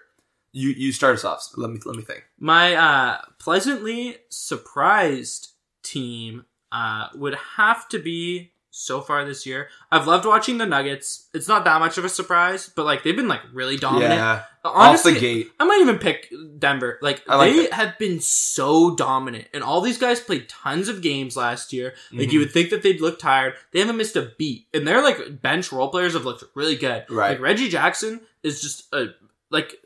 You 0.52 0.70
you 0.70 0.92
start 0.92 1.14
us 1.14 1.24
off. 1.26 1.42
So 1.42 1.60
let 1.60 1.70
me 1.70 1.78
let 1.84 1.94
me 1.96 2.02
think. 2.02 2.24
My 2.40 2.74
uh, 2.74 3.18
pleasantly 3.38 4.16
surprised 4.30 5.50
team 5.82 6.46
uh, 6.72 7.08
would 7.14 7.34
have 7.56 7.86
to 7.90 7.98
be 7.98 8.52
so 8.76 9.00
far 9.00 9.24
this 9.24 9.46
year. 9.46 9.68
I've 9.90 10.06
loved 10.06 10.26
watching 10.26 10.58
the 10.58 10.66
Nuggets. 10.66 11.28
It's 11.32 11.48
not 11.48 11.64
that 11.64 11.80
much 11.80 11.96
of 11.96 12.04
a 12.04 12.08
surprise, 12.08 12.70
but 12.74 12.84
like 12.84 13.02
they've 13.02 13.16
been 13.16 13.26
like 13.28 13.40
really 13.52 13.76
dominant. 13.76 14.14
Yeah, 14.14 14.42
Honestly, 14.64 15.12
off 15.12 15.18
the 15.18 15.20
gate. 15.20 15.50
I 15.58 15.64
might 15.64 15.80
even 15.80 15.98
pick 15.98 16.32
Denver. 16.58 16.98
Like, 17.00 17.26
like 17.26 17.52
they 17.52 17.58
it. 17.60 17.72
have 17.72 17.98
been 17.98 18.20
so 18.20 18.94
dominant, 18.94 19.46
and 19.54 19.62
all 19.62 19.80
these 19.80 19.98
guys 19.98 20.20
played 20.20 20.48
tons 20.48 20.88
of 20.88 21.00
games 21.02 21.36
last 21.36 21.72
year. 21.72 21.94
Like, 22.12 22.28
Mhm. 22.28 22.32
you 22.32 22.38
would 22.40 22.52
think 22.52 22.70
that 22.70 22.82
they'd 22.82 23.00
look 23.00 23.18
tired. 23.18 23.54
They 23.72 23.78
haven't 23.80 23.96
missed 23.96 24.16
a 24.16 24.32
beat, 24.36 24.66
and 24.74 24.86
their 24.86 25.02
like 25.02 25.40
bench 25.40 25.72
role 25.72 25.88
players 25.88 26.12
have 26.14 26.24
looked 26.24 26.44
really 26.54 26.76
good. 26.76 27.04
Right. 27.08 27.30
Like 27.30 27.40
Reggie 27.40 27.68
Jackson 27.68 28.20
is 28.42 28.60
just 28.60 28.92
a 28.92 29.08
like. 29.50 29.80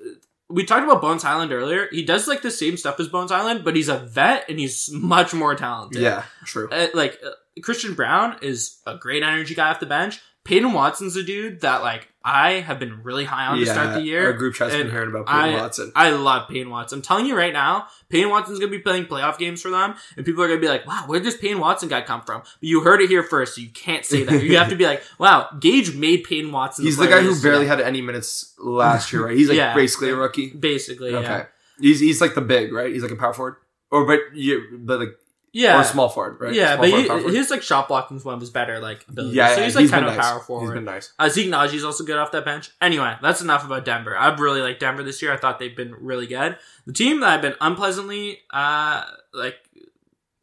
We 0.52 0.64
talked 0.64 0.82
about 0.82 1.00
Bones 1.00 1.22
Hyland 1.22 1.52
earlier. 1.52 1.86
He 1.92 2.02
does 2.02 2.26
like 2.26 2.42
the 2.42 2.50
same 2.50 2.76
stuff 2.76 2.98
as 2.98 3.06
Bones 3.06 3.30
Hyland, 3.30 3.62
but 3.62 3.76
he's 3.76 3.88
a 3.88 3.98
vet 3.98 4.46
and 4.48 4.58
he's 4.58 4.90
much 4.92 5.32
more 5.32 5.54
talented. 5.54 6.02
Yeah, 6.02 6.24
true. 6.44 6.68
Uh, 6.72 6.88
like 6.92 7.20
uh, 7.24 7.30
Christian 7.62 7.94
Braun 7.94 8.36
is 8.42 8.80
a 8.86 8.96
great 8.96 9.22
energy 9.22 9.54
guy 9.54 9.70
off 9.70 9.80
the 9.80 9.86
bench. 9.86 10.20
Peyton 10.42 10.72
Watson's 10.72 11.16
a 11.16 11.22
dude 11.22 11.60
that 11.60 11.82
like 11.82 12.08
I 12.24 12.52
have 12.60 12.78
been 12.78 13.02
really 13.02 13.24
high 13.26 13.46
on 13.46 13.58
to 13.58 13.66
start 13.66 13.92
the 13.94 14.00
year. 14.00 14.24
Our 14.24 14.32
group 14.32 14.54
chat's 14.54 14.74
been 14.74 14.90
hearing 14.90 15.10
about 15.10 15.26
Peyton 15.26 15.40
I- 15.40 15.60
Watson. 15.60 15.92
I 15.94 16.10
love 16.10 16.48
Peyton 16.48 16.70
Watson. 16.70 16.98
I'm 16.98 17.02
telling 17.02 17.26
you 17.26 17.36
right 17.36 17.52
now, 17.52 17.88
Peyton 18.08 18.30
Watson's 18.30 18.58
gonna 18.58 18.70
be 18.70 18.78
playing 18.78 19.04
playoff 19.04 19.36
games 19.38 19.60
for 19.60 19.70
them, 19.70 19.94
and 20.16 20.24
people 20.24 20.42
are 20.42 20.48
gonna 20.48 20.58
be 20.60 20.66
like, 20.68 20.86
"Wow, 20.86 21.04
where 21.06 21.20
does 21.20 21.36
Peyton 21.36 21.58
Watson 21.60 21.90
guy 21.90 22.00
come 22.00 22.22
from?" 22.22 22.40
But 22.40 22.48
you 22.62 22.80
heard 22.80 23.02
it 23.02 23.10
here 23.10 23.22
first, 23.22 23.54
so 23.54 23.60
you 23.60 23.68
can't 23.68 24.04
say 24.04 24.24
that. 24.24 24.42
You 24.42 24.56
have 24.56 24.70
to 24.70 24.76
be 24.76 24.86
like, 24.86 25.02
"Wow, 25.18 25.48
Gage 25.60 25.94
made 25.94 26.24
Peyton 26.24 26.50
Watson." 26.52 26.86
He's 26.86 26.96
the 26.96 27.04
player 27.06 27.20
guy 27.20 27.22
who 27.22 27.40
barely 27.42 27.66
year." 27.66 27.68
had 27.76 27.80
any 27.82 28.00
minutes 28.00 28.54
last 28.58 29.12
year, 29.12 29.26
right? 29.26 29.36
He's 29.36 29.48
like 29.50 29.56
Yeah. 29.58 29.74
basically 29.74 30.08
a 30.08 30.16
rookie. 30.16 30.50
basically, 30.52 31.14
Okay, 31.14 31.26
yeah, 31.28 31.44
he's 31.80 32.00
he's 32.00 32.20
like 32.22 32.34
the 32.34 32.40
big, 32.40 32.72
right? 32.72 32.90
He's 32.92 33.02
like 33.02 33.12
a 33.12 33.16
power 33.16 33.34
forward, 33.34 33.56
or 33.90 34.06
but 34.06 34.20
you 34.34 34.78
but 34.78 35.00
like 35.00 35.16
yeah, 35.52 35.80
or 35.80 35.84
small 35.84 36.08
forward, 36.08 36.40
right? 36.40 36.54
yeah. 36.54 36.74
Small 36.76 36.90
But 36.90 37.06
forward, 37.06 37.30
he, 37.30 37.36
his 37.36 37.50
like 37.50 37.62
shot 37.62 37.88
blocking 37.88 38.16
is 38.16 38.24
one 38.24 38.34
of 38.34 38.40
his 38.40 38.50
better 38.50 38.78
like 38.78 39.04
abilities. 39.08 39.34
yeah, 39.34 39.54
so 39.54 39.62
he's 39.64 39.74
like 39.74 39.82
he's 39.82 39.90
kind 39.90 40.06
of 40.06 40.14
nice. 40.14 40.24
power 40.24 40.38
He's 40.38 40.46
forward. 40.46 40.74
been 40.74 40.84
nice. 40.84 41.12
Uh, 41.18 41.28
Zeke 41.28 41.48
Nnaji's 41.48 41.84
also 41.84 42.04
good 42.04 42.18
off 42.18 42.30
that 42.32 42.44
bench. 42.44 42.70
Anyway, 42.80 43.14
that's 43.20 43.40
enough 43.40 43.64
about 43.64 43.84
Denver. 43.84 44.16
I've 44.16 44.38
really 44.40 44.60
liked 44.62 44.80
Denver 44.80 45.02
this 45.02 45.20
year. 45.22 45.32
I 45.32 45.36
thought 45.36 45.58
they've 45.58 45.74
been 45.76 45.94
really 45.98 46.26
good. 46.26 46.56
The 46.86 46.92
team 46.92 47.20
that 47.20 47.30
I've 47.30 47.42
been 47.42 47.54
unpleasantly 47.60 48.38
uh 48.52 49.04
like 49.34 49.56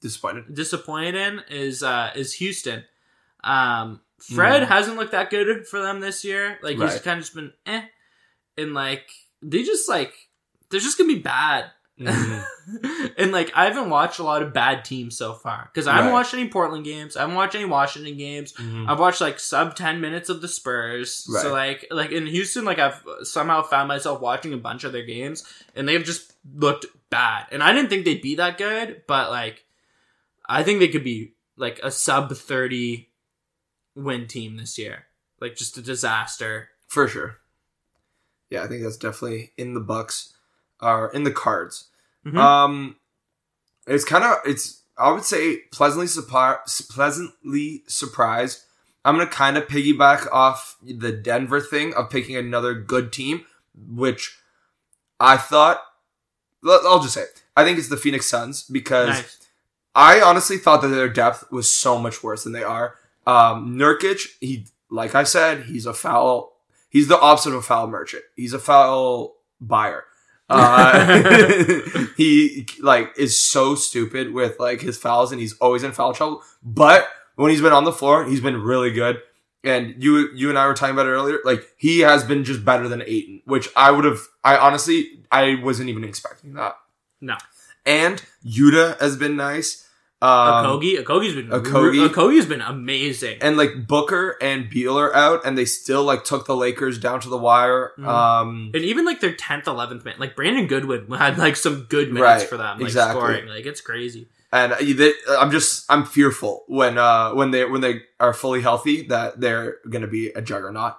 Disappointed. 0.01 0.53
disappointed 0.53 1.15
in 1.15 1.41
is 1.49 1.81
uh 1.83 2.11
is 2.15 2.33
Houston. 2.33 2.83
Um 3.43 4.01
Fred 4.19 4.63
Mhm. 4.63 4.67
hasn't 4.67 4.97
looked 4.97 5.11
that 5.11 5.29
good 5.29 5.67
for 5.67 5.79
them 5.81 5.99
this 5.99 6.23
year. 6.25 6.59
Like 6.61 6.77
he's 6.77 6.99
kind 7.01 7.17
of 7.19 7.23
just 7.23 7.35
been 7.35 7.53
eh. 7.65 7.81
And 8.57 8.73
like 8.73 9.09
they 9.41 9.63
just 9.63 9.87
like 9.87 10.13
they're 10.69 10.79
just 10.79 10.97
gonna 10.97 11.13
be 11.13 11.19
bad. 11.19 11.65
Mhm. 11.99 12.45
and 13.17 13.31
like 13.31 13.51
I 13.55 13.65
haven't 13.65 13.89
watched 13.89 14.19
a 14.19 14.23
lot 14.23 14.43
of 14.43 14.53
bad 14.53 14.85
teams 14.85 15.17
so 15.17 15.33
far 15.33 15.69
because 15.73 15.87
I 15.87 15.93
haven't 15.93 16.07
Right. 16.11 16.13
watched 16.13 16.33
any 16.35 16.47
Portland 16.49 16.85
games. 16.85 17.17
I 17.17 17.21
haven't 17.21 17.35
watched 17.35 17.55
any 17.55 17.65
Washington 17.65 18.17
games. 18.17 18.53
Mhm. 18.53 18.87
I've 18.87 18.99
watched 18.99 19.19
like 19.21 19.39
sub 19.39 19.75
ten 19.75 19.99
minutes 19.99 20.29
of 20.29 20.41
the 20.41 20.47
Spurs. 20.47 21.11
So 21.41 21.51
like 21.51 21.87
like 21.89 22.11
in 22.11 22.27
Houston, 22.27 22.65
like 22.65 22.77
I've 22.77 23.01
somehow 23.23 23.63
found 23.63 23.87
myself 23.87 24.21
watching 24.21 24.53
a 24.53 24.57
bunch 24.57 24.83
of 24.83 24.91
their 24.91 25.05
games, 25.05 25.43
and 25.75 25.87
they've 25.87 26.03
just 26.03 26.33
looked 26.55 26.85
bad. 27.09 27.47
And 27.51 27.63
I 27.63 27.73
didn't 27.73 27.89
think 27.89 28.05
they'd 28.05 28.21
be 28.21 28.35
that 28.35 28.57
good, 28.59 29.01
but 29.07 29.31
like 29.31 29.65
I 30.47 30.61
think 30.63 30.79
they 30.79 30.89
could 30.89 31.03
be 31.03 31.33
like 31.55 31.79
a 31.81 31.89
sub 31.89 32.31
thirty 32.35 33.09
win 33.95 34.27
team 34.27 34.57
this 34.57 34.77
year. 34.77 35.05
Like 35.41 35.55
just 35.55 35.77
a 35.77 35.81
disaster. 35.81 36.69
For 36.87 37.07
sure. 37.07 37.37
Yeah, 38.51 38.63
I 38.63 38.67
think 38.67 38.83
that's 38.83 38.97
definitely 38.97 39.51
in 39.57 39.73
the 39.73 39.79
Bucks 39.79 40.33
or 40.81 41.09
in 41.11 41.23
the 41.23 41.31
cards. 41.31 41.89
Mhm. 42.25 42.37
Um, 42.37 42.95
it's 43.85 44.03
kind 44.05 44.23
of 44.23 44.37
it's 44.45 44.83
I 44.97 45.11
would 45.11 45.23
say 45.23 45.57
pleasantly 45.71 46.07
surprised. 46.07 46.89
Pleasantly 46.89 47.83
surprised. 47.87 48.61
I'm 49.05 49.17
gonna 49.17 49.29
kind 49.29 49.57
of 49.57 49.67
piggyback 49.67 50.27
off 50.31 50.75
the 50.81 51.11
Denver 51.11 51.61
thing 51.61 51.93
of 51.93 52.09
picking 52.09 52.35
another 52.35 52.73
good 52.73 53.13
team, 53.13 53.45
which 53.75 54.37
I 55.19 55.37
thought. 55.37 55.81
I'll 56.67 56.99
just 56.99 57.13
say 57.13 57.21
it. 57.21 57.43
I 57.55 57.63
think 57.63 57.77
it's 57.77 57.87
the 57.89 57.97
Phoenix 57.97 58.25
Suns 58.25 58.63
because 58.63 59.09
Nice. 59.09 59.37
I 59.95 60.21
honestly 60.21 60.57
thought 60.57 60.81
that 60.81 60.89
their 60.89 61.07
depth 61.07 61.45
was 61.51 61.69
so 61.69 61.97
much 61.97 62.23
worse 62.23 62.43
than 62.43 62.53
they 62.53 62.63
are. 62.63 62.95
Um, 63.25 63.77
Nurkic, 63.77 64.27
he 64.41 64.67
like 64.89 65.15
I 65.15 65.23
said, 65.23 65.63
he's 65.65 65.85
a 65.85 65.93
foul. 65.93 66.53
He's 66.89 67.07
the 67.07 67.19
opposite 67.19 67.49
of 67.49 67.55
a 67.57 67.61
foul 67.61 67.87
merchant. 67.87 68.23
He's 68.35 68.53
a 68.53 68.59
foul 68.59 69.35
buyer. 69.61 70.03
Uh, 70.49 72.05
he 72.17 72.67
like 72.79 73.11
is 73.17 73.39
so 73.39 73.75
stupid 73.75 74.33
with 74.33 74.59
like 74.59 74.81
his 74.81 74.97
fouls, 74.97 75.31
and 75.31 75.41
he's 75.41 75.57
always 75.57 75.83
in 75.83 75.91
foul 75.91 76.13
trouble. 76.13 76.43
But 76.63 77.07
when 77.35 77.51
he's 77.51 77.61
been 77.61 77.73
on 77.73 77.83
the 77.83 77.91
floor, 77.91 78.25
he's 78.25 78.41
been 78.41 78.61
really 78.61 78.91
good. 78.91 79.21
And 79.63 80.01
you, 80.01 80.29
you 80.33 80.49
and 80.49 80.57
I 80.57 80.67
were 80.67 80.73
talking 80.73 80.93
about 80.93 81.07
it 81.07 81.11
earlier. 81.11 81.39
Like 81.43 81.67
he 81.77 81.99
has 81.99 82.23
been 82.23 82.43
just 82.43 82.63
better 82.63 82.87
than 82.87 83.01
Ayton, 83.01 83.41
which 83.45 83.69
I 83.75 83.91
would 83.91 84.05
have. 84.05 84.19
I 84.43 84.57
honestly, 84.57 85.23
I 85.31 85.55
wasn't 85.61 85.89
even 85.89 86.03
expecting 86.03 86.53
that. 86.53 86.77
No. 87.19 87.35
And 87.85 88.23
Yuta 88.45 88.99
has 88.99 89.17
been 89.17 89.35
nice. 89.35 89.86
Um, 90.19 90.29
Okogie, 90.65 90.97
Okogie's 91.03 91.35
been 91.35 91.49
Okogie. 91.49 92.07
Okogie's 92.09 92.47
been 92.47 92.61
amazing. 92.61 93.37
and 93.41 93.55
like 93.55 93.85
Booker 93.87 94.35
and 94.41 94.67
Beal 94.67 94.97
are 94.97 95.15
out, 95.15 95.45
and 95.45 95.55
they 95.55 95.65
still 95.65 96.03
like 96.03 96.23
took 96.23 96.47
the 96.47 96.55
Lakers 96.55 96.97
down 96.97 97.19
to 97.21 97.29
the 97.29 97.37
wire. 97.37 97.91
Mhm. 97.99 98.07
Um, 98.07 98.71
And 98.73 98.83
even 98.83 99.05
like 99.05 99.19
their 99.19 99.33
tenth, 99.33 99.67
eleventh 99.67 100.05
man, 100.05 100.15
like 100.17 100.35
Brandon 100.35 100.65
Goodwin 100.65 101.07
had 101.11 101.37
like 101.37 101.55
some 101.55 101.81
good 101.89 102.07
minutes 102.11 102.41
Right, 102.43 102.49
for 102.49 102.57
them, 102.57 102.77
like 102.79 102.87
exactly. 102.87 103.19
scoring. 103.21 103.47
Like 103.47 103.65
it's 103.67 103.81
crazy. 103.81 104.27
and 104.51 104.73
uh, 104.73 104.77
they, 104.79 105.13
I'm 105.37 105.51
just 105.51 105.85
I'm 105.87 106.03
fearful 106.05 106.63
when 106.67 106.97
uh 106.97 107.33
when 107.33 107.51
they 107.51 107.65
when 107.65 107.81
they 107.81 108.01
are 108.19 108.33
fully 108.33 108.61
healthy 108.61 109.03
that 109.09 109.39
they're 109.39 109.77
gonna 109.89 110.07
be 110.07 110.29
a 110.29 110.41
juggernaut. 110.41 110.95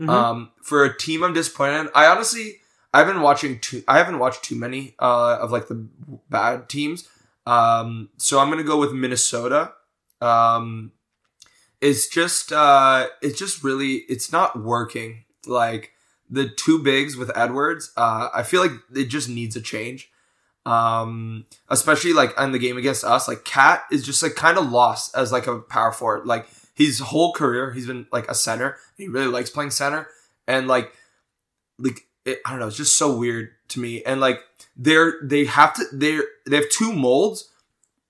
Mhm. 0.00 0.08
Um, 0.08 0.50
for 0.62 0.84
a 0.84 0.96
team 0.96 1.22
I'm 1.24 1.34
disappointed. 1.34 1.80
in, 1.80 1.88
I 1.94 2.06
honestly 2.06 2.60
I've 2.94 3.06
been 3.06 3.20
watching 3.20 3.58
too. 3.58 3.82
I 3.86 3.98
haven't 3.98 4.18
watched 4.18 4.44
too 4.44 4.54
many 4.56 4.94
uh 4.98 5.36
of 5.42 5.52
like 5.52 5.68
the 5.68 5.86
bad 6.30 6.70
teams. 6.70 7.06
Um, 7.46 8.10
so 8.16 8.38
I'm 8.38 8.50
gonna 8.50 8.62
go 8.62 8.78
with 8.78 8.92
Minnesota. 8.92 9.72
Um, 10.20 10.92
it's 11.80 12.06
just 12.06 12.52
uh 12.52 13.08
it's 13.20 13.38
just 13.38 13.64
really 13.64 14.04
it's 14.08 14.32
not 14.32 14.62
working. 14.62 15.24
Like 15.46 15.90
the 16.30 16.48
two 16.48 16.78
bigs 16.78 17.16
with 17.16 17.36
Edwards, 17.36 17.92
uh, 17.96 18.28
I 18.32 18.42
feel 18.42 18.62
like 18.62 18.72
it 18.94 19.06
just 19.06 19.28
needs 19.28 19.56
a 19.56 19.60
change. 19.60 20.10
Um, 20.64 21.46
especially 21.68 22.12
like 22.12 22.32
in 22.38 22.52
the 22.52 22.58
game 22.58 22.78
against 22.78 23.04
us, 23.04 23.26
like 23.26 23.44
Cat 23.44 23.82
is 23.90 24.06
just 24.06 24.22
like 24.22 24.36
kind 24.36 24.56
of 24.56 24.70
lost 24.70 25.14
as 25.16 25.32
like 25.32 25.48
a 25.48 25.58
power 25.58 25.90
forward. 25.92 26.24
Like 26.26 26.46
his 26.72 27.00
whole 27.00 27.32
career, 27.32 27.72
he's 27.72 27.88
been 27.88 28.06
like 28.12 28.28
a 28.28 28.34
center. 28.34 28.78
He 28.96 29.08
really 29.08 29.26
likes 29.26 29.50
playing 29.50 29.72
center, 29.72 30.06
and 30.46 30.68
like, 30.68 30.92
like 31.78 32.06
it, 32.24 32.38
I 32.46 32.50
don't 32.50 32.60
know, 32.60 32.68
it's 32.68 32.76
just 32.76 32.96
so 32.96 33.16
weird 33.16 33.50
to 33.68 33.80
me. 33.80 34.04
And 34.04 34.20
like 34.20 34.40
they're 34.76 35.14
they 35.22 35.44
have 35.44 35.74
to 35.74 35.84
they're 35.92 36.24
they 36.46 36.56
have 36.56 36.68
two 36.70 36.92
molds 36.92 37.50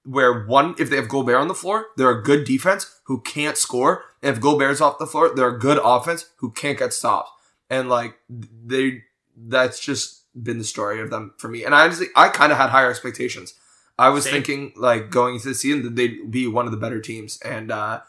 where 0.05 0.45
one 0.45 0.75
if 0.79 0.91
they 0.91 0.97
have 0.97 1.09
Gobert 1.09 1.37
on 1.37 1.49
the 1.49 1.55
floor, 1.55 1.87
they're 1.97 2.11
a 2.11 2.23
good 2.23 2.45
defense 2.45 3.01
who 3.05 3.21
can't 3.21 3.57
score, 3.57 4.05
and 4.23 4.35
if 4.35 4.43
Gobert's 4.43 4.81
off 4.81 4.99
the 4.99 5.07
floor, 5.07 5.35
they're 5.35 5.57
a 5.57 5.59
good 5.59 5.79
offense 5.83 6.27
who 6.37 6.51
can't 6.51 6.79
get 6.79 6.93
stopped. 6.93 7.31
And 7.71 7.89
like 7.89 8.19
they 8.29 9.03
that's 9.37 9.81
just 9.81 10.23
been 10.41 10.59
the 10.59 10.65
story 10.65 11.01
of 11.01 11.11
them 11.11 11.35
for 11.39 11.49
me. 11.49 11.65
And 11.65 11.75
I 11.75 11.85
honestly 11.85 12.09
I 12.17 12.29
kind 12.29 12.53
of 12.53 12.59
had 12.59 12.71
higher 12.71 12.91
expectations. 12.91 13.55
I 13.99 14.09
was 14.09 14.25
Same. 14.25 14.33
thinking 14.33 14.73
like 14.77 15.11
going 15.11 15.35
into 15.35 15.49
the 15.49 15.55
season 15.55 15.83
that 15.83 15.97
they'd 15.97 16.31
be 16.31 16.47
one 16.47 16.67
of 16.67 16.73
the 16.73 16.79
better 16.79 17.01
teams 17.01 17.39
and 17.45 17.71
uh 17.71 18.01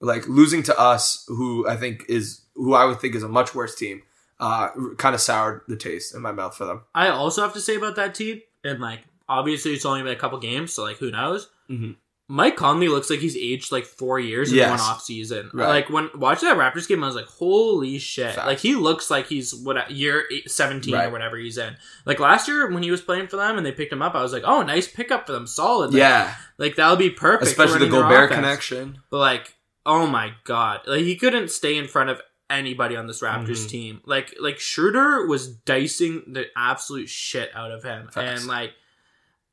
like 0.00 0.26
losing 0.28 0.62
to 0.64 0.78
us 0.78 1.24
who 1.28 1.66
I 1.68 1.76
think 1.76 2.04
is 2.08 2.42
who 2.54 2.74
I 2.74 2.84
would 2.84 3.00
think 3.00 3.14
is 3.14 3.22
a 3.22 3.28
much 3.28 3.54
worse 3.54 3.74
team 3.74 4.02
uh 4.42 4.68
kind 4.98 5.14
of 5.14 5.20
soured 5.20 5.62
the 5.68 5.76
taste 5.76 6.14
in 6.14 6.20
my 6.20 6.32
mouth 6.32 6.56
for 6.56 6.64
them. 6.66 6.82
I 6.94 7.08
also 7.08 7.40
have 7.42 7.54
to 7.54 7.60
say 7.60 7.76
about 7.76 7.96
that 7.96 8.14
team, 8.14 8.42
and 8.64 8.80
like 8.80 9.00
obviously 9.28 9.72
it's 9.72 9.86
only 9.86 10.02
been 10.02 10.12
a 10.12 10.16
couple 10.16 10.38
games, 10.38 10.72
so 10.74 10.82
like 10.82 10.96
who 10.98 11.10
knows? 11.10 11.48
Mhm. 11.70 11.96
Mike 12.28 12.56
Conley 12.56 12.88
looks 12.88 13.10
like 13.10 13.18
he's 13.18 13.36
aged 13.36 13.70
like 13.72 13.84
four 13.84 14.18
years 14.18 14.50
in 14.52 14.56
Yes. 14.58 14.70
one 14.70 14.80
off 14.80 15.02
season. 15.02 15.50
Right. 15.52 15.68
Like 15.68 15.90
when 15.90 16.08
watching 16.14 16.48
that 16.48 16.56
Raptors 16.56 16.88
game, 16.88 17.04
I 17.04 17.06
was 17.06 17.16
like, 17.16 17.26
"Holy 17.26 17.98
shit!" 17.98 18.34
Fact. 18.34 18.46
Like 18.46 18.58
he 18.58 18.74
looks 18.74 19.10
like 19.10 19.26
he's 19.26 19.54
what 19.54 19.90
year 19.90 20.24
eight, 20.32 20.50
seventeen 20.50 20.94
or 20.94 21.10
whatever 21.10 21.36
he's 21.36 21.58
in. 21.58 21.76
Like 22.06 22.20
last 22.20 22.48
year 22.48 22.70
when 22.70 22.82
he 22.82 22.90
was 22.90 23.02
playing 23.02 23.26
for 23.28 23.36
them 23.36 23.58
and 23.58 23.66
they 23.66 23.72
picked 23.72 23.92
him 23.92 24.00
up, 24.02 24.14
I 24.14 24.22
was 24.22 24.32
like, 24.32 24.44
"Oh, 24.46 24.62
nice 24.62 24.88
pickup 24.88 25.26
for 25.26 25.32
them, 25.32 25.46
solid." 25.46 25.92
Like, 25.92 25.98
Yeah, 25.98 26.34
like 26.58 26.76
that'll 26.76 26.96
be 26.96 27.10
perfect, 27.10 27.44
for 27.54 27.62
especially 27.64 27.86
the 27.86 27.92
Gobert 27.96 28.30
connection. 28.30 28.98
But 29.10 29.18
like, 29.18 29.54
oh 29.84 30.06
my 30.06 30.32
god, 30.44 30.80
like 30.86 31.02
he 31.02 31.16
couldn't 31.16 31.50
stay 31.50 31.76
in 31.76 31.86
front 31.86 32.08
of 32.10 32.22
anybody 32.52 32.94
on 32.96 33.06
this 33.06 33.20
Raptors 33.22 33.64
Mhm. 33.66 33.68
team. 33.68 34.00
Like, 34.04 34.34
like 34.40 34.60
Schroeder 34.60 35.26
was 35.26 35.48
dicing 35.48 36.22
the 36.32 36.46
absolute 36.56 37.08
shit 37.08 37.50
out 37.54 37.70
of 37.72 37.82
him, 37.82 38.08
Facts. 38.12 38.40
and 38.42 38.48
like, 38.48 38.72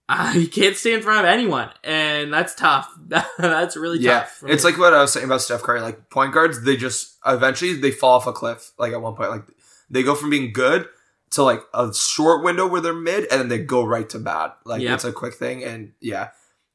uh, 0.07 0.31
he 0.33 0.47
can't 0.47 0.75
stay 0.75 0.93
in 0.93 1.01
front 1.01 1.19
of 1.19 1.25
anyone, 1.25 1.69
and 1.83 2.31
that's 2.33 2.53
tough. 2.55 2.89
that's 3.39 3.77
really 3.77 3.99
Yeah, 3.99 4.19
tough. 4.21 4.43
it's 4.47 4.63
me. 4.63 4.71
like 4.71 4.79
what 4.79 4.93
I 4.93 5.01
was 5.01 5.11
saying 5.13 5.25
about 5.25 5.41
Steph 5.41 5.61
Curry. 5.63 5.81
Like 5.81 6.09
point 6.09 6.33
guards, 6.33 6.63
they 6.63 6.75
just 6.77 7.17
eventually 7.25 7.73
they 7.73 7.91
fall 7.91 8.15
off 8.17 8.27
a 8.27 8.33
cliff. 8.33 8.71
Like 8.77 8.93
at 8.93 9.01
one 9.01 9.15
point, 9.15 9.29
like 9.31 9.43
they 9.89 10.03
go 10.03 10.15
from 10.15 10.29
being 10.29 10.51
good 10.53 10.87
to 11.31 11.43
like 11.43 11.61
a 11.75 11.93
short 11.93 12.43
window 12.43 12.65
where 12.67 12.81
they're 12.81 12.93
mid, 12.93 13.27
and 13.31 13.39
then 13.41 13.47
they 13.49 13.59
go 13.59 13.83
right 13.85 14.09
to 14.09 14.19
bad. 14.19 14.51
Like 14.65 14.81
Yep. 14.81 14.93
it's 14.95 15.03
a 15.05 15.11
quick 15.13 15.35
thing, 15.35 15.63
and 15.63 15.93
yeah, 15.99 16.29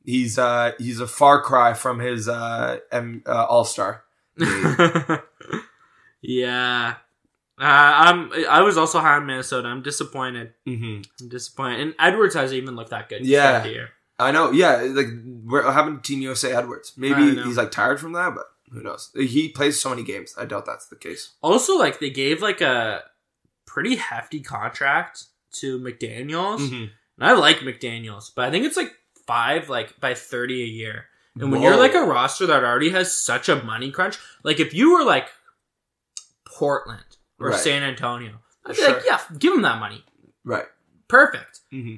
He's 0.06 0.38
uh 0.38 0.72
he's 0.78 1.00
a 1.00 1.06
far 1.06 1.40
cry 1.42 1.72
from 1.72 1.98
his 1.98 2.28
uh, 2.28 2.78
M- 2.92 3.22
uh 3.26 3.46
All 3.48 3.64
Star. 3.64 4.04
yeah. 6.28 6.94
Uh, 7.56 7.62
I'm. 7.62 8.32
I 8.50 8.62
was 8.62 8.76
also 8.76 8.98
high 8.98 9.14
on 9.16 9.26
Minnesota. 9.26 9.68
I'm 9.68 9.82
disappointed. 9.82 10.54
Mm-hmm. 10.66 11.02
I'm 11.20 11.28
disappointed. 11.28 11.80
And 11.80 11.94
Edwards 12.00 12.34
hasn't 12.34 12.60
even 12.60 12.74
looked 12.74 12.90
that 12.90 13.08
good. 13.08 13.24
Yeah. 13.24 13.64
I 14.18 14.30
know. 14.32 14.50
Yeah, 14.50 14.76
like 14.90 15.06
what 15.44 15.64
happened 15.64 16.02
to 16.02 16.12
Team 16.12 16.20
USA 16.22 16.52
Edwards? 16.54 16.94
Maybe 16.96 17.34
he's 17.42 17.56
like 17.56 17.70
tired 17.70 18.00
from 18.00 18.12
that, 18.12 18.34
but 18.34 18.44
who 18.72 18.80
knows? 18.82 19.10
He 19.14 19.48
plays 19.48 19.80
so 19.80 19.90
many 19.90 20.02
games. 20.02 20.34
I 20.38 20.44
doubt 20.46 20.66
that's 20.66 20.86
the 20.88 20.96
case. 20.96 21.34
Also, 21.42 21.76
like 21.78 22.00
they 22.00 22.10
gave 22.10 22.40
like 22.42 22.60
a 22.60 23.02
pretty 23.66 23.96
hefty 23.96 24.40
contract 24.40 25.24
to 25.54 25.78
McDaniels, 25.80 26.58
Mm-hmm. 26.58 26.74
and 26.84 26.90
I 27.20 27.32
like 27.34 27.58
McDaniels, 27.58 28.30
but 28.34 28.46
I 28.46 28.50
think 28.50 28.64
it's 28.66 28.76
like 28.76 28.92
five, 29.26 29.68
like 29.68 29.98
by 30.00 30.14
thirty 30.14 30.62
a 30.62 30.66
year. 30.66 31.06
And 31.36 31.50
when 31.50 31.62
you're 31.62 31.76
like 31.76 31.94
a 31.94 32.02
roster 32.02 32.46
that 32.46 32.62
already 32.62 32.90
has 32.90 33.12
such 33.12 33.48
a 33.48 33.62
money 33.64 33.90
crunch, 33.90 34.18
like 34.44 34.60
if 34.60 34.72
you 34.74 34.92
were 34.94 35.04
like 35.04 35.28
Portland 36.54 37.04
or 37.38 37.48
Right. 37.50 37.58
San 37.60 37.82
Antonio, 37.82 38.40
I'd 38.64 38.76
be 38.76 38.82
like, 38.86 39.02
yeah, 39.06 39.20
give 39.38 39.52
them 39.52 39.62
that 39.62 39.78
money. 39.80 40.04
right, 40.44 40.66
Perfect. 41.08 41.60
mm-hmm. 41.72 41.96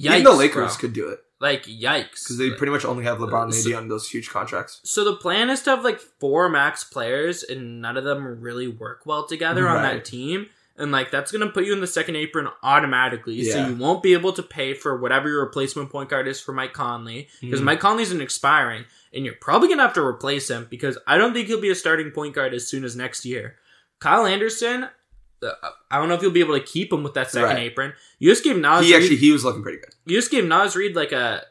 Yikes, 0.00 0.10
even 0.10 0.24
the 0.24 0.32
Lakers 0.32 0.76
bro. 0.76 0.80
could 0.80 0.92
do 0.92 1.08
it 1.08 1.20
like 1.40 1.64
yikes 1.64 2.24
because 2.24 2.38
they 2.38 2.50
pretty 2.50 2.72
much 2.72 2.84
only 2.84 3.04
have 3.04 3.18
LeBron 3.18 3.44
and 3.44 3.54
So- 3.54 3.70
AD 3.70 3.76
on 3.76 3.88
those 3.88 4.08
huge 4.08 4.30
contracts. 4.30 4.80
So 4.84 5.04
the 5.04 5.14
plan 5.16 5.50
is 5.50 5.60
to 5.62 5.70
have 5.70 5.84
like 5.84 6.00
four 6.00 6.48
max 6.48 6.82
players, 6.84 7.42
and 7.42 7.80
none 7.82 7.96
of 7.96 8.04
them 8.04 8.40
really 8.40 8.66
work 8.68 9.02
well 9.04 9.26
together 9.26 9.68
on 9.68 9.82
that 9.82 10.04
team. 10.04 10.46
And 10.76 10.90
like 10.90 11.12
that's 11.12 11.30
gonna 11.30 11.50
put 11.50 11.64
you 11.64 11.72
in 11.72 11.80
the 11.80 11.86
second 11.86 12.16
apron 12.16 12.48
automatically, 12.62 13.44
so 13.44 13.68
you 13.68 13.76
won't 13.76 14.02
be 14.02 14.12
able 14.14 14.32
to 14.32 14.42
pay 14.42 14.74
for 14.74 14.96
whatever 14.96 15.28
your 15.28 15.44
replacement 15.44 15.90
point 15.90 16.08
guard 16.08 16.26
is 16.26 16.40
for 16.40 16.52
Mike 16.52 16.72
Conley 16.72 17.28
because 17.40 17.60
Mhm. 17.60 17.64
Mike 17.64 17.80
Conley's 17.80 18.10
an 18.10 18.20
expiring, 18.20 18.84
and 19.12 19.24
you're 19.24 19.34
probably 19.40 19.68
gonna 19.68 19.82
have 19.82 19.94
to 19.94 20.02
replace 20.04 20.48
him 20.50 20.66
because 20.68 20.98
I 21.06 21.16
don't 21.18 21.32
think 21.34 21.46
he'll 21.46 21.60
be 21.60 21.70
a 21.70 21.74
starting 21.76 22.10
point 22.10 22.34
guard 22.34 22.54
as 22.54 22.66
soon 22.66 22.82
as 22.84 22.96
next 22.96 23.24
year. 23.24 23.56
Kyle 24.00 24.26
Anderson, 24.26 24.88
uh, 25.42 25.50
I 25.90 25.98
don't 25.98 26.08
know 26.08 26.14
if 26.14 26.22
you'll 26.22 26.30
be 26.30 26.40
able 26.40 26.58
to 26.58 26.64
keep 26.64 26.92
him 26.92 27.02
with 27.02 27.14
that 27.14 27.30
second 27.30 27.48
Right. 27.56 27.58
apron. 27.66 27.92
You 28.18 28.30
just 28.30 28.44
gave 28.44 28.56
Nas 28.56 28.84
he 28.86 28.92
Reed- 28.94 29.02
actually 29.02 29.16
he 29.16 29.32
was 29.32 29.44
looking 29.44 29.62
pretty 29.62 29.78
good. 29.78 29.94
you 30.06 30.16
just 30.16 30.30
gave 30.30 30.44
Naz 30.44 30.74
Reid 30.76 30.94
like 30.96 31.12
a 31.12 31.44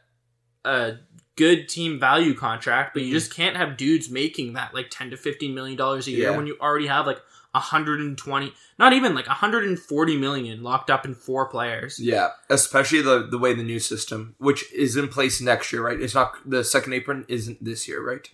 a 0.65 0.93
good 1.35 1.67
team 1.67 1.99
value 1.99 2.33
contract, 2.33 2.93
but 2.93 3.03
you 3.03 3.09
Mhm. 3.09 3.13
just 3.19 3.33
can't 3.33 3.57
have 3.57 3.75
dudes 3.75 4.09
making 4.09 4.53
that 4.53 4.73
like 4.73 4.87
ten 4.89 5.09
to 5.11 5.17
fifteen 5.17 5.53
million 5.53 5.77
dollars 5.77 6.07
a 6.07 6.11
year 6.11 6.29
Yeah. 6.31 6.37
when 6.37 6.47
you 6.47 6.57
already 6.61 6.87
have 6.87 7.05
like 7.07 7.19
hundred 7.55 7.99
and 7.99 8.17
twenty, 8.17 8.51
not 8.79 8.93
even 8.93 9.13
like 9.13 9.27
hundred 9.27 9.63
and 9.65 9.79
forty 9.79 10.17
million 10.17 10.63
locked 10.63 10.89
up 10.89 11.05
in 11.05 11.13
four 11.13 11.47
players. 11.47 11.99
Yeah, 11.99 12.29
especially 12.49 13.01
the 13.01 13.27
the 13.29 13.37
way 13.37 13.53
the 13.53 13.61
new 13.63 13.79
system, 13.79 14.35
which 14.39 14.71
is 14.73 14.95
in 14.95 15.07
place 15.07 15.39
next 15.41 15.71
year, 15.71 15.83
right? 15.83 15.99
It's 16.01 16.15
not 16.15 16.33
the 16.49 16.63
second 16.63 16.93
apron 16.93 17.25
isn't 17.27 17.63
this 17.63 17.87
year, 17.87 18.01
right? 18.01 18.27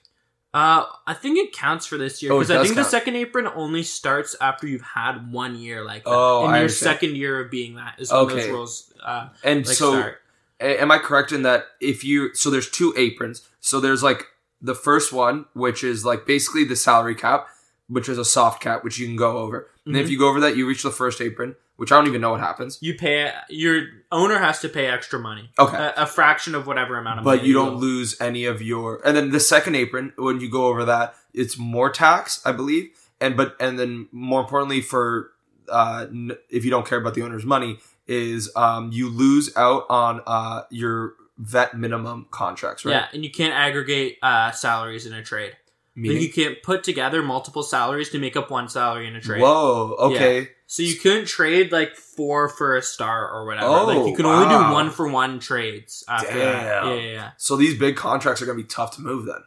Uh, 0.53 0.83
I 1.05 1.13
think 1.13 1.37
it 1.37 1.53
counts 1.53 1.85
for 1.85 1.97
this 1.97 2.23
year 2.23 2.31
Oh, 2.31 2.37
because 2.39 2.49
I 2.49 2.55
does 2.55 2.67
think 2.67 2.75
the 2.77 2.83
second 2.83 3.15
apron 3.15 3.47
only 3.53 3.83
starts 3.83 4.35
after 4.41 4.65
you've 4.67 4.81
had 4.81 5.31
one 5.31 5.55
year 5.55 5.83
like 5.85 6.03
that. 6.05 6.09
Oh, 6.09 6.45
in 6.45 6.49
I 6.49 6.53
your 6.53 6.61
understand. 6.61 6.95
second 6.95 7.15
year 7.17 7.39
of 7.39 7.51
being 7.51 7.75
that 7.75 7.95
is 7.99 8.11
when 8.11 8.27
those 8.27 8.33
Okay. 8.37 8.51
rules 8.51 8.93
uh, 9.03 9.29
And 9.43 9.65
like 9.67 9.75
so, 9.75 9.91
start. 9.91 10.21
am 10.59 10.89
I 10.91 10.97
correct 10.97 11.31
in 11.31 11.43
that 11.43 11.65
if 11.79 12.03
you 12.03 12.33
so 12.33 12.49
there's 12.49 12.69
two 12.69 12.93
aprons, 12.97 13.47
so 13.61 13.79
there's 13.79 14.01
like 14.01 14.25
the 14.61 14.73
first 14.75 15.13
one, 15.13 15.45
which 15.53 15.83
is 15.83 16.03
like 16.03 16.25
basically 16.25 16.63
the 16.63 16.75
salary 16.75 17.15
cap, 17.15 17.47
which 17.87 18.09
is 18.09 18.17
a 18.17 18.25
soft 18.25 18.59
cap, 18.61 18.83
which 18.83 18.97
you 18.97 19.05
can 19.05 19.15
go 19.15 19.37
over. 19.37 19.67
And 19.85 19.93
Mm-hmm. 19.95 20.03
if 20.03 20.09
you 20.09 20.17
go 20.19 20.29
over 20.29 20.39
that, 20.41 20.57
you 20.57 20.67
reach 20.67 20.81
the 20.83 20.91
first 20.91 21.21
apron, 21.21 21.55
which 21.79 21.91
I 21.91 21.95
don't 21.97 22.07
even 22.07 22.21
know 22.21 22.31
what 22.31 22.39
happens. 22.41 22.77
You 22.81 22.93
pay 22.95 23.31
your 23.49 23.83
owner 24.11 24.37
has 24.37 24.59
to 24.61 24.69
pay 24.69 24.87
extra 24.87 25.19
money, 25.19 25.49
Okay. 25.57 25.77
a, 25.77 25.93
a 26.03 26.05
fraction 26.05 26.53
of 26.55 26.67
whatever 26.67 26.97
amount 26.97 27.19
of 27.19 27.23
but 27.25 27.29
money. 27.31 27.39
But 27.39 27.47
you 27.47 27.53
don't 27.53 27.75
lose 27.77 28.19
any 28.21 28.45
of 28.45 28.61
your 28.61 29.01
and 29.05 29.15
then 29.17 29.31
the 29.31 29.39
second 29.39 29.75
apron 29.75 30.13
when 30.17 30.39
you 30.41 30.49
go 30.51 30.67
over 30.67 30.85
that 30.85 31.15
it's 31.33 31.57
more 31.57 31.89
tax 31.91 32.41
i 32.45 32.51
believe 32.51 32.89
and 33.21 33.37
but 33.37 33.55
and 33.59 33.77
then 33.79 34.07
more 34.11 34.41
importantly 34.41 34.81
for 34.81 35.31
uh 35.69 36.05
n- 36.09 36.35
if 36.49 36.65
you 36.65 36.71
don't 36.71 36.87
care 36.87 36.97
about 36.99 37.13
the 37.13 37.21
owner's 37.21 37.45
money 37.45 37.77
is 38.07 38.51
um 38.55 38.91
you 38.91 39.07
lose 39.09 39.55
out 39.55 39.85
on 39.89 40.21
uh 40.25 40.63
your 40.71 41.13
vet 41.37 41.77
minimum 41.77 42.25
contracts 42.31 42.83
right 42.83 42.93
Yeah, 42.93 43.07
and 43.13 43.23
you 43.23 43.29
can't 43.31 43.53
aggregate 43.53 44.17
uh, 44.21 44.51
salaries 44.51 45.05
in 45.05 45.13
a 45.13 45.23
trade. 45.23 45.55
Like 45.95 46.19
you 46.21 46.31
can't 46.31 46.61
put 46.63 46.83
together 46.83 47.21
multiple 47.21 47.61
salaries 47.63 48.09
to 48.11 48.19
make 48.19 48.35
up 48.35 48.49
one 48.51 48.67
salary 48.69 49.07
in 49.07 49.15
a 49.15 49.21
trade. 49.21 49.41
whoa 49.41 49.95
okay 49.99 50.49
So 50.71 50.83
you 50.83 50.97
couldn't 50.97 51.25
trade 51.25 51.71
like 51.71 51.95
four 51.95 52.47
for 52.47 52.77
a 52.77 52.81
star 52.83 53.27
or 53.27 53.43
whatever. 53.47 53.65
Oh, 53.65 53.85
like 53.87 54.07
you 54.07 54.15
can 54.15 54.27
only 54.27 54.47
do 54.47 54.71
one 54.71 54.91
for 54.91 55.07
one 55.07 55.39
trades 55.39 56.03
after 56.07 56.27
that. 56.27 56.35
Damn. 56.83 56.87
Yeah, 56.87 56.93
yeah, 56.93 57.11
yeah. 57.11 57.31
so 57.37 57.55
these 57.55 57.75
big 57.77 57.95
contracts 57.95 58.39
are 58.43 58.45
gonna 58.45 58.55
be 58.57 58.63
tough 58.65 58.95
to 58.97 59.01
move 59.01 59.25
then 59.25 59.41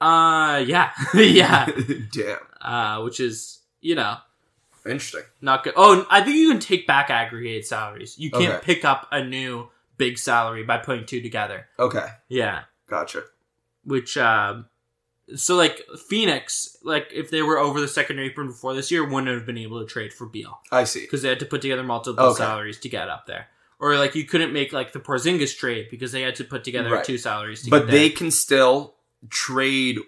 Uh, 0.00 0.62
yeah, 0.66 0.90
yeah. 1.14 1.66
damn 2.12 2.38
Uh, 2.60 3.00
which 3.04 3.20
is 3.20 3.60
you 3.80 3.94
know 3.94 4.16
interesting 4.84 5.22
not 5.40 5.64
good. 5.64 5.72
Oh, 5.76 6.06
I 6.10 6.20
think 6.20 6.36
you 6.36 6.50
can 6.50 6.60
take 6.60 6.86
back 6.86 7.08
aggregated 7.08 7.64
salaries. 7.64 8.18
You 8.18 8.30
can't 8.30 8.54
Okay. 8.56 8.64
pick 8.64 8.84
up 8.84 9.08
a 9.10 9.24
new 9.24 9.68
big 9.96 10.18
salary 10.18 10.62
by 10.62 10.76
putting 10.76 11.06
two 11.06 11.22
together. 11.22 11.66
okay 11.78 12.06
Yeah. 12.28 12.64
gotcha 12.86 13.22
which 13.84 14.18
um 14.18 14.66
so 15.36 15.56
like 15.56 15.82
Phoenix, 16.08 16.76
like 16.82 17.08
if 17.12 17.30
they 17.30 17.42
were 17.42 17.58
over 17.58 17.80
the 17.80 17.88
second 17.88 18.18
apron 18.18 18.48
before 18.48 18.74
this 18.74 18.90
year, 18.90 19.04
wouldn't 19.04 19.28
have 19.28 19.44
been 19.46 19.58
able 19.58 19.80
to 19.80 19.86
trade 19.86 20.12
for 20.12 20.26
Beal 20.26 20.58
i 20.72 20.84
see 20.84 21.00
because 21.02 21.22
they 21.22 21.28
had 21.28 21.40
to 21.40 21.46
put 21.46 21.60
together 21.62 21.82
multiple 21.82 22.24
Okay. 22.26 22.38
salaries 22.38 22.78
to 22.80 22.88
get 22.88 23.08
up 23.08 23.26
there. 23.26 23.48
Or 23.80 23.96
like 23.96 24.14
you 24.14 24.24
couldn't 24.24 24.52
make 24.52 24.72
like 24.72 24.92
the 24.92 25.00
Porzingis 25.00 25.56
trade 25.56 25.88
because 25.90 26.12
they 26.12 26.22
had 26.22 26.34
to 26.36 26.44
put 26.44 26.64
together 26.64 26.90
Right. 26.90 27.04
two 27.04 27.18
salaries 27.18 27.62
to 27.62 27.70
but 27.70 27.80
get 27.86 27.90
they 27.90 28.08
there. 28.08 28.16
can 28.16 28.30
still 28.30 28.94
trade 29.30 29.98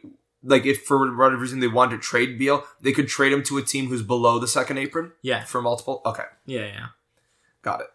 like 0.43 0.65
if 0.65 0.85
for 0.85 1.15
whatever 1.15 1.37
reason 1.41 1.61
they 1.61 1.69
want 1.69 1.91
to 1.91 1.99
trade 1.99 2.39
Beal, 2.39 2.65
they 2.81 2.93
could 2.93 3.09
trade 3.09 3.33
him 3.33 3.43
to 3.45 3.59
a 3.59 3.63
team 3.63 3.89
who's 3.89 4.03
below 4.03 4.39
the 4.39 4.49
second 4.49 4.79
apron 4.79 5.13
yeah, 5.23 5.45
for 5.45 5.61
multiple. 5.61 6.01
Okay, 6.07 6.25
yeah, 6.47 6.65
yeah. 6.67 6.87
got 7.63 7.81
it. 7.83 7.89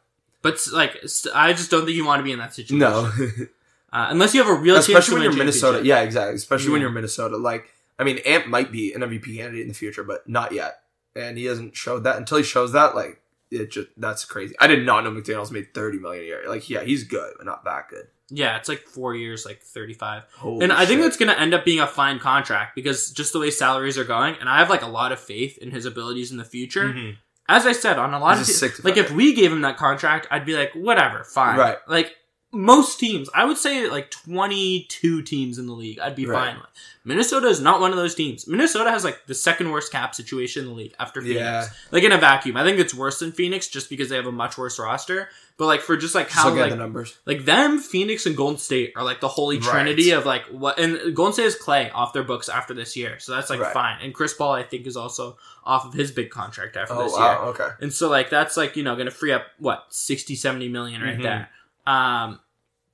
But 0.43 0.59
like, 0.71 0.95
I 1.33 1.53
just 1.53 1.71
don't 1.71 1.85
think 1.85 1.97
you 1.97 2.05
want 2.05 2.19
to 2.19 2.23
be 2.23 2.31
in 2.31 2.37
that 2.37 2.53
situation. 2.53 2.77
No, 2.77 3.11
uh, 3.95 4.07
unless 4.09 4.33
you 4.33 4.43
have 4.43 4.49
a 4.49 4.59
real 4.59 4.75
especially 4.75 5.15
when 5.15 5.23
you're 5.23 5.31
a 5.33 5.35
Minnesota. 5.37 5.85
Yeah, 5.85 6.01
exactly. 6.01 6.35
Especially 6.35 6.71
when 6.71 6.81
you're 6.81 6.89
Minnesota. 6.91 7.37
Like, 7.37 7.69
I 7.97 8.03
mean, 8.03 8.19
Ant 8.25 8.47
might 8.47 8.71
be 8.71 8.93
an 8.93 9.01
MVP 9.01 9.37
candidate 9.37 9.61
in 9.61 9.69
the 9.69 9.73
future, 9.73 10.03
but 10.03 10.27
not 10.27 10.51
yet. 10.51 10.81
And 11.15 11.37
he 11.37 11.45
hasn't 11.45 11.75
showed 11.77 12.03
that 12.03 12.17
until 12.17 12.37
he 12.37 12.43
shows 12.43 12.73
that. 12.73 12.93
Like, 12.95 13.21
it 13.51 13.71
just 13.71 13.87
that's 13.95 14.25
crazy. 14.25 14.53
I 14.59 14.67
did 14.67 14.85
not 14.85 15.03
know 15.03 15.11
McDaniels 15.11 15.51
made 15.51 15.73
thirty 15.73 15.97
million 15.97 16.23
a 16.23 16.27
year. 16.27 16.43
Like, 16.47 16.69
yeah, 16.69 16.83
he's 16.83 17.03
good, 17.05 17.33
but 17.37 17.45
not 17.45 17.63
that 17.63 17.87
good. 17.89 18.07
yeah, 18.29 18.57
it's 18.57 18.67
like 18.67 18.81
four 18.81 19.15
years, 19.15 19.45
like 19.45 19.61
thirty-five. 19.61 20.23
Holy 20.37 20.63
and 20.63 20.73
I 20.73 20.85
think 20.85 20.97
shit. 20.97 21.03
that's 21.03 21.17
going 21.17 21.29
to 21.33 21.39
end 21.39 21.53
up 21.53 21.63
being 21.63 21.79
a 21.79 21.87
fine 21.87 22.19
contract 22.19 22.75
because 22.75 23.11
just 23.11 23.31
the 23.33 23.39
way 23.39 23.49
salaries 23.51 23.97
are 23.97 24.03
going, 24.03 24.35
and 24.41 24.49
I 24.49 24.57
have 24.59 24.69
like 24.69 24.81
a 24.81 24.87
lot 24.87 25.11
of 25.13 25.19
faith 25.19 25.57
in 25.59 25.71
his 25.71 25.85
abilities 25.85 26.31
in 26.31 26.37
the 26.37 26.43
future. 26.43 26.89
Mhm. 26.89 27.15
As 27.47 27.65
I 27.67 27.73
said, 27.73 27.99
on 27.99 28.13
a 28.13 28.19
lot 28.19 28.39
He's 28.39 28.61
a 28.61 28.65
of 28.65 28.75
te- 28.75 28.81
like 28.83 28.97
if 28.97 29.11
we 29.11 29.33
gave 29.35 29.51
him 29.53 29.61
that 29.61 29.77
contract, 29.77 30.25
I'd 30.31 30.45
be 30.47 30.57
like, 30.57 30.71
whatever, 30.73 31.23
fine. 31.23 31.57
Right. 31.59 31.77
Like 31.87 32.15
most 32.55 32.99
teams, 32.99 33.29
I 33.33 33.45
would 33.45 33.57
say 33.57 33.87
like 33.89 34.09
twenty-two 34.11 35.21
teams 35.23 35.57
in 35.57 35.67
the 35.67 35.73
league, 35.73 35.99
I'd 35.99 36.15
be 36.15 36.25
Right. 36.25 36.51
fine 36.51 36.55
with. 36.57 36.69
Minnesota 37.07 37.47
is 37.47 37.59
not 37.61 37.79
one 37.81 37.91
of 37.91 37.97
those 37.97 38.15
teams. 38.15 38.47
Minnesota 38.47 38.89
has 38.89 39.03
like 39.03 39.27
the 39.27 39.35
second 39.35 39.69
worst 39.71 39.91
cap 39.91 40.15
situation 40.15 40.63
in 40.63 40.69
the 40.69 40.75
league 40.75 40.95
after 40.99 41.21
Phoenix. 41.21 41.39
Yeah. 41.39 41.67
Like 41.91 42.03
in 42.03 42.11
a 42.11 42.17
vacuum, 42.17 42.57
I 42.57 42.63
think 42.63 42.79
it's 42.79 42.95
worse 42.95 43.19
than 43.19 43.31
Phoenix 43.31 43.67
just 43.67 43.89
because 43.91 44.09
they 44.09 44.15
have 44.15 44.25
a 44.25 44.31
much 44.31 44.57
worse 44.57 44.79
roster. 44.79 45.29
But 45.57 45.67
like 45.67 45.81
for 45.81 45.95
just 45.97 46.15
like 46.15 46.29
how 46.31 46.53
like 46.53 46.71
the 46.71 46.75
numbers. 46.75 47.15
like 47.25 47.45
them, 47.45 47.77
Phoenix 47.79 48.25
and 48.25 48.35
Golden 48.35 48.57
State 48.57 48.93
are 48.95 49.03
like 49.03 49.21
the 49.21 49.27
holy 49.27 49.57
Right. 49.59 49.69
trinity 49.69 50.11
of 50.11 50.25
like 50.25 50.45
what. 50.47 50.79
And 50.79 51.15
Golden 51.15 51.33
State 51.33 51.43
has 51.43 51.55
Clay 51.55 51.91
off 51.91 52.11
their 52.11 52.23
books 52.23 52.49
after 52.49 52.73
this 52.73 52.95
year, 52.97 53.19
so 53.19 53.33
that's 53.33 53.49
like 53.51 53.59
Right. 53.59 53.71
fine. 53.73 53.99
And 54.01 54.13
Chris 54.13 54.33
Paul, 54.33 54.53
I 54.53 54.63
think, 54.63 54.87
is 54.87 54.97
also 54.97 55.37
off 55.63 55.85
of 55.85 55.93
his 55.93 56.11
big 56.11 56.31
contract 56.31 56.75
after 56.75 56.95
Oh 56.95 57.03
this 57.03 57.13
wow, 57.13 57.19
year. 57.43 57.49
okay. 57.51 57.69
And 57.81 57.93
so 57.93 58.09
like 58.09 58.29
that's 58.31 58.57
like 58.57 58.75
you 58.75 58.83
know 58.83 58.95
going 58.95 59.05
to 59.05 59.11
free 59.11 59.31
up 59.31 59.43
what 59.59 59.85
60, 59.91 60.35
70 60.35 60.69
million 60.69 61.01
right 61.03 61.17
Mhm. 61.19 61.23
there. 61.23 61.49
Um, 61.87 62.39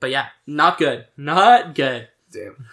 but 0.02 0.10
yeah, 0.10 0.28
not 0.46 0.78
good, 0.78 1.06
not 1.16 1.74
good. 1.76 2.10
Damn. 2.34 2.66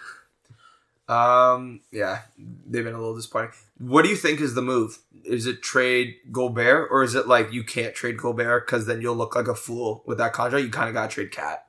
Um. 1.07 1.79
Yeah, 1.91 2.19
they've 2.37 2.83
been 2.83 2.93
a 2.93 2.99
little 2.99 3.15
disappointing. 3.15 3.51
What 3.79 4.03
do 4.03 4.09
you 4.09 4.15
think 4.15 4.41
is 4.41 4.53
the 4.53 4.61
move? 4.61 4.99
Is 5.23 5.47
it 5.47 5.63
trade 5.63 6.15
Gobert, 6.31 6.89
or 6.91 7.03
is 7.03 7.15
it 7.15 7.27
like 7.27 7.51
you 7.51 7.63
can't 7.63 7.95
trade 7.95 8.17
Gobert 8.17 8.65
because 8.67 8.85
then 8.85 9.01
you'll 9.01 9.15
look 9.15 9.35
like 9.35 9.47
a 9.47 9.55
fool 9.55 10.03
with 10.05 10.17
that 10.19 10.33
contract? 10.33 10.63
You 10.65 10.69
kind 10.71 10.87
of 10.87 10.93
got 10.93 11.09
to 11.09 11.13
trade 11.15 11.31
Cat, 11.31 11.65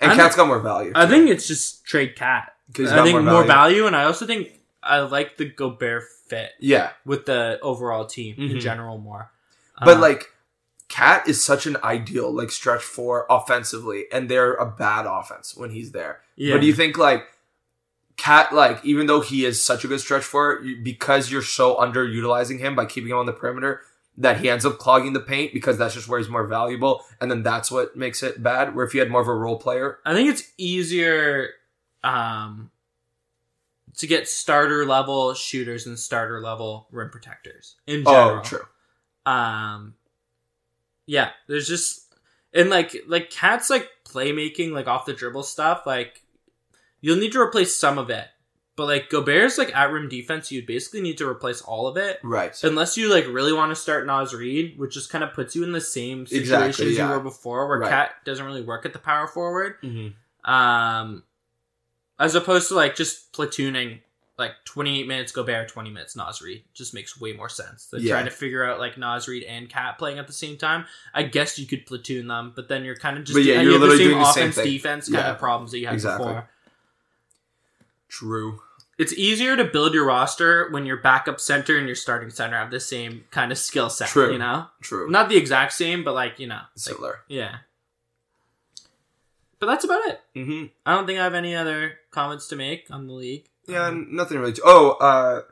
and 0.00 0.12
Cat's 0.12 0.34
got 0.34 0.46
more 0.46 0.60
value. 0.60 0.92
I 0.94 1.06
think 1.06 1.28
it's 1.28 1.46
just 1.46 1.84
trade 1.84 2.16
cat. 2.16 2.52
'Cause 2.74 2.86
he's 2.86 2.92
I 2.92 3.02
think 3.04 3.12
more 3.12 3.22
more 3.22 3.32
value. 3.44 3.46
value. 3.82 3.86
and 3.86 3.94
I 3.94 4.04
also 4.04 4.26
think 4.26 4.48
I 4.82 5.00
like 5.00 5.36
the 5.36 5.44
Gobert 5.48 6.04
fit 6.26 6.50
yeah, 6.58 6.90
with 7.04 7.26
the 7.26 7.60
overall 7.62 8.06
team 8.06 8.34
in 8.38 8.48
Mhm. 8.56 8.60
general 8.60 8.98
more. 8.98 9.30
but 9.84 9.98
Uh, 9.98 10.00
like 10.00 10.32
Cat 10.88 11.28
is 11.28 11.44
such 11.44 11.66
an 11.66 11.76
ideal 11.82 12.30
like 12.30 12.50
stretch 12.50 12.82
four 12.82 13.26
offensively, 13.28 14.04
and 14.12 14.28
they're 14.28 14.54
a 14.54 14.66
bad 14.66 15.06
offense 15.06 15.56
when 15.56 15.70
he's 15.70 15.92
there. 15.92 16.20
yeah, 16.36 16.54
But 16.54 16.60
do 16.60 16.66
you 16.66 16.74
think 16.74 16.96
like 16.96 17.24
Cat, 18.16 18.54
like 18.54 18.84
even 18.84 19.06
though 19.06 19.20
he 19.20 19.44
is 19.44 19.62
such 19.62 19.84
a 19.84 19.88
good 19.88 20.00
stretch 20.00 20.22
for 20.24 20.62
because 20.82 21.30
you're 21.30 21.42
so 21.42 21.76
underutilizing 21.76 22.60
him 22.60 22.74
by 22.74 22.86
keeping 22.86 23.10
him 23.10 23.18
on 23.18 23.26
the 23.26 23.32
perimeter, 23.32 23.82
that 24.16 24.40
he 24.40 24.48
ends 24.48 24.64
up 24.64 24.78
clogging 24.78 25.12
the 25.12 25.20
paint 25.20 25.52
because 25.52 25.76
that's 25.76 25.94
just 25.94 26.08
where 26.08 26.18
he's 26.18 26.28
more 26.28 26.46
valuable, 26.46 27.02
and 27.20 27.30
then 27.30 27.42
that's 27.42 27.70
what 27.70 27.96
makes 27.96 28.22
it 28.22 28.42
bad. 28.42 28.74
Where 28.74 28.86
if 28.86 28.94
you 28.94 29.00
had 29.00 29.10
more 29.10 29.20
of 29.20 29.28
a 29.28 29.34
role 29.34 29.58
player, 29.58 29.98
I 30.06 30.14
think 30.14 30.30
it's 30.30 30.50
easier 30.56 31.50
um, 32.02 32.70
to 33.96 34.06
get 34.06 34.28
starter 34.28 34.86
level 34.86 35.34
shooters 35.34 35.86
and 35.86 35.98
starter 35.98 36.40
level 36.40 36.86
rim 36.90 37.10
protectors 37.10 37.76
in 37.86 38.04
general. 38.04 38.38
oh, 38.38 38.42
true, 38.42 38.66
Um, 39.26 39.94
yeah, 41.06 41.30
there's 41.46 41.68
just 41.68 42.14
and 42.52 42.70
like 42.70 42.96
like 43.06 43.30
cats 43.30 43.70
like 43.70 43.88
playmaking 44.04 44.72
like 44.72 44.86
off 44.86 45.06
the 45.06 45.12
dribble 45.12 45.44
stuff. 45.44 45.82
Like 45.86 46.22
you'll 47.00 47.18
need 47.18 47.32
to 47.32 47.40
replace 47.40 47.76
some 47.76 47.98
of 47.98 48.10
it, 48.10 48.26
but 48.76 48.86
like 48.86 49.08
Gobert's 49.08 49.58
like 49.58 49.74
at 49.74 49.90
rim 49.90 50.08
defense, 50.08 50.50
you'd 50.50 50.66
basically 50.66 51.00
need 51.00 51.18
to 51.18 51.28
replace 51.28 51.62
all 51.62 51.86
of 51.86 51.96
it. 51.96 52.18
right? 52.22 52.58
Unless 52.62 52.96
you 52.96 53.12
like 53.12 53.26
really 53.28 53.52
want 53.52 53.70
to 53.70 53.76
start 53.76 54.06
Naz 54.06 54.34
Reid, 54.34 54.78
which 54.78 54.94
just 54.94 55.10
kind 55.10 55.24
of 55.24 55.32
puts 55.32 55.54
you 55.54 55.62
in 55.64 55.72
the 55.72 55.80
same 55.80 56.26
situation 56.26 56.42
Exactly, 56.42 56.86
as 56.90 56.96
yeah. 56.96 57.08
you 57.08 57.14
were 57.14 57.20
before, 57.20 57.68
where 57.68 57.78
Right. 57.78 57.90
Cat 57.90 58.10
doesn't 58.24 58.44
really 58.44 58.62
work 58.62 58.84
at 58.84 58.92
the 58.92 58.98
power 58.98 59.26
forward. 59.26 59.76
Mm-hmm. 59.82 60.50
Um, 60.50 61.22
as 62.18 62.34
opposed 62.34 62.68
to 62.68 62.74
like 62.74 62.94
just 62.96 63.32
platooning 63.32 64.00
like 64.38 64.52
28 64.66 65.06
minutes 65.06 65.32
Gobert, 65.32 65.68
20 65.68 65.90
minutes 65.90 66.14
Naz 66.14 66.42
Reid 66.42 66.64
just 66.74 66.92
makes 66.92 67.18
way 67.18 67.32
more 67.32 67.48
sense 67.48 67.86
than 67.86 68.02
Yeah. 68.02 68.12
trying 68.12 68.26
to 68.26 68.30
figure 68.30 68.64
out 68.64 68.78
like 68.78 68.98
Naz 68.98 69.26
Reid 69.28 69.44
and 69.44 69.68
Cat 69.68 69.96
playing 69.98 70.18
at 70.18 70.26
the 70.26 70.32
same 70.32 70.56
time. 70.58 70.84
I 71.14 71.22
guess 71.22 71.58
you 71.58 71.66
could 71.66 71.86
platoon 71.86 72.26
them, 72.28 72.52
but 72.54 72.68
then 72.68 72.84
you're 72.84 72.96
kind 72.96 73.16
of 73.16 73.24
just 73.24 73.34
But 73.34 73.44
yeah, 73.44 73.54
you're 73.54 73.62
you 73.62 73.72
have 73.72 73.80
the 73.80 73.86
literally 73.86 74.04
same 74.04 74.08
doing 74.12 74.22
the 74.22 74.32
same 74.32 74.48
offense 74.50 74.56
defense 74.66 75.04
kind 75.08 75.24
Yeah. 75.24 75.30
of 75.32 75.38
problems 75.38 75.70
that 75.70 75.78
you 75.78 75.86
had 75.86 75.94
Exactly. 75.94 76.26
before. 76.26 76.50
True. 78.08 78.60
It's 78.98 79.12
easier 79.12 79.56
to 79.56 79.64
build 79.64 79.92
your 79.94 80.06
roster 80.06 80.70
when 80.70 80.86
your 80.86 80.96
backup 80.96 81.38
center 81.40 81.76
and 81.76 81.86
your 81.86 81.96
starting 81.96 82.30
center 82.30 82.56
have 82.56 82.70
the 82.70 82.80
same 82.80 83.24
kind 83.30 83.52
of 83.52 83.58
skill 83.58 83.90
set. 83.90 84.08
True. 84.08 84.32
You 84.32 84.38
know, 84.38 84.68
True. 84.80 85.10
not 85.10 85.28
the 85.28 85.36
exact 85.36 85.72
same, 85.74 86.02
but 86.04 86.14
like 86.14 86.38
you 86.38 86.46
know, 86.46 86.54
like, 86.56 86.66
Similar. 86.76 87.20
yeah. 87.28 87.58
But 89.58 89.66
that's 89.66 89.84
about 89.84 90.06
it. 90.06 90.20
Mm-hmm. 90.34 90.66
I 90.84 90.94
don't 90.94 91.06
think 91.06 91.18
I 91.18 91.24
have 91.24 91.34
any 91.34 91.54
other 91.56 91.94
comments 92.10 92.46
to 92.48 92.56
make 92.56 92.86
on 92.90 93.06
the 93.06 93.12
league. 93.14 93.48
Yeah, 93.66 93.92
nothing 93.94 94.38
really. 94.38 94.54
Oh, 94.64 94.92
uh, 94.92 95.42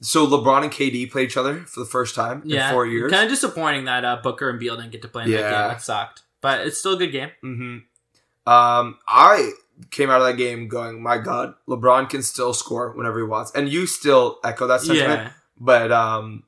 so 0.00 0.26
LeBron 0.26 0.64
and 0.64 0.72
KD 0.72 1.10
play 1.10 1.24
each 1.24 1.36
other 1.36 1.60
for 1.60 1.80
the 1.80 1.86
first 1.86 2.14
time 2.14 2.42
yeah. 2.44 2.68
in 2.68 2.74
four 2.74 2.86
years. 2.86 3.10
Kind 3.10 3.24
of 3.24 3.30
disappointing 3.30 3.86
that 3.86 4.04
uh, 4.04 4.16
Booker 4.22 4.48
and 4.48 4.58
Beal 4.58 4.76
didn't 4.76 4.92
get 4.92 5.02
to 5.02 5.08
play 5.08 5.24
in 5.24 5.30
that 5.32 5.36
game. 5.36 5.50
That 5.50 5.82
sucked, 5.82 6.22
but 6.40 6.66
it's 6.66 6.78
still 6.78 6.94
a 6.94 6.98
good 6.98 7.12
game. 7.12 7.30
Mm-hmm. 7.44 8.50
Um, 8.50 8.98
I 9.06 9.52
came 9.90 10.10
out 10.10 10.20
of 10.20 10.26
that 10.26 10.36
game 10.36 10.68
going, 10.68 11.02
"My 11.02 11.18
God, 11.18 11.54
LeBron 11.68 12.08
can 12.08 12.22
still 12.22 12.54
score 12.54 12.92
whenever 12.92 13.18
he 13.18 13.24
wants," 13.24 13.50
and 13.52 13.68
you 13.68 13.86
still 13.86 14.38
echo 14.44 14.66
that 14.68 14.80
sentiment. 14.80 15.22
Yeah, 15.22 15.30
But 15.58 15.92
um, 15.92 16.44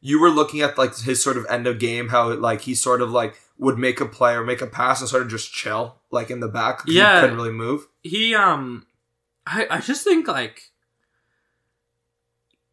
you 0.00 0.20
were 0.20 0.30
looking 0.30 0.60
at 0.62 0.78
like 0.78 0.96
his 0.98 1.22
sort 1.22 1.36
of 1.36 1.46
end 1.50 1.66
of 1.66 1.78
game, 1.78 2.08
how 2.08 2.32
like 2.34 2.62
he 2.62 2.74
sort 2.74 3.02
of 3.02 3.10
like 3.10 3.38
would 3.58 3.78
make 3.78 4.00
a 4.00 4.06
play 4.06 4.34
or 4.34 4.44
make 4.44 4.62
a 4.62 4.66
pass 4.66 5.00
and 5.00 5.08
sort 5.08 5.22
of 5.22 5.28
just 5.28 5.52
chill 5.52 5.96
like 6.10 6.30
in 6.30 6.40
the 6.40 6.48
back. 6.48 6.82
Yeah. 6.86 7.16
he 7.16 7.20
couldn't 7.20 7.36
really 7.36 7.52
move. 7.52 7.86
he 8.02 8.34
um, 8.34 8.86
I 9.50 9.66
I 9.70 9.80
just 9.80 10.04
think 10.04 10.28
like 10.28 10.70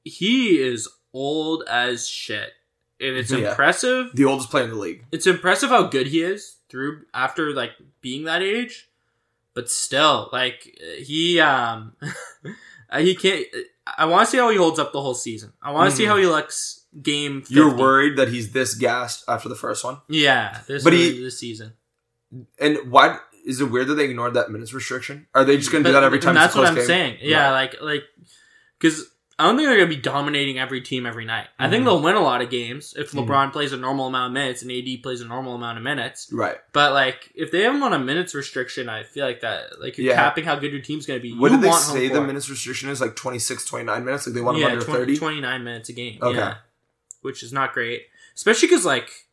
he 0.03 0.57
is 0.61 0.87
old 1.13 1.63
as 1.69 2.07
shit, 2.07 2.51
and 2.99 3.15
it's 3.15 3.31
Yeah. 3.31 3.49
impressive. 3.49 4.11
The 4.13 4.25
oldest 4.25 4.49
player 4.49 4.65
in 4.65 4.71
the 4.71 4.75
league. 4.75 5.05
It's 5.11 5.27
impressive 5.27 5.69
how 5.69 5.83
good 5.83 6.07
he 6.07 6.21
is 6.21 6.57
through 6.69 7.03
after 7.13 7.53
like 7.53 7.71
being 8.01 8.25
that 8.25 8.41
age, 8.41 8.89
but 9.53 9.69
still 9.69 10.29
like 10.31 10.77
he 10.99 11.39
um 11.39 11.95
he 12.99 13.15
can't. 13.15 13.45
I 13.97 14.05
want 14.05 14.25
to 14.25 14.31
see 14.31 14.37
how 14.37 14.49
he 14.49 14.57
holds 14.57 14.79
up 14.79 14.91
the 14.93 15.01
whole 15.01 15.13
season. 15.13 15.53
I 15.61 15.71
want 15.71 15.89
to 15.91 15.95
see 15.95 16.03
Mhm. 16.03 16.07
how 16.07 16.17
he 16.17 16.25
looks 16.27 16.81
game. 17.01 17.41
50. 17.41 17.53
You're 17.53 17.75
worried 17.75 18.17
that 18.17 18.29
he's 18.29 18.51
this 18.51 18.73
gassed 18.73 19.23
after 19.27 19.47
the 19.47 19.55
first 19.55 19.83
one, 19.83 20.01
Yeah, 20.09 20.61
this 20.67 20.83
But 20.83 20.91
but 20.91 20.99
he- 20.99 21.21
this 21.21 21.37
season. 21.39 21.73
and 22.59 22.91
why 22.91 23.19
is 23.45 23.61
it 23.61 23.65
weird 23.71 23.87
that 23.87 23.95
they 23.95 24.05
ignored 24.05 24.33
that 24.33 24.49
minutes 24.51 24.73
restriction? 24.73 25.27
Are 25.33 25.45
they 25.45 25.57
just 25.57 25.71
going 25.71 25.83
to 25.83 25.89
do 25.89 25.93
that 25.93 26.03
every 26.03 26.19
time? 26.19 26.35
and 26.35 26.43
it's 26.43 26.55
a 26.55 26.57
that's 26.57 26.57
what 26.57 26.67
I'm 26.67 26.75
game? 26.75 26.85
saying. 26.85 27.17
Yeah, 27.21 27.51
Right. 27.51 27.71
like 27.71 27.81
like 27.81 28.03
because 28.79 29.05
I 29.37 29.43
don't 29.45 29.57
think 29.57 29.67
they're 29.67 29.77
gonna 29.77 29.89
be 29.89 29.97
dominating 29.97 30.59
every 30.59 30.79
team 30.79 31.05
every 31.05 31.25
night. 31.25 31.47
I 31.59 31.69
think 31.69 31.81
Mhm. 31.81 31.85
they'll 31.87 32.01
win 32.01 32.15
a 32.15 32.21
lot 32.21 32.41
of 32.41 32.49
games 32.49 32.93
if 32.97 33.11
Mhm. 33.11 33.27
LeBron 33.27 33.51
plays 33.51 33.73
a 33.73 33.77
normal 33.77 34.07
amount 34.07 34.27
of 34.27 34.33
minutes 34.33 34.61
and 34.61 34.71
AD 34.71 34.97
plays 35.03 35.19
a 35.19 35.25
normal 35.25 35.55
amount 35.55 35.77
of 35.77 35.83
minutes. 35.83 36.29
Right. 36.31 36.55
But 36.71 36.93
like 36.93 37.31
if 37.35 37.51
they 37.51 37.63
have 37.63 37.73
them 37.73 37.83
on 37.83 37.91
a 37.91 37.99
minutes 37.99 38.33
restriction, 38.33 38.87
I 38.87 39.03
feel 39.03 39.25
like 39.25 39.41
that 39.41 39.81
like 39.81 39.97
you're 39.97 40.07
Yeah. 40.07 40.15
capping 40.15 40.45
how 40.45 40.55
good 40.55 40.71
your 40.71 40.81
team's 40.81 41.05
gonna 41.05 41.19
be. 41.19 41.33
What 41.33 41.51
You 41.51 41.57
did 41.59 41.69
they 41.69 41.75
say 41.75 42.07
the 42.07 42.21
minutes 42.21 42.49
restriction 42.49 42.87
is? 42.89 43.01
Like 43.01 43.17
26, 43.17 43.65
29 43.65 44.05
minutes? 44.05 44.25
Like 44.25 44.35
they 44.35 44.41
want 44.41 44.55
him 44.57 44.63
yeah, 44.63 44.69
under 44.69 44.85
20 44.85 44.99
30? 45.01 45.17
29 45.17 45.63
minutes 45.65 45.89
a 45.89 45.93
game. 45.93 46.17
Okay. 46.21 46.37
Yeah. 46.37 46.55
Which 47.21 47.43
is 47.43 47.51
not 47.51 47.73
great. 47.73 48.03
Especially 48.35 48.67
because, 48.67 48.85
like, 48.85 49.24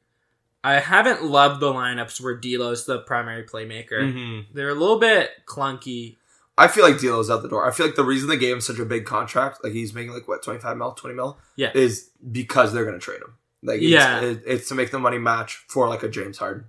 I 0.65 0.75
haven't 0.79 1.25
loved 1.25 1.61
the 1.61 1.73
lineups 1.73 2.21
where 2.21 2.37
D'Lo's 2.37 2.85
the 2.87 3.01
primary 3.01 3.43
playmaker. 3.45 4.01
Mhm. 4.01 4.47
They're 4.55 4.69
a 4.69 4.75
little 4.75 4.99
bit 4.99 5.31
clunky. 5.47 6.17
I 6.57 6.69
feel 6.69 6.85
like 6.85 6.99
D'Lo's 7.01 7.31
out 7.31 7.43
the 7.43 7.49
door. 7.49 7.67
I 7.67 7.73
feel 7.73 7.87
like 7.87 7.97
the 7.97 8.05
reason 8.05 8.29
they 8.29 8.37
gave 8.37 8.55
him 8.55 8.61
such 8.61 8.79
a 8.79 8.85
big 8.85 9.05
contract, 9.05 9.65
like 9.65 9.73
he's 9.73 9.93
making 9.95 10.13
like 10.13 10.29
what 10.29 10.43
twenty 10.43 10.61
five 10.61 10.77
mil, 10.77 10.93
twenty 10.93 11.17
mil, 11.17 11.39
Yeah. 11.57 11.71
is 11.75 12.11
because 12.31 12.73
they're 12.73 12.85
gonna 12.85 12.99
trade 12.99 13.23
him. 13.23 13.35
Like, 13.65 13.81
Yeah. 13.81 14.21
it- 14.21 14.43
it's 14.47 14.69
to 14.69 14.75
make 14.75 14.91
the 14.91 14.99
money 14.99 15.19
match 15.19 15.65
for 15.69 15.89
like 15.89 16.03
a 16.03 16.09
James 16.09 16.39
Harden. 16.39 16.65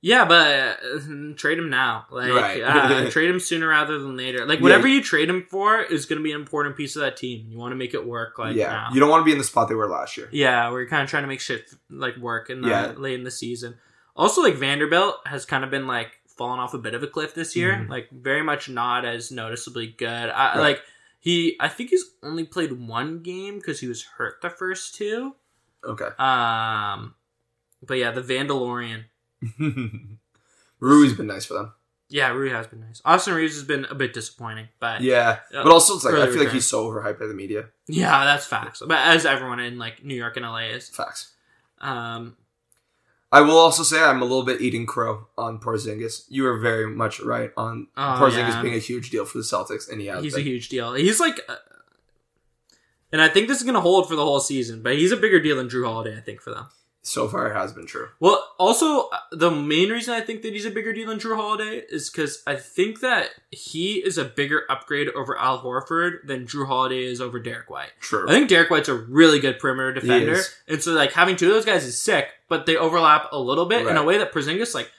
Yeah, 0.00 0.26
but 0.26 0.46
uh, 0.92 1.32
trade 1.34 1.58
him 1.58 1.70
now. 1.70 2.06
Like, 2.10 2.30
Right. 2.32 2.62
uh, 2.62 3.10
trade 3.10 3.30
him 3.30 3.40
sooner 3.40 3.66
rather 3.68 3.98
than 3.98 4.16
later. 4.16 4.46
Like, 4.46 4.58
Yeah. 4.58 4.62
whatever 4.62 4.86
you 4.86 5.02
trade 5.02 5.28
him 5.28 5.42
for 5.50 5.80
is 5.80 6.06
going 6.06 6.18
to 6.20 6.22
be 6.22 6.30
an 6.32 6.40
important 6.40 6.76
piece 6.76 6.94
of 6.94 7.02
that 7.02 7.16
team. 7.16 7.46
You 7.50 7.58
want 7.58 7.72
to 7.72 7.76
make 7.76 7.94
it 7.94 8.06
work, 8.06 8.38
like, 8.38 8.54
yeah, 8.54 8.68
now. 8.70 8.88
you 8.92 9.00
don't 9.00 9.08
want 9.10 9.22
to 9.22 9.24
be 9.24 9.32
in 9.32 9.38
the 9.38 9.44
spot 9.44 9.68
they 9.68 9.74
were 9.74 9.88
last 9.88 10.16
year. 10.16 10.28
Yeah, 10.30 10.70
we're 10.70 10.86
kind 10.86 11.02
of 11.02 11.10
trying 11.10 11.24
to 11.24 11.28
make 11.28 11.40
shit 11.40 11.68
like 11.90 12.16
work 12.16 12.48
in 12.48 12.60
the, 12.62 12.68
Yeah. 12.68 12.92
late 12.96 13.14
in 13.14 13.24
the 13.24 13.30
season. 13.32 13.76
Also, 14.14 14.40
like 14.40 14.54
Vanderbilt 14.54 15.16
has 15.26 15.44
kind 15.44 15.64
of 15.64 15.70
been 15.70 15.86
like 15.88 16.20
fallen 16.36 16.60
off 16.60 16.74
a 16.74 16.78
bit 16.78 16.94
of 16.94 17.02
a 17.02 17.08
cliff 17.08 17.34
this 17.34 17.56
year. 17.56 17.72
Mhm. 17.72 17.88
Like 17.88 18.08
very 18.12 18.42
much 18.42 18.68
not 18.68 19.04
as 19.04 19.32
noticeably 19.32 19.88
good. 19.88 20.08
I, 20.30 20.54
Right. 20.54 20.60
Like 20.60 20.82
he, 21.18 21.56
I 21.58 21.66
think 21.68 21.90
he's 21.90 22.04
only 22.22 22.44
played 22.44 22.72
one 22.72 23.18
game 23.22 23.56
because 23.58 23.80
he 23.80 23.88
was 23.88 24.04
hurt 24.16 24.40
the 24.42 24.50
first 24.50 24.94
two. 24.94 25.34
Okay, 25.84 26.06
Um, 26.18 27.14
but 27.82 27.94
yeah, 27.98 28.12
the 28.12 28.20
Vandalorian. 28.22 29.04
Rui's 30.80 31.12
been 31.14 31.26
nice 31.26 31.44
for 31.46 31.54
them. 31.54 31.72
Yeah, 32.10 32.28
Rui 32.30 32.50
has 32.50 32.66
been 32.66 32.80
nice. 32.80 33.02
Austin 33.04 33.34
Reaves 33.34 33.54
has 33.54 33.64
been 33.64 33.84
a 33.90 33.94
bit 33.94 34.14
disappointing, 34.14 34.68
but 34.80 35.02
yeah, 35.02 35.40
Uh, 35.54 35.62
but 35.62 35.70
also 35.72 35.94
it's 35.96 36.04
like 36.04 36.14
I 36.14 36.18
feel 36.24 36.28
like 36.30 36.38
return. 36.38 36.54
he's 36.54 36.66
so 36.66 36.88
overhyped 36.90 37.18
by 37.20 37.26
the 37.26 37.34
media. 37.34 37.66
Yeah, 37.86 38.24
that's 38.24 38.46
facts. 38.46 38.80
But 38.86 38.96
as 38.98 39.26
everyone 39.26 39.60
in 39.60 39.78
like 39.78 40.02
New 40.02 40.14
York 40.14 40.36
and 40.38 40.46
LA 40.46 40.68
is, 40.70 40.88
Facts. 40.88 41.32
um, 41.82 42.36
I 43.30 43.42
will 43.42 43.58
also 43.58 43.82
say 43.82 44.00
I'm 44.02 44.22
a 44.22 44.24
little 44.24 44.44
bit 44.44 44.62
eating 44.62 44.86
crow 44.86 45.26
on 45.36 45.58
Porzingis. 45.60 46.24
You 46.30 46.44
were 46.44 46.56
very 46.58 46.86
much 46.90 47.20
right 47.20 47.50
on 47.58 47.88
Oh, 47.94 48.16
Porzingis 48.18 48.48
yeah. 48.48 48.62
being 48.62 48.74
a 48.74 48.78
huge 48.78 49.10
deal 49.10 49.26
for 49.26 49.36
the 49.36 49.44
Celtics, 49.44 49.90
and 49.92 50.00
he 50.00 50.06
has 50.06 50.24
he's 50.24 50.32
been. 50.32 50.40
a 50.40 50.44
huge 50.44 50.70
deal. 50.70 50.94
He's 50.94 51.20
like, 51.20 51.38
uh, 51.46 51.56
and 53.12 53.20
I 53.20 53.28
think 53.28 53.48
this 53.48 53.58
is 53.58 53.64
gonna 53.64 53.82
hold 53.82 54.08
for 54.08 54.16
the 54.16 54.24
whole 54.24 54.40
season. 54.40 54.82
But 54.82 54.94
he's 54.96 55.12
a 55.12 55.16
bigger 55.18 55.40
deal 55.40 55.56
than 55.56 55.68
Jrue 55.68 55.84
Holiday, 55.84 56.16
I 56.16 56.20
think, 56.22 56.40
for 56.40 56.54
them. 56.54 56.68
So 57.08 57.26
far, 57.26 57.50
it 57.50 57.54
has 57.54 57.72
been 57.72 57.86
true. 57.86 58.08
Well, 58.20 58.46
also 58.58 59.08
uh, 59.08 59.18
the 59.32 59.50
main 59.50 59.88
reason 59.90 60.12
I 60.14 60.20
think 60.20 60.42
that 60.42 60.52
he's 60.52 60.66
a 60.66 60.70
bigger 60.70 60.92
deal 60.92 61.08
than 61.08 61.18
Jrue 61.18 61.36
Holiday 61.36 61.82
is 61.88 62.10
because 62.10 62.42
I 62.46 62.56
think 62.56 63.00
that 63.00 63.30
he 63.50 63.94
is 63.94 64.18
a 64.18 64.24
bigger 64.24 64.62
upgrade 64.68 65.08
over 65.10 65.36
Al 65.38 65.60
Horford 65.62 66.26
than 66.26 66.46
Jrue 66.46 66.66
Holiday 66.66 67.04
is 67.04 67.20
over 67.20 67.40
Derrick 67.40 67.70
White. 67.70 67.92
True. 68.00 68.28
I 68.28 68.32
think 68.32 68.48
Derrick 68.48 68.70
White's 68.70 68.88
a 68.88 68.94
really 68.94 69.40
good 69.40 69.58
perimeter 69.58 69.94
defender, 69.94 70.40
and 70.68 70.82
so 70.82 70.92
like 70.92 71.12
having 71.12 71.36
two 71.36 71.46
of 71.46 71.54
those 71.54 71.64
guys 71.64 71.84
is 71.84 72.00
sick, 72.00 72.26
but 72.48 72.66
they 72.66 72.76
overlap 72.76 73.28
a 73.32 73.38
little 73.38 73.66
bit 73.66 73.86
in 73.86 73.96
a 73.96 74.04
way 74.04 74.18
that 74.18 74.32
Porzingis 74.32 74.74
like 74.74 74.90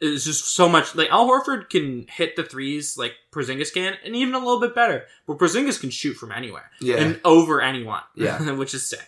is 0.00 0.24
just 0.24 0.54
so 0.54 0.68
much 0.68 0.94
like 0.94 1.10
Al 1.10 1.28
Horford 1.28 1.68
can 1.70 2.06
hit 2.08 2.36
the 2.36 2.44
threes 2.44 2.96
like 2.96 3.12
Porzingis 3.32 3.74
can, 3.74 3.94
and 4.04 4.16
even 4.16 4.34
a 4.34 4.38
little 4.38 4.60
bit 4.60 4.74
better. 4.74 5.04
But 5.26 5.38
Porzingis 5.38 5.80
can 5.80 5.90
shoot 5.90 6.14
from 6.14 6.32
anywhere 6.32 6.70
yeah, 6.80 6.96
and 6.96 7.20
over 7.24 7.60
anyone, 7.60 8.02
Yeah. 8.14 8.52
which 8.52 8.74
is 8.74 8.88
sick. 8.88 9.06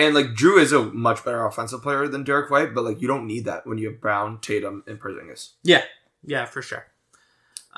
And 0.00 0.14
like 0.14 0.28
Jrue 0.28 0.60
is 0.60 0.72
a 0.72 0.84
much 0.84 1.24
better 1.24 1.44
offensive 1.44 1.82
player 1.82 2.08
than 2.08 2.24
Derrick 2.24 2.50
White, 2.50 2.74
but 2.74 2.84
like 2.84 3.00
you 3.02 3.08
don't 3.08 3.26
need 3.26 3.44
that 3.44 3.66
when 3.66 3.78
you 3.78 3.88
have 3.90 4.00
Brown, 4.00 4.38
Tatum, 4.40 4.82
and 4.86 4.98
Porzingis. 5.00 5.50
Yeah, 5.62 5.82
yeah, 6.24 6.44
for 6.46 6.62
sure. 6.62 6.86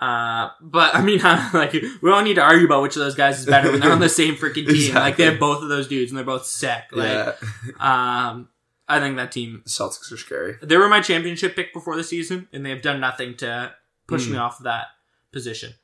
Uh, 0.01 0.49
but 0.61 0.95
I 0.95 1.03
mean, 1.03 1.19
like 1.55 1.73
we 1.73 2.11
don't 2.11 2.25
need 2.25 2.35
to 2.35 2.43
argue 2.43 2.67
about 2.67 2.83
which 2.83 2.97
of 2.97 3.01
those 3.03 3.15
guys 3.15 3.41
is 3.41 3.47
better 3.47 3.71
when 3.71 3.81
they're 3.81 3.93
on 3.93 4.01
the 4.01 4.09
same 4.23 4.37
freaking 4.37 4.67
team. 4.69 4.95
Like 4.95 5.17
they 5.17 5.25
have 5.25 5.39
both 5.39 5.63
of 5.63 5.69
those 5.69 5.89
dudes, 5.89 6.11
and 6.11 6.19
they're 6.19 6.25
both 6.25 6.47
sick. 6.47 6.85
Like, 6.93 7.09
yeah, 7.09 7.33
um, 7.79 8.49
I 8.89 9.01
think 9.01 9.17
that 9.17 9.33
team 9.33 9.63
Celtics 9.67 10.11
are 10.13 10.17
scary. 10.17 10.57
They 10.63 10.77
were 10.77 10.89
my 10.89 11.01
championship 11.01 11.55
pick 11.57 11.73
before 11.75 11.97
the 11.97 12.05
season, 12.05 12.49
and 12.53 12.65
they 12.65 12.71
have 12.71 12.83
done 12.83 13.01
nothing 13.01 13.37
to 13.39 13.75
push 14.07 14.27
Hmm. 14.27 14.33
me 14.33 14.39
off 14.39 14.59
of 14.61 14.65
that 14.65 14.87
position. 15.33 15.75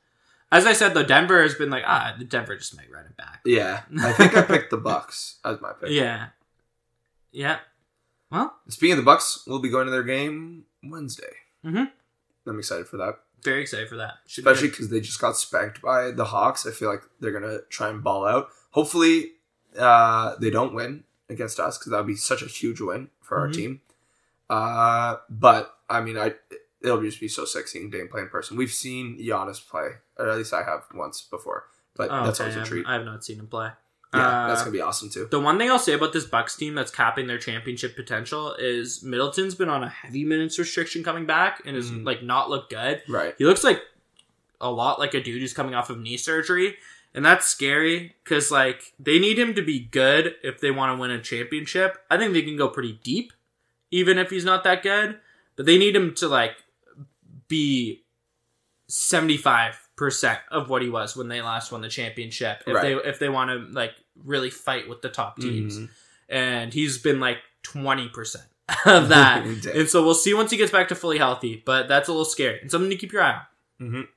As 0.51 0.65
I 0.65 0.73
said, 0.73 0.93
though, 0.93 1.03
Denver 1.03 1.41
has 1.43 1.53
been 1.53 1.69
like, 1.69 1.83
ah, 1.85 2.15
the 2.17 2.25
Denver 2.25 2.55
just 2.57 2.75
might 2.75 2.91
run 2.91 3.05
it 3.05 3.15
back. 3.17 3.41
Yeah, 3.45 3.81
I 4.01 4.11
think 4.13 4.35
I 4.35 4.41
picked 4.41 4.71
the 4.71 4.77
Bucks 4.91 5.37
as 5.45 5.61
my 5.61 5.73
pick. 5.73 5.89
Yeah. 5.91 6.27
Yeah. 7.31 7.59
Well, 8.31 8.55
Speaking 8.67 8.93
of 8.93 8.97
the 8.97 9.03
Bucks, 9.03 9.43
we'll 9.45 9.59
be 9.59 9.69
going 9.69 9.85
to 9.85 9.91
their 9.91 10.03
game 10.03 10.65
Wednesday. 10.83 11.33
Mhm. 11.65 11.91
I'm 12.47 12.57
excited 12.59 12.87
for 12.87 12.97
that, 12.97 13.19
very 13.43 13.61
excited 13.61 13.87
for 13.89 13.97
that. 13.97 14.15
Should 14.25 14.45
especially 14.47 14.69
because 14.69 14.89
they 14.89 15.01
just 15.01 15.21
got 15.21 15.37
spanked 15.37 15.81
by 15.83 16.09
the 16.11 16.25
Hawks. 16.25 16.65
I 16.65 16.71
feel 16.71 16.89
like 16.89 17.03
they're 17.19 17.31
gonna 17.31 17.59
try 17.69 17.89
and 17.89 18.03
ball 18.03 18.25
out. 18.25 18.49
Hopefully, 18.71 19.33
uh, 19.77 20.35
they 20.39 20.49
don't 20.49 20.73
win, 20.73 21.03
against 21.29 21.59
us 21.59 21.77
because 21.77 21.91
that 21.91 21.97
would 21.97 22.07
be 22.07 22.15
such 22.15 22.41
a 22.41 22.47
huge 22.47 22.81
win 22.81 23.09
for 23.21 23.37
our 23.37 23.47
Mhm. 23.49 23.53
team. 23.53 23.81
Uh, 24.49 25.17
but 25.29 25.77
I 25.87 26.01
mean, 26.01 26.17
I 26.17 26.33
it'll 26.81 27.01
just 27.01 27.19
be 27.19 27.27
so 27.27 27.45
sick 27.45 27.67
seeing 27.67 27.89
Dame 27.89 28.07
play 28.07 28.21
in 28.21 28.29
person. 28.29 28.57
We've 28.57 28.71
seen 28.71 29.17
Giannis 29.19 29.65
play, 29.67 29.89
or 30.17 30.29
at 30.29 30.37
least 30.37 30.53
I 30.53 30.63
have 30.63 30.83
once 30.93 31.21
before, 31.21 31.65
but 31.95 32.09
Oh, 32.11 32.25
that's 32.25 32.39
okay, 32.41 32.51
always 32.51 32.67
a 32.67 32.69
treat. 32.69 32.85
I 32.87 32.93
have 32.93 33.05
not 33.05 33.23
seen 33.25 33.39
him 33.39 33.47
play. 33.47 33.69
yeah, 34.13 34.47
that's 34.47 34.61
Uh, 34.61 34.65
gonna 34.65 34.73
be 34.73 34.81
awesome 34.81 35.09
too. 35.09 35.27
The 35.29 35.39
one 35.39 35.57
thing 35.57 35.69
I'll 35.69 35.77
say 35.77 35.93
about 35.93 36.13
this 36.13 36.25
Bucks 36.25 36.55
team 36.55 36.73
that's 36.75 36.89
capping 36.91 37.27
their 37.27 37.37
championship 37.37 37.95
potential 37.95 38.55
is 38.57 39.03
Middleton's 39.03 39.55
been 39.55 39.69
on 39.69 39.83
a 39.83 39.89
heavy 39.89 40.23
minutes 40.25 40.57
restriction 40.57 41.03
coming 41.03 41.25
back 41.25 41.61
and 41.65 41.75
has 41.75 41.91
Mhm. 41.91 42.05
like 42.05 42.23
not 42.23 42.49
looked 42.49 42.69
good. 42.71 43.03
Right. 43.07 43.35
He 43.37 43.45
looks 43.45 43.63
like 43.63 43.81
a 44.61 44.71
lot 44.71 44.99
like 44.99 45.13
a 45.13 45.21
dude 45.21 45.41
who's 45.41 45.53
coming 45.53 45.75
off 45.75 45.89
of 45.89 45.99
knee 45.99 46.17
surgery, 46.17 46.77
and 47.13 47.23
that's 47.25 47.45
scary 47.45 48.15
because 48.23 48.49
like 48.51 48.93
they 48.99 49.19
need 49.19 49.37
him 49.37 49.53
to 49.55 49.61
be 49.61 49.79
good 49.79 50.35
if 50.43 50.59
they 50.59 50.71
want 50.71 50.95
to 50.97 50.99
win 51.01 51.11
a 51.11 51.21
championship. 51.21 51.97
I 52.09 52.17
think 52.17 52.33
they 52.33 52.41
can 52.41 52.57
go 52.57 52.67
pretty 52.67 52.99
deep, 53.03 53.31
even 53.91 54.17
if 54.17 54.29
he's 54.31 54.45
not 54.45 54.63
that 54.63 54.81
good. 54.81 55.19
But 55.55 55.65
they 55.65 55.77
need 55.77 55.95
him 55.95 56.13
to 56.15 56.27
like 56.27 56.55
be 57.49 58.03
seventy 58.87 59.35
five 59.37 59.77
percent 59.97 60.39
of 60.49 60.69
what 60.69 60.81
he 60.81 60.89
was 60.89 61.17
when 61.17 61.27
they 61.27 61.41
last 61.41 61.71
won 61.73 61.81
the 61.81 61.89
championship. 61.89 62.63
If 62.65 62.73
Right. 62.75 62.81
they 63.03 63.09
if 63.09 63.19
they 63.19 63.27
want 63.27 63.49
to 63.49 63.73
like 63.73 63.91
really 64.23 64.49
fight 64.49 64.87
with 64.87 65.01
the 65.01 65.09
top 65.09 65.37
teams, 65.37 65.77
Mhm. 65.77 65.89
and 66.29 66.73
he's 66.73 66.97
been 66.97 67.19
like 67.19 67.39
twenty 67.63 68.07
percent 68.07 68.45
of 68.85 69.09
that. 69.09 69.43
And 69.75 69.89
so 69.89 70.03
we'll 70.03 70.13
see 70.15 70.33
once 70.33 70.51
he 70.51 70.57
gets 70.57 70.71
back 70.71 70.87
to 70.87 70.95
fully 70.95 71.17
healthy. 71.17 71.61
But 71.65 71.87
that's 71.89 72.07
a 72.07 72.11
little 72.13 72.23
scary 72.25 72.61
and 72.61 72.71
something 72.71 72.89
to 72.89 72.95
keep 72.95 73.11
your 73.11 73.21
eye 73.23 73.41
on. 73.79 73.87
Mhm. 73.91 74.07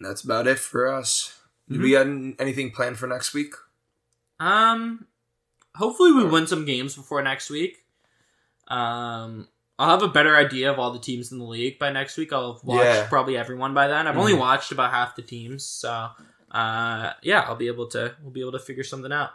That's 0.00 0.22
about 0.22 0.46
it 0.46 0.58
for 0.58 0.92
us. 0.92 1.38
Do 1.68 1.78
Mhm. 1.78 1.82
we 1.82 1.90
got 1.92 2.40
anything 2.40 2.70
planned 2.72 2.98
for 2.98 3.06
next 3.06 3.32
week? 3.34 3.54
Um, 4.38 5.06
hopefully 5.76 6.12
we 6.12 6.22
Or- 6.24 6.28
win 6.28 6.46
some 6.46 6.64
games 6.64 6.96
before 6.96 7.22
next 7.22 7.50
week. 7.50 7.84
Um, 8.68 9.48
I'll 9.80 9.90
have 9.90 10.02
a 10.02 10.08
better 10.08 10.36
idea 10.36 10.70
of 10.70 10.78
all 10.78 10.92
the 10.92 10.98
teams 10.98 11.32
in 11.32 11.38
the 11.38 11.44
league 11.44 11.78
by 11.78 11.90
next 11.90 12.16
week. 12.18 12.32
I'll 12.32 12.52
have 12.54 12.64
watched 12.64 12.84
Yeah. 12.84 13.08
probably 13.08 13.36
everyone 13.36 13.72
by 13.74 13.88
then. 13.88 14.06
I've 14.06 14.16
only 14.18 14.34
Mhm. 14.34 14.38
watched 14.40 14.70
about 14.72 14.90
half 14.92 15.16
the 15.16 15.22
teams, 15.22 15.64
so 15.66 16.10
uh, 16.52 17.12
yeah, 17.22 17.40
I'll 17.42 17.56
be 17.56 17.68
able 17.68 17.86
to 17.88 18.14
we'll 18.22 18.32
be 18.32 18.40
able 18.40 18.52
to 18.52 18.58
figure 18.58 18.84
something 18.84 19.12
out. 19.12 19.30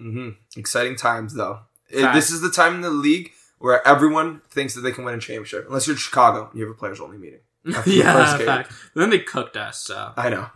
Mm-hmm. 0.00 0.30
Exciting 0.58 0.96
times, 0.96 1.34
though. 1.34 1.60
It- 1.88 2.12
this 2.12 2.30
is 2.30 2.40
the 2.40 2.50
time 2.50 2.74
in 2.74 2.80
the 2.80 2.90
league 2.90 3.32
where 3.58 3.86
everyone 3.86 4.40
thinks 4.50 4.74
that 4.74 4.80
they 4.80 4.90
can 4.92 5.04
win 5.04 5.14
a 5.14 5.18
championship, 5.20 5.66
unless 5.68 5.86
you're 5.86 5.96
Chicago 5.96 6.48
and 6.50 6.58
you 6.58 6.66
have 6.66 6.74
a 6.74 6.78
players 6.78 7.00
only 7.00 7.16
meeting. 7.18 7.40
After 7.74 7.88
the 7.90 7.96
yeah, 7.96 8.36
fact. 8.38 8.72
then 8.94 9.10
they 9.10 9.20
cooked 9.20 9.56
us, 9.56 9.84
so 9.84 10.12
I 10.16 10.28
know. 10.28 10.48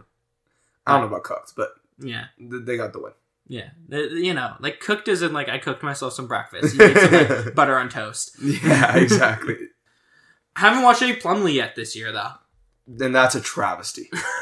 I 0.86 0.92
don't 0.92 1.02
know 1.02 1.06
about 1.08 1.22
cooked, 1.24 1.52
but 1.56 1.74
yeah, 1.98 2.26
they 2.38 2.76
got 2.76 2.92
the 2.92 3.00
win. 3.00 3.12
Yeah. 3.48 3.70
You 3.90 4.34
know, 4.34 4.54
like 4.60 4.78
cooked 4.80 5.08
is 5.08 5.22
in 5.22 5.32
like 5.32 5.48
I 5.48 5.58
cooked 5.58 5.82
myself 5.82 6.12
some 6.12 6.28
breakfast. 6.28 6.76
You 6.76 6.94
some 6.94 7.12
like, 7.12 7.54
butter 7.54 7.76
on 7.76 7.88
toast. 7.88 8.36
Yeah, 8.42 8.96
exactly. 8.96 9.56
I 10.54 10.60
Haven't 10.60 10.82
watched 10.82 11.02
any 11.02 11.14
Plumlee 11.16 11.54
yet 11.54 11.74
this 11.74 11.96
year 11.96 12.12
though. 12.12 12.32
then 12.86 13.12
that's 13.12 13.34
a 13.34 13.40
travesty. 13.40 14.10